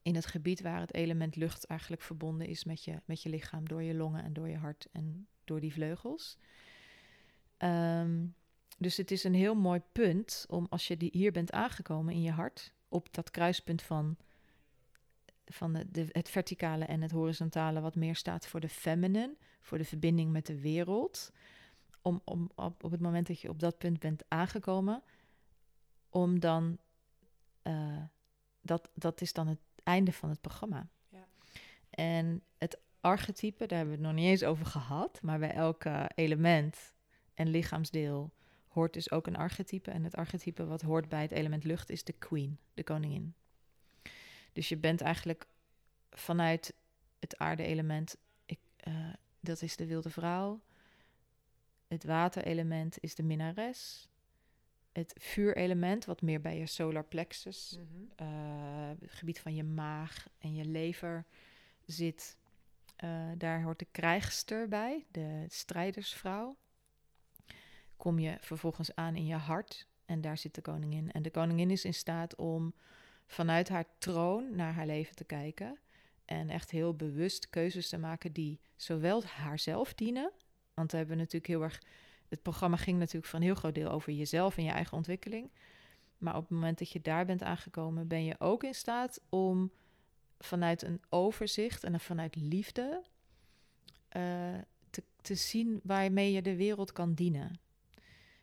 [0.03, 3.69] In het gebied waar het element lucht eigenlijk verbonden is met je, met je lichaam,
[3.69, 6.39] door je longen en door je hart en door die vleugels.
[7.59, 8.35] Um,
[8.79, 12.23] dus het is een heel mooi punt om als je die hier bent aangekomen in
[12.23, 14.17] je hart, op dat kruispunt van,
[15.47, 19.79] van de, de, het verticale en het horizontale, wat meer staat voor de feminine, voor
[19.79, 21.33] de verbinding met de wereld.
[22.03, 25.03] Om, om op, op het moment dat je op dat punt bent aangekomen,
[26.09, 26.79] om dan,
[27.63, 28.03] uh,
[28.61, 30.89] dat, dat is dan het einde van het programma.
[31.09, 31.27] Ja.
[31.91, 35.85] En het archetype, daar hebben we het nog niet eens over gehad, maar bij elk
[36.15, 36.95] element
[37.35, 38.33] en lichaamsdeel
[38.75, 39.91] hoort dus ook een archetype.
[39.91, 43.35] En het archetype wat hoort bij het element lucht is de queen, de koningin.
[44.53, 45.47] Dus je bent eigenlijk
[46.11, 46.75] vanuit
[47.19, 48.17] het aarde-element,
[48.89, 50.61] uh, dat is de wilde vrouw.
[51.89, 54.09] Het waterelement is de minnares.
[54.93, 58.29] Het vuurelement, wat meer bij je solar plexus, Mhm.
[58.29, 61.25] uh, het gebied van je maag en je lever
[61.87, 62.37] zit.
[63.05, 66.57] Uh, daar hoort de krijgster bij, de strijdersvrouw
[67.97, 71.13] kom je vervolgens aan in je hart en daar zit de koningin.
[71.13, 72.75] En de koningin is in staat om
[73.27, 75.79] vanuit haar troon naar haar leven te kijken
[76.25, 80.33] en echt heel bewust keuzes te maken die zowel haarzelf dienen,
[80.75, 81.83] want we hebben natuurlijk heel erg,
[82.29, 85.51] het programma ging natuurlijk voor een heel groot deel over jezelf en je eigen ontwikkeling,
[86.19, 89.73] maar op het moment dat je daar bent aangekomen, ben je ook in staat om
[90.39, 93.03] vanuit een overzicht en vanuit liefde
[94.17, 94.55] uh,
[94.91, 97.59] te, te zien waarmee je de wereld kan dienen.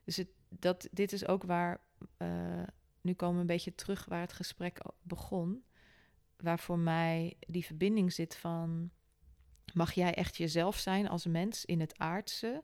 [0.03, 1.81] Dus het, dat, dit is ook waar,
[2.17, 2.63] uh,
[3.01, 5.63] nu komen we een beetje terug waar het gesprek begon,
[6.37, 8.91] waar voor mij die verbinding zit van,
[9.73, 12.63] mag jij echt jezelf zijn als mens in het aardse?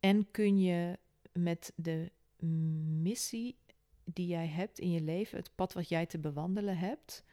[0.00, 0.98] En kun je
[1.32, 2.12] met de
[3.02, 3.58] missie
[4.04, 7.24] die jij hebt in je leven, het pad wat jij te bewandelen hebt,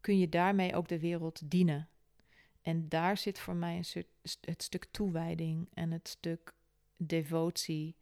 [0.00, 1.88] kun je daarmee ook de wereld dienen?
[2.62, 4.04] En daar zit voor mij een
[4.40, 6.54] het stuk toewijding en het stuk
[6.96, 7.96] devotie,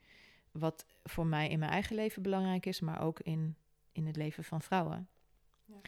[0.51, 3.57] wat voor mij in mijn eigen leven belangrijk is, maar ook in,
[3.93, 5.09] in het leven van vrouwen.
[5.65, 5.81] Ja.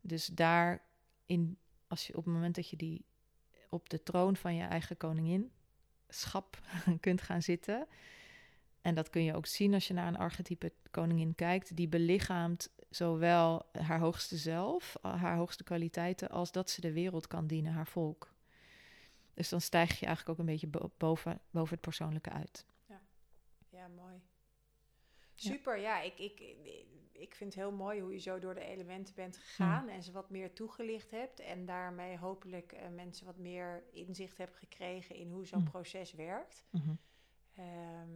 [0.00, 0.82] Dus daar,
[1.26, 3.04] in, als je op het moment dat je die
[3.68, 5.52] op de troon van je eigen koningin
[6.08, 6.58] schap
[7.00, 7.86] kunt gaan zitten.
[8.80, 11.76] En dat kun je ook zien als je naar een archetype koningin kijkt.
[11.76, 17.46] Die belichaamt zowel haar hoogste zelf, haar hoogste kwaliteiten, als dat ze de wereld kan
[17.46, 18.32] dienen, haar volk.
[19.34, 22.66] Dus dan stijg je eigenlijk ook een beetje boven, boven het persoonlijke uit.
[23.82, 24.20] Ja, mooi.
[25.34, 26.40] Super, ja, ik, ik,
[27.12, 30.12] ik vind het heel mooi hoe je zo door de elementen bent gegaan en ze
[30.12, 31.40] wat meer toegelicht hebt.
[31.40, 36.64] En daarmee hopelijk uh, mensen wat meer inzicht hebben gekregen in hoe zo'n proces werkt.
[36.70, 36.94] Mhm.
[37.54, 38.10] Ehm,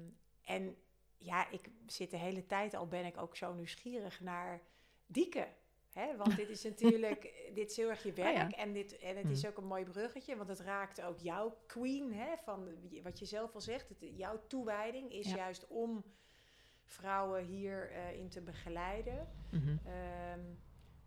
[0.45, 0.77] en
[1.19, 4.63] ja, ik zit de hele tijd al, ben ik ook zo nieuwsgierig naar
[5.07, 5.49] Dieke.
[5.97, 6.17] Hè?
[6.17, 8.53] Want dit is natuurlijk, dit is heel erg je ah, werk.
[8.53, 9.49] En, dit, en het is mm.
[9.49, 12.13] ook een mooi bruggetje, want het raakt ook jouw queen.
[12.15, 12.37] Hè?
[12.45, 12.69] Van
[13.03, 16.05] wat je zelf al zegt, het, jouw toewijding is juist om
[16.85, 19.29] vrouwen hierin uh, in te begeleiden.
[19.51, 19.69] Mhm.
[19.69, 20.41] Ehm,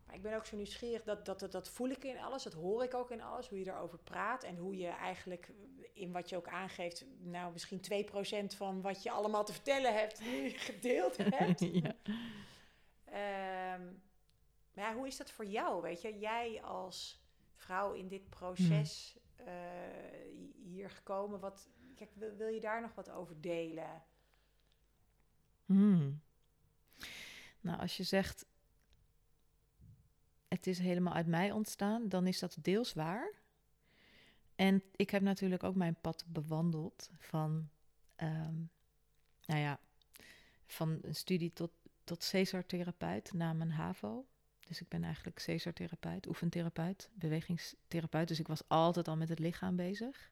[0.06, 2.53] maar ik ben ook zo nieuwsgierig, dat, dat, dat, dat voel ik in alles, dat
[2.53, 5.52] hoor ik ook in alles, hoe je erover praat en hoe je eigenlijk
[5.94, 7.82] in wat je ook aangeeft, nou misschien
[8.53, 10.22] 2% van wat je allemaal te vertellen hebt,
[10.70, 11.60] gedeeld hebt.
[11.84, 11.95] ja.
[13.06, 13.84] Ehm,
[14.80, 15.81] maar ja, hoe is dat voor jou?
[15.81, 17.22] Weet je, jij als
[17.56, 19.47] vrouw in dit proces mm.
[19.47, 19.53] uh,
[20.64, 24.03] hier gekomen, wat, kijk, wil, wil je daar nog wat over delen?
[25.65, 26.22] Hmm.
[27.61, 28.45] Nou, als je zegt,
[30.47, 33.34] het is helemaal uit mij ontstaan, dan is dat deels waar.
[34.56, 37.69] En ik heb natuurlijk ook mijn pad bewandeld van,
[38.18, 38.69] um,
[39.45, 39.80] nou ja,
[40.65, 41.72] van een studie tot,
[42.03, 44.26] tot Cesar-therapeut na mijn HAVO.
[44.70, 48.28] Dus ik ben eigenlijk Cesar-therapeut, oefentherapeut, bewegingstherapeut.
[48.28, 50.32] Dus ik was altijd al met het lichaam bezig.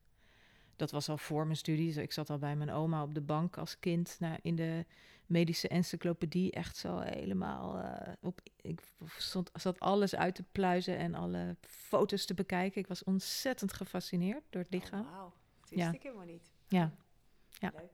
[0.76, 2.02] Dat was al voor mijn studie.
[2.02, 4.86] Ik zat al bij mijn oma op de bank als kind naar, in de
[5.26, 8.42] medische encyclopedie echt zo helemaal uh, op.
[8.62, 8.82] Ik
[9.18, 12.82] stond, zat alles uit te pluizen en alle foto's te bekijken.
[12.82, 15.06] Ik was ontzettend gefascineerd door het lichaam.
[15.06, 15.94] Oh, wauw, dat wist ja.
[15.94, 16.52] ik helemaal niet.
[16.68, 16.94] Ja,
[17.50, 17.72] ja.
[17.76, 17.92] Leuk.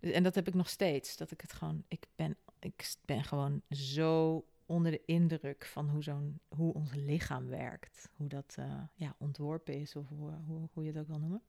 [0.00, 0.12] Ja.
[0.12, 1.16] En dat heb ik nog steeds.
[1.16, 1.84] Dat ik het gewoon.
[1.88, 7.48] Ik ben, ik ben gewoon zo onder de indruk van hoe, zo'n, hoe ons lichaam
[7.48, 8.10] werkt.
[8.16, 10.32] Hoe dat uh, ja, ontworpen is, of hoe,
[10.72, 11.42] hoe, je het ook wil noemen.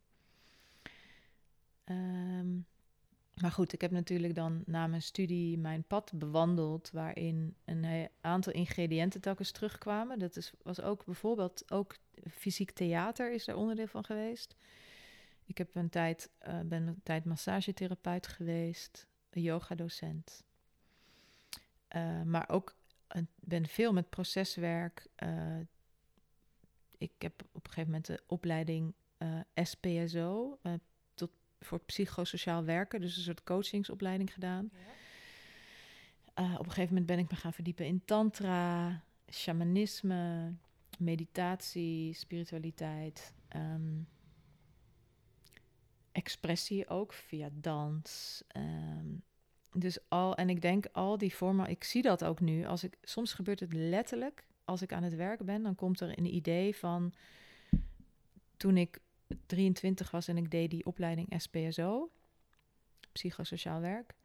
[1.85, 2.65] Um,
[3.41, 8.53] maar goed, ik heb natuurlijk dan na mijn studie mijn pad bewandeld, waarin een aantal
[8.53, 10.19] ingrediënten telkens terugkwamen.
[10.19, 11.97] Dat is, was ook bijvoorbeeld ook
[12.31, 14.55] fysiek theater is er onderdeel van geweest.
[15.45, 20.43] Ik heb een tijd, uh, ben een tijd massagetherapeut geweest, een yogadocent.
[21.95, 22.75] Uh, maar ook
[23.35, 25.07] ben veel met proceswerk.
[25.23, 25.59] Uh,
[26.97, 28.93] ik heb op een gegeven moment de opleiding
[29.53, 30.59] SPSO,
[31.65, 34.69] voor psychosociaal werken, dus een soort coachingsopleiding gedaan.
[34.73, 36.43] Ja.
[36.43, 40.53] Uh, op een gegeven moment ben ik me gaan verdiepen in tantra, shamanisme,
[40.97, 44.07] meditatie, spiritualiteit, um,
[46.11, 48.43] expressie ook via dans.
[48.57, 49.23] Um,
[49.76, 52.65] dus al, en ik denk al die vormen, ik zie dat ook nu.
[52.65, 56.18] Als ik, soms gebeurt het letterlijk, als ik aan het werk ben, dan komt er
[56.18, 57.14] een idee van
[58.57, 58.99] toen ik
[59.45, 62.11] 23 was en ik deed die opleiding SPSO,
[63.11, 64.15] psychosociaal werk,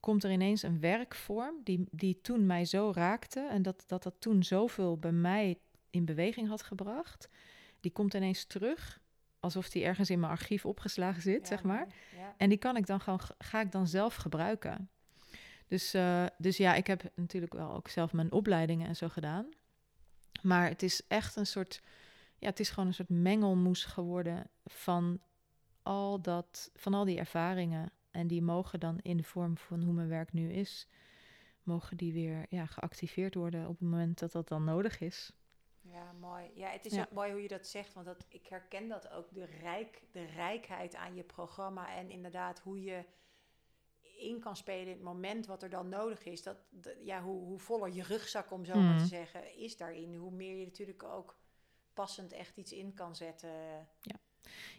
[0.00, 4.14] komt er ineens een werkvorm die, die toen mij zo raakte en dat, dat dat
[4.18, 5.58] toen zoveel bij mij
[5.90, 7.28] in beweging had gebracht.
[7.80, 9.00] Die komt ineens terug,
[9.40, 11.86] alsof die ergens in mijn archief opgeslagen zit, zeg maar.
[12.36, 14.90] En die kan ik dan gewoon, ga ik dan zelf gebruiken.
[15.68, 19.46] Dus, uh, dus ja, ik heb natuurlijk wel ook zelf mijn opleidingen en zo gedaan.
[20.42, 21.82] Maar het is echt een soort
[22.38, 25.20] ja, het is gewoon een soort mengelmoes geworden van
[25.82, 27.90] al, dat, van al die ervaringen.
[28.10, 30.86] En die mogen dan in de vorm van hoe mijn werk nu is,
[31.62, 35.32] mogen die weer ja, geactiveerd worden op het moment dat dat dan nodig is.
[35.92, 36.50] Ja, mooi.
[36.54, 39.34] Ja, het is ook mooi hoe je dat zegt, want dat, ik herken dat ook,
[39.34, 43.04] de, rijk, de rijkheid aan je programma en inderdaad hoe je
[44.16, 46.42] in kan spelen in het moment wat er dan nodig is.
[46.42, 46.56] Dat,
[47.02, 49.06] ja, hoe, hoe voller je rugzak, om zo maar te mhm.
[49.06, 50.14] zeggen, is daarin.
[50.14, 51.38] Hoe meer je natuurlijk ook
[51.94, 53.50] passend echt iets in kan zetten.
[54.00, 54.16] Ja.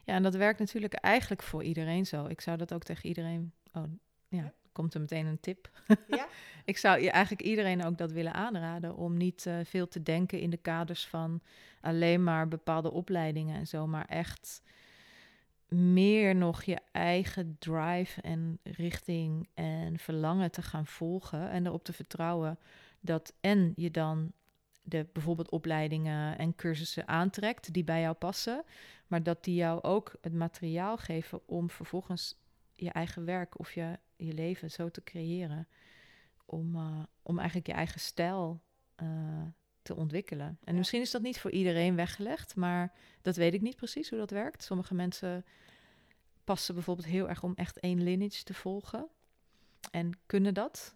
[0.04, 2.26] ja, en dat werkt natuurlijk eigenlijk voor iedereen zo.
[2.26, 3.54] Ik zou dat ook tegen iedereen.
[3.74, 3.84] Oh,
[4.28, 5.70] ja, komt er meteen een tip.
[6.08, 6.28] Ja?
[6.72, 10.40] ik zou je eigenlijk iedereen ook dat willen aanraden om niet uh, veel te denken
[10.40, 11.42] in de kaders van
[11.82, 14.62] alleen maar bepaalde opleidingen en zo, maar echt
[15.68, 21.94] meer nog je eigen drive en richting en verlangen te gaan volgen en erop te
[21.94, 22.60] vertrouwen
[23.00, 24.32] dat en je dan
[24.82, 28.64] de bijvoorbeeld opleidingen en cursussen aantrekt die bij jou passen,
[29.08, 32.36] maar dat die jou ook het materiaal geven om vervolgens
[32.80, 35.68] je eigen werk of je, je leven zo te creëren.
[36.46, 38.62] Om, uh, om eigenlijk je eigen stijl
[39.04, 39.42] uh,
[39.82, 40.58] te ontwikkelen.
[40.64, 44.20] En misschien is dat niet voor iedereen weggelegd, maar dat weet ik niet precies hoe
[44.20, 44.64] dat werkt.
[44.64, 45.46] Sommige mensen
[46.44, 49.08] passen bijvoorbeeld heel erg om echt één lineage te volgen
[49.92, 50.96] en kunnen dat.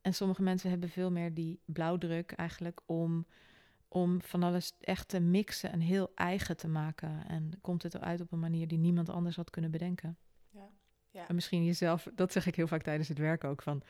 [0.00, 3.26] En sommige mensen hebben veel meer die blauwdruk eigenlijk om,
[3.88, 7.26] om van alles echt te mixen en heel eigen te maken.
[7.28, 10.18] En komt het eruit op een manier die niemand anders had kunnen bedenken.
[11.14, 11.28] Ja.
[11.28, 13.82] En misschien jezelf, dat zeg ik heel vaak tijdens het werk ook, van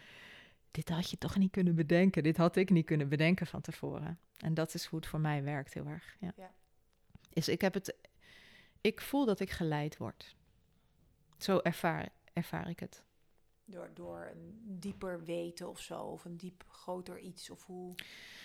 [0.70, 2.22] dit had je toch niet kunnen bedenken.
[2.22, 4.18] Dit had ik niet kunnen bedenken van tevoren.
[4.38, 6.16] En dat is hoe het voor mij werkt heel erg.
[6.20, 6.32] Ja.
[6.36, 6.54] ja.
[7.30, 7.94] Dus ik heb het,
[8.80, 10.36] ik voel dat ik geleid word.
[11.38, 13.02] Zo ervaar, ervaar ik het.
[13.64, 17.94] Door, door een dieper weten of zo, of een diep groter iets, of hoe...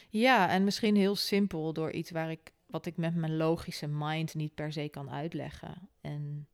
[0.10, 4.34] Ja, en misschien heel simpel door iets waar ik, wat ik met mijn logische mind
[4.34, 5.90] niet per se kan uitleggen.
[6.02, 6.48] En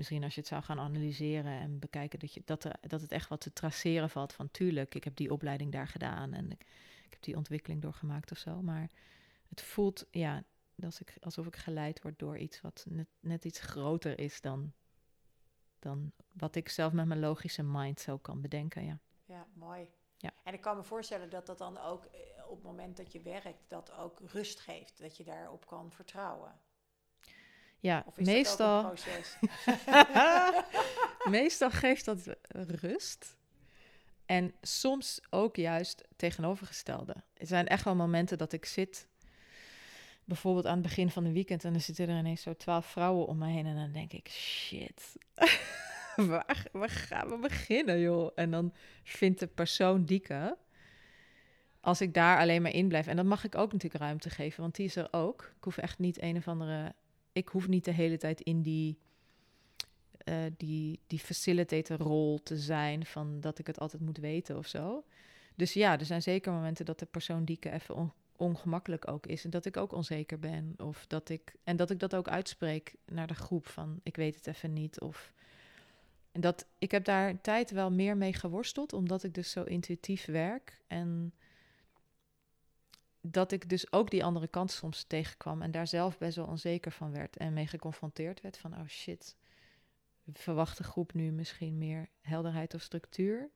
[0.00, 3.12] misschien als je het zou gaan analyseren en bekijken dat, je, dat, er, dat het
[3.12, 6.60] echt wat te traceren valt van tuurlijk, ik heb die opleiding daar gedaan en ik,
[7.04, 8.62] ik heb die ontwikkeling doorgemaakt of zo.
[8.62, 8.90] Maar
[9.48, 10.42] het voelt, ja,
[10.82, 14.72] als ik, alsof ik geleid word door iets wat net, net iets groter is dan
[15.78, 18.84] dan wat ik zelf met mijn logische mind zo kan bedenken.
[18.84, 19.88] Ja, ja mooi.
[20.16, 20.32] Ja.
[20.42, 23.20] En ik kan me voorstellen dat dat dan ook eh, op het moment dat je
[23.20, 24.98] werkt, dat ook rust geeft.
[24.98, 26.60] Dat je daarop kan vertrouwen.
[27.80, 28.94] Ja, meestal.
[31.24, 32.34] meestal geeft dat
[32.80, 33.36] rust.
[34.26, 37.14] En soms ook juist tegenovergestelde.
[37.34, 39.08] Er zijn echt wel momenten dat ik zit,
[40.24, 43.26] bijvoorbeeld aan het begin van de weekend, en dan zitten er ineens zo twaalf vrouwen
[43.26, 43.66] om me heen.
[43.66, 45.16] En dan denk ik, shit.
[46.30, 48.30] waar, waar gaan we beginnen, joh?
[48.34, 50.56] En dan vindt de persoon dieke.
[51.80, 53.06] Als ik daar alleen maar in blijf.
[53.06, 55.52] En dan mag ik ook natuurlijk ruimte geven, want die is er ook.
[55.56, 56.94] Ik hoef echt niet een of andere.
[57.32, 58.98] Ik hoef niet de hele tijd in die.
[60.24, 64.66] Uh, die, die facilitator rol te zijn van dat ik het altijd moet weten of
[64.66, 65.04] zo.
[65.54, 69.44] Dus ja, er zijn zeker momenten dat de persoon dieke even ongemakkelijk ook is.
[69.44, 70.74] En dat ik ook onzeker ben.
[70.76, 74.34] Of dat ik, en dat ik dat ook uitspreek naar de groep van ik weet
[74.34, 75.00] het even niet.
[75.00, 75.32] Of
[76.32, 80.24] en dat, ik heb daar tijd wel meer mee geworsteld, omdat ik dus zo intuïtief
[80.24, 80.80] werk.
[80.86, 81.32] En
[83.20, 86.92] dat ik dus ook die andere kant soms tegenkwam en daar zelf best wel onzeker
[86.92, 89.36] van werd en mee geconfronteerd werd van, oh shit,
[90.32, 93.50] verwacht de groep nu misschien meer helderheid of structuur?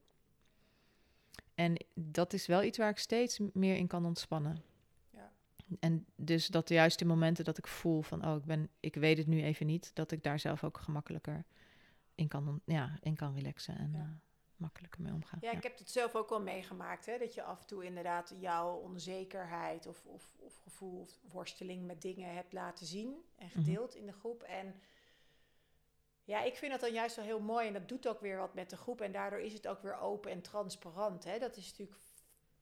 [1.54, 4.62] En dat is wel iets waar ik steeds meer in kan ontspannen.
[5.10, 5.32] Ja.
[5.80, 9.18] En dus dat juist in momenten dat ik voel van, oh, ik, ben, ik weet
[9.18, 11.44] het nu even niet, dat ik daar zelf ook gemakkelijker
[12.14, 14.00] in kan, ja, in kan relaxen en uh,
[14.64, 15.38] makkelijker mee omgaan.
[15.42, 17.06] Ja, ik heb het zelf ook wel meegemaakt.
[17.06, 21.86] Hè, dat je af en toe inderdaad jouw onzekerheid of, of, of gevoel of worsteling
[21.86, 23.58] met dingen hebt laten zien en mhm.
[23.58, 24.42] gedeeld in de groep.
[24.42, 24.74] En
[26.24, 28.54] ja, ik vind dat dan juist wel heel mooi en dat doet ook weer wat
[28.54, 29.00] met de groep.
[29.00, 31.24] En daardoor is het ook weer open en transparant.
[31.24, 31.38] Hè.
[31.38, 31.98] Dat is natuurlijk,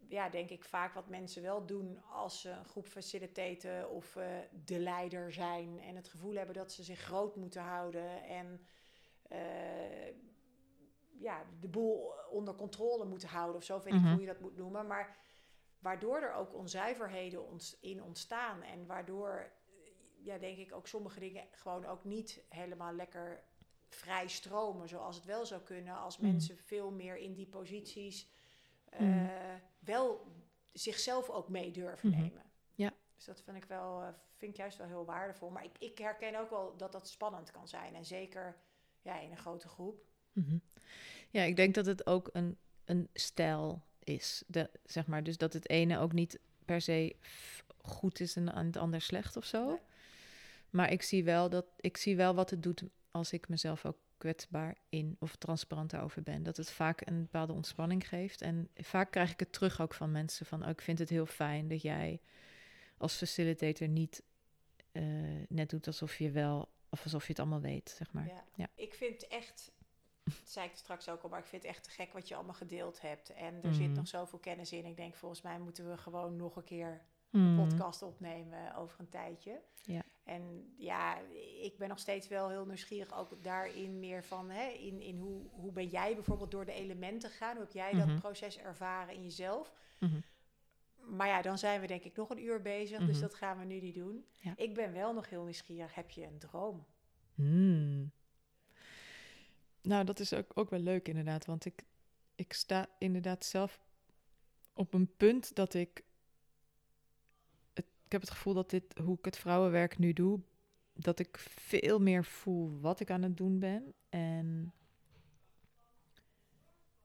[0.09, 4.25] ja, denk ik, vaak wat mensen wel doen als ze een groep faciliteren of uh,
[4.65, 5.81] de leider zijn.
[5.81, 8.67] En het gevoel hebben dat ze zich groot moeten houden en
[9.33, 9.39] uh,
[11.19, 14.13] ja, de boel onder controle moeten houden of zo, weet ik mhm.
[14.13, 14.87] hoe je dat moet noemen.
[14.87, 15.17] Maar
[15.79, 19.53] waardoor er ook onzuiverheden in ontstaan en waardoor,
[20.23, 23.45] ja, denk ik ook sommige dingen gewoon ook niet helemaal lekker
[23.89, 26.27] vrij stromen zoals het wel zou kunnen als mhm.
[26.27, 28.31] mensen veel meer in die posities
[29.01, 30.27] uh, wel
[30.73, 32.43] zichzelf ook mee durven nemen.
[32.75, 32.93] Ja.
[33.15, 35.51] Dus dat vind ik wel, uh, vind ik juist wel heel waardevol.
[35.51, 37.95] Maar ik, ik herken ook wel dat dat spannend kan zijn.
[37.95, 38.57] En zeker
[39.03, 40.05] ja, in een grote groep.
[40.33, 40.57] Mhm.
[41.31, 44.43] Ja, ik denk dat het ook een, een stijl is.
[44.47, 47.17] De, zeg maar, dus dat het ene ook niet per se
[47.83, 49.81] goed is en het ander slecht of zo.
[50.71, 53.97] Maar ik zie, wel dat, ik zie wel wat het doet als ik mezelf ook
[54.17, 56.43] kwetsbaar in of transparant daarover ben.
[56.43, 58.41] Dat het vaak een bepaalde ontspanning geeft.
[58.41, 60.63] En vaak krijg ik het terug ook van mensen van...
[60.63, 62.21] Oh, ik vind het heel fijn dat jij
[62.97, 64.23] als facilitator niet
[64.93, 65.03] uh,
[65.49, 68.27] net doet alsof je wel of alsof je het allemaal weet, zeg maar.
[68.27, 68.45] Ja.
[68.55, 68.69] ja.
[68.75, 69.73] Ik vind echt,
[70.25, 72.35] dat zei ik straks ook al, maar ik vind het echt te gek wat je
[72.35, 73.31] allemaal gedeeld hebt.
[73.31, 73.97] En er zit mhm.
[73.97, 74.85] nog zoveel kennis in.
[74.85, 77.65] Ik denk, volgens mij moeten we gewoon nog een keer een mhm.
[77.65, 79.61] podcast opnemen over een tijdje.
[79.83, 80.03] Ja.
[80.25, 81.19] En ja,
[81.63, 85.43] ik ben nog steeds wel heel nieuwsgierig ook daarin meer van, hè, in, in hoe,
[85.51, 87.57] hoe ben jij bijvoorbeeld door de elementen gegaan?
[87.57, 88.19] Hoe heb jij dat mhm.
[88.19, 89.73] proces ervaren in jezelf?
[90.97, 93.21] Maar ja, dan zijn we denk ik nog een uur bezig, dus mhm.
[93.21, 94.25] dat gaan we nu niet doen.
[94.57, 95.95] Ik ben wel nog heel nieuwsgierig.
[95.95, 96.87] Heb je een droom?
[99.83, 101.85] Nou, dat is ook, ook wel leuk inderdaad, want ik,
[102.35, 103.81] ik sta inderdaad zelf
[104.73, 106.05] op een punt dat ik
[108.13, 110.41] ik heb het gevoel dat dit, hoe ik het vrouwenwerk nu doe,
[110.93, 113.95] dat ik veel meer voel wat ik aan het doen ben.
[114.09, 114.73] En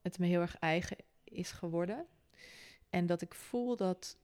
[0.02, 2.06] het me heel erg eigen is geworden.
[2.90, 4.18] En dat ik voel dat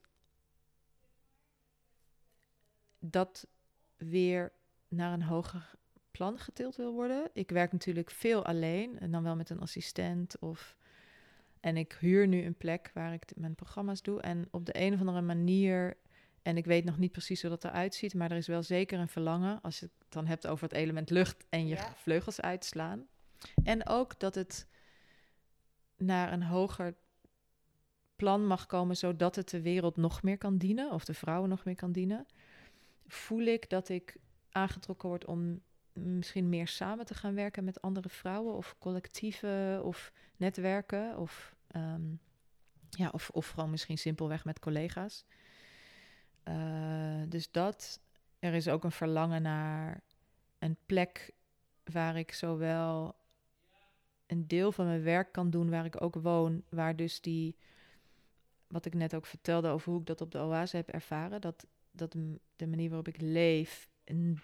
[2.98, 3.46] dat
[3.96, 4.52] weer
[4.88, 5.74] naar een hoger
[6.16, 7.30] plan getild wil worden.
[7.32, 10.76] Ik werk natuurlijk veel alleen en dan wel met een assistent of
[11.60, 14.92] en ik huur nu een plek waar ik mijn programma's doe en op de een
[14.92, 15.96] of andere manier
[16.42, 18.98] en ik weet nog niet precies hoe dat eruit ziet, maar er is wel zeker
[18.98, 23.06] een verlangen als je het dan hebt over het element lucht en je vleugels uitslaan.
[23.64, 24.66] En ook dat het
[25.96, 26.94] naar een hoger
[28.16, 31.64] plan mag komen, zodat het de wereld nog meer kan dienen, of de vrouwen nog
[31.64, 32.26] meer kan dienen,
[33.06, 34.16] voel ik dat ik
[34.50, 35.60] aangetrokken word om
[35.94, 42.20] misschien meer samen te gaan werken met andere vrouwen, of collectieven, of netwerken, of, um,
[42.90, 45.24] ja, of, of gewoon misschien simpelweg met collega's.
[46.48, 48.00] Uh, dus dat,
[48.38, 50.00] er is ook een verlangen naar
[50.58, 51.32] een plek
[51.84, 53.16] waar ik zowel
[54.26, 57.56] een deel van mijn werk kan doen waar ik ook woon, waar dus die,
[58.66, 61.66] wat ik net ook vertelde over hoe ik dat op de oase heb ervaren, dat,
[61.90, 62.12] dat
[62.56, 63.88] de manier waarop ik leef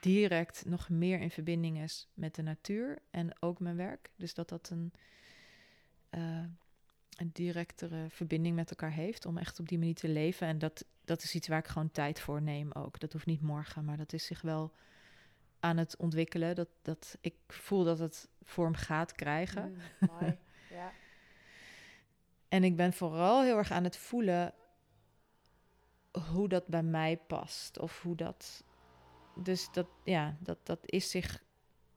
[0.00, 4.10] direct nog meer in verbinding is met de natuur en ook mijn werk.
[4.16, 4.92] Dus dat dat een,
[6.10, 6.44] uh,
[7.16, 10.46] een directere verbinding met elkaar heeft om echt op die manier te leven.
[10.46, 13.00] En dat, dat is iets waar ik gewoon tijd voor neem ook.
[13.00, 14.72] Dat hoeft niet morgen, maar dat is zich wel
[15.60, 16.54] aan het ontwikkelen.
[16.54, 19.70] Dat, dat ik voel dat het vorm gaat krijgen.
[19.70, 20.36] Mm, mooi.
[20.70, 20.92] ja.
[22.48, 24.54] En ik ben vooral heel erg aan het voelen
[26.30, 27.78] hoe dat bij mij past.
[27.78, 28.64] Of hoe dat.
[29.34, 31.44] Dus dat, ja, dat, dat, is, zich,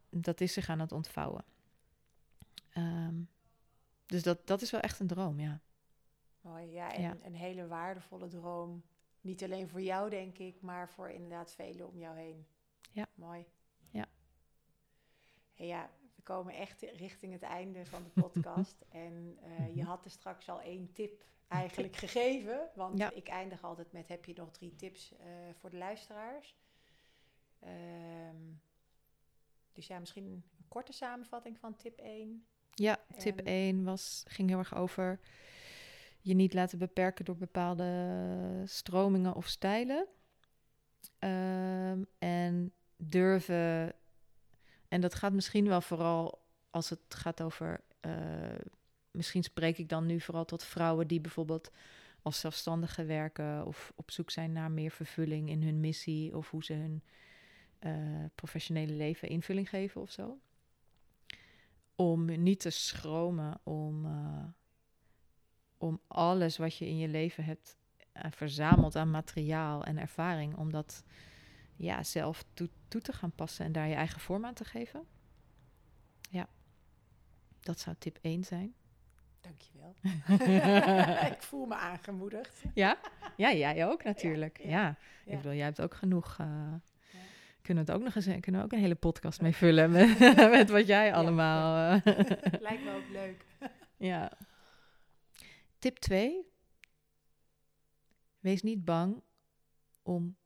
[0.09, 1.45] dat is zich aan het ontvouwen.
[2.69, 3.21] Ehm,
[4.05, 5.61] dus dat, dat is wel echt een droom, ja.
[6.41, 6.93] Mooi, ja.
[6.93, 8.83] En een hele waardevolle droom.
[9.21, 12.47] Niet alleen voor jou, denk ik, maar voor inderdaad velen om jou heen.
[12.91, 13.07] Ja.
[13.15, 13.45] Mooi.
[13.89, 14.05] Ja.
[15.53, 18.85] Hey, ja, we komen echt richting het einde van de podcast.
[18.89, 19.85] en uh, je mhm.
[19.85, 22.69] had er straks al één tip eigenlijk gegeven.
[22.75, 23.11] Want ja.
[23.11, 25.19] ik eindig altijd met: heb je nog drie tips uh,
[25.59, 26.55] voor de luisteraars?
[27.65, 28.61] Um,
[29.71, 32.45] dus ja, misschien een korte samenvatting van tip 1.
[32.73, 33.45] Ja, tip en...
[33.45, 35.19] 1 was, ging heel erg over
[36.23, 40.07] je niet laten beperken door bepaalde stromingen of stijlen.
[41.19, 43.93] Um, en durven,
[44.87, 48.13] en dat gaat misschien wel vooral als het gaat over, uh,
[49.11, 51.71] misschien spreek ik dan nu vooral tot vrouwen die bijvoorbeeld
[52.21, 56.63] als zelfstandige werken of op zoek zijn naar meer vervulling in hun missie of hoe
[56.63, 57.03] ze hun
[58.35, 60.39] professionele leven invulling geven of zo.
[61.95, 64.43] Om niet te schromen om, uh,
[65.77, 67.77] om alles wat je in je leven hebt
[68.13, 71.03] uh, verzameld aan materiaal en ervaring, om dat
[71.75, 75.05] ja, zelf toe, toe te gaan passen en daar je eigen vorm aan te geven.
[76.29, 76.47] Ja,
[77.59, 78.75] dat zou tip 1 zijn.
[79.41, 79.95] Dankjewel.
[81.31, 82.63] ik voel me aangemoedigd.
[82.73, 82.97] Ja,
[83.37, 84.57] ja jij ook natuurlijk.
[84.57, 84.97] Ja, ja.
[85.25, 86.37] ik bedoel, jij hebt ook genoeg.
[86.41, 86.73] Uh,
[87.63, 90.19] kunnen we het ook nog eens kunnen we ook een hele podcast mee vullen met,
[90.59, 91.95] met wat jij allemaal.
[91.95, 92.05] Uh,
[92.67, 93.45] Lijkt me ook leuk.
[94.11, 94.31] ja.
[95.79, 96.51] Tip 2.
[98.39, 99.23] Wees niet bang
[100.01, 100.37] om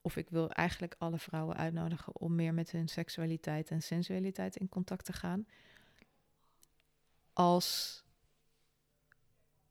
[0.00, 4.68] of ik wil eigenlijk alle vrouwen uitnodigen om meer met hun seksualiteit en sensualiteit in
[4.68, 5.46] contact te gaan.
[7.32, 8.02] Als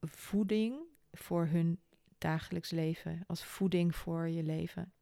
[0.01, 0.79] voeding
[1.11, 1.79] voor hun
[2.17, 4.93] dagelijks leven, als voeding voor je leven.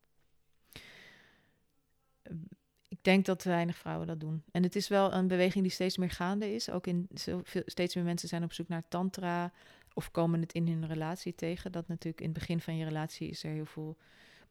[2.87, 4.43] Ik denk dat weinig vrouwen dat doen.
[4.51, 6.69] En het is wel een beweging die steeds meer gaande is.
[6.69, 9.51] Ook in zoveel, steeds meer mensen zijn op zoek naar tantra
[9.93, 11.71] of komen het in hun relatie tegen.
[11.71, 13.97] Dat natuurlijk in het begin van je relatie is er heel veel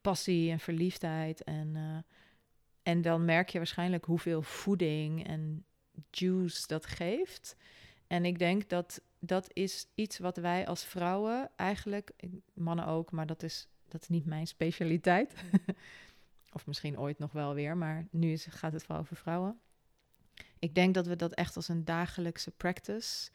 [0.01, 1.45] passie en verliefdheid.
[1.45, 1.97] En, uh,
[2.83, 5.65] en dan merk je waarschijnlijk hoeveel voeding en
[6.11, 7.57] juice dat geeft.
[8.07, 12.13] En ik denk dat dat is iets wat wij als vrouwen eigenlijk,
[12.55, 15.35] mannen ook, maar dat is, dat is niet mijn specialiteit.
[16.53, 19.61] of misschien ooit nog wel weer, maar nu is, gaat het vooral over vrouwen.
[20.59, 23.31] Ik denk dat we dat echt als een dagelijkse practice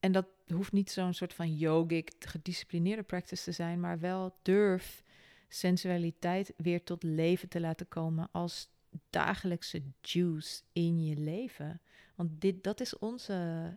[0.00, 5.02] en dat hoeft niet zo'n soort van yogic, gedisciplineerde practice te zijn, maar wel durf
[5.48, 8.68] sensualiteit weer tot leven te laten komen als
[9.10, 11.80] dagelijkse juice in je leven.
[12.14, 13.76] Want dit, dat is onze,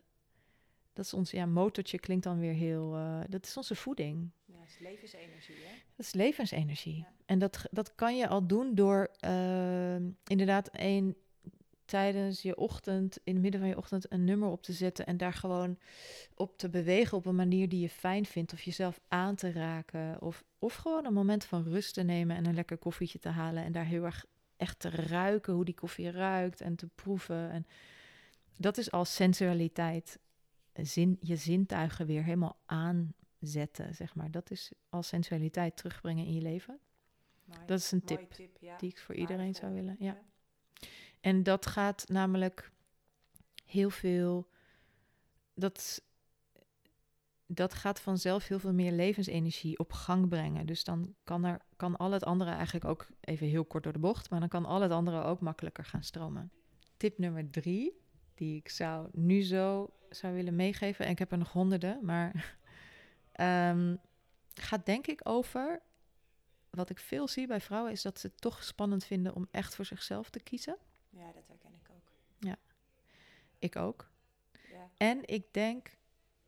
[0.93, 4.29] dat is ons, ja, motortje klinkt dan weer heel, uh, dat is onze voeding.
[4.61, 5.73] Dat is levensenergie, hè?
[5.95, 7.05] Dat is levensenergie.
[7.25, 11.15] En dat, dat kan je al doen door uh, inderdaad één
[11.85, 15.17] tijdens je ochtend, in het midden van je ochtend, een nummer op te zetten en
[15.17, 15.77] daar gewoon
[16.35, 18.53] op te bewegen op een manier die je fijn vindt.
[18.53, 20.21] Of jezelf aan te raken.
[20.21, 23.63] Of, of gewoon een moment van rust te nemen en een lekker koffietje te halen.
[23.63, 24.25] En daar heel erg
[24.57, 27.51] echt te ruiken hoe die koffie ruikt en te proeven.
[27.51, 27.65] En
[28.57, 30.19] dat is al sensualiteit.
[30.73, 32.57] Zin, je zintuigen weer helemaal
[33.41, 34.31] aanzetten, zeg maar.
[34.31, 36.80] Dat is al sensualiteit terugbrengen in je leven.
[37.65, 38.35] Dat is een tip,
[38.77, 39.95] die ik voor iedereen zou willen.
[39.99, 40.22] Ja.
[41.19, 42.72] En dat gaat namelijk
[43.65, 44.49] heel veel.
[45.53, 46.03] Dat,
[47.45, 50.65] dat gaat vanzelf heel veel meer levensenergie op gang brengen.
[50.65, 53.99] Dus dan kan, er, kan al het andere eigenlijk ook even heel kort door de
[53.99, 56.51] bocht, maar dan kan al het andere ook makkelijker gaan stromen.
[56.97, 58.01] Tip nummer drie,
[58.34, 62.59] die ik zou nu zo zou willen meegeven, en ik heb er nog honderden, maar
[63.41, 63.99] um,
[64.53, 65.81] gaat denk ik over
[66.69, 69.76] wat ik veel zie bij vrouwen is dat ze het toch spannend vinden om echt
[69.76, 70.77] voor zichzelf te kiezen.
[71.09, 72.11] Ja, dat herken ik ook.
[72.39, 72.57] Ja,
[73.59, 74.09] ik ook.
[74.69, 74.89] Ja.
[74.97, 75.97] En ik denk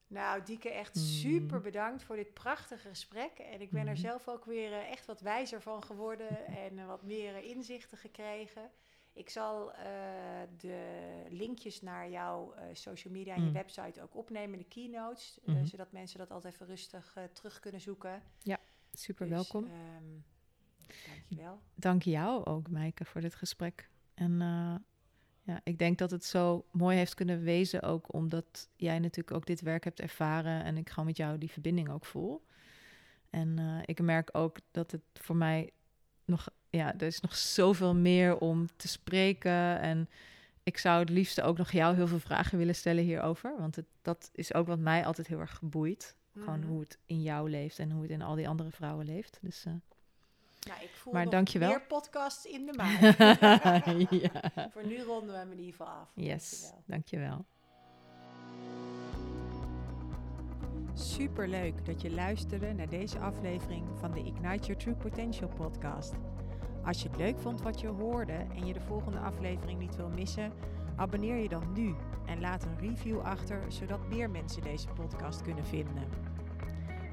[0.08, 1.02] Nou, Dieke, echt mm.
[1.02, 3.38] super bedankt voor dit prachtige gesprek.
[3.38, 3.96] En ik ben er mm.
[3.96, 8.70] zelf ook weer eh, echt wat wijzer van geworden en eh, wat meer inzichten gekregen.
[9.16, 9.78] Ik zal uh,
[10.56, 13.52] de linkjes naar jouw uh, social media en je mm.
[13.52, 15.66] website ook opnemen, de keynotes, mm -hmm.
[15.66, 18.22] zodat mensen dat altijd even rustig terug kunnen zoeken.
[18.42, 18.58] Ja,
[18.92, 19.64] super dus, welkom.
[19.64, 20.24] Um,
[21.06, 21.60] dankjewel.
[21.74, 23.90] Dank jou ook, Maaike, voor dit gesprek.
[24.14, 24.38] En
[25.42, 29.46] ja, ik denk dat het zo mooi heeft kunnen wezen ook omdat jij natuurlijk ook
[29.46, 32.46] dit werk hebt ervaren en ik gewoon met jou die verbinding ook voel.
[33.30, 35.72] En ik merk ook dat het voor mij
[36.26, 39.80] nog ja, er is nog zoveel meer om te spreken.
[39.80, 40.08] En
[40.62, 43.54] ik zou het liefst ook nog jou heel veel vragen willen stellen hierover.
[43.58, 46.16] Want het, dat is ook wat mij altijd heel erg geboeid.
[46.38, 46.68] Gewoon mhm.
[46.68, 49.38] hoe het in jou leeft en hoe het in al die andere vrouwen leeft.
[49.40, 49.72] Dus, uh,
[50.68, 51.68] nou, ik voel maar dankjewel.
[51.68, 53.00] meer podcasts in de maand.
[54.22, 54.70] ja.
[54.70, 56.10] Voor nu ronden we hem in ieder geval af.
[56.14, 56.82] Yes, dankjewel.
[56.86, 57.46] dankjewel.
[60.98, 66.14] Super leuk dat je luisterde naar deze aflevering van de Ignite Your True Potential podcast.
[66.84, 70.08] Als je het leuk vond wat je hoorde en je de volgende aflevering niet wil
[70.08, 70.52] missen,
[70.96, 71.94] abonneer je dan nu
[72.26, 76.08] en laat een review achter zodat meer mensen deze podcast kunnen vinden.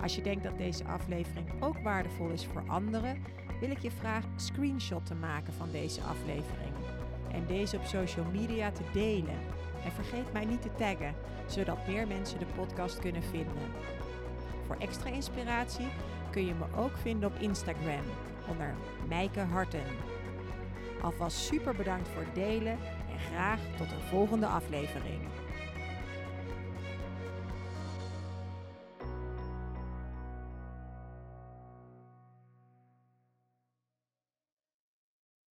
[0.02, 3.22] Als je denkt dat deze aflevering ook waardevol is voor anderen,
[3.60, 6.74] wil ik je vragen screenshot te maken van deze aflevering
[7.32, 9.38] en deze op social media te delen.
[9.86, 11.16] En vergeet mij niet te taggen,
[11.46, 13.72] zodat meer mensen de podcast kunnen vinden.
[14.66, 15.88] Voor extra inspiratie
[16.32, 18.04] kun je me ook vinden op Instagram
[18.48, 18.76] onder
[19.08, 19.84] Mijke Harten.
[21.02, 22.78] Alvast super bedankt voor het delen
[23.12, 25.22] en graag tot een volgende aflevering.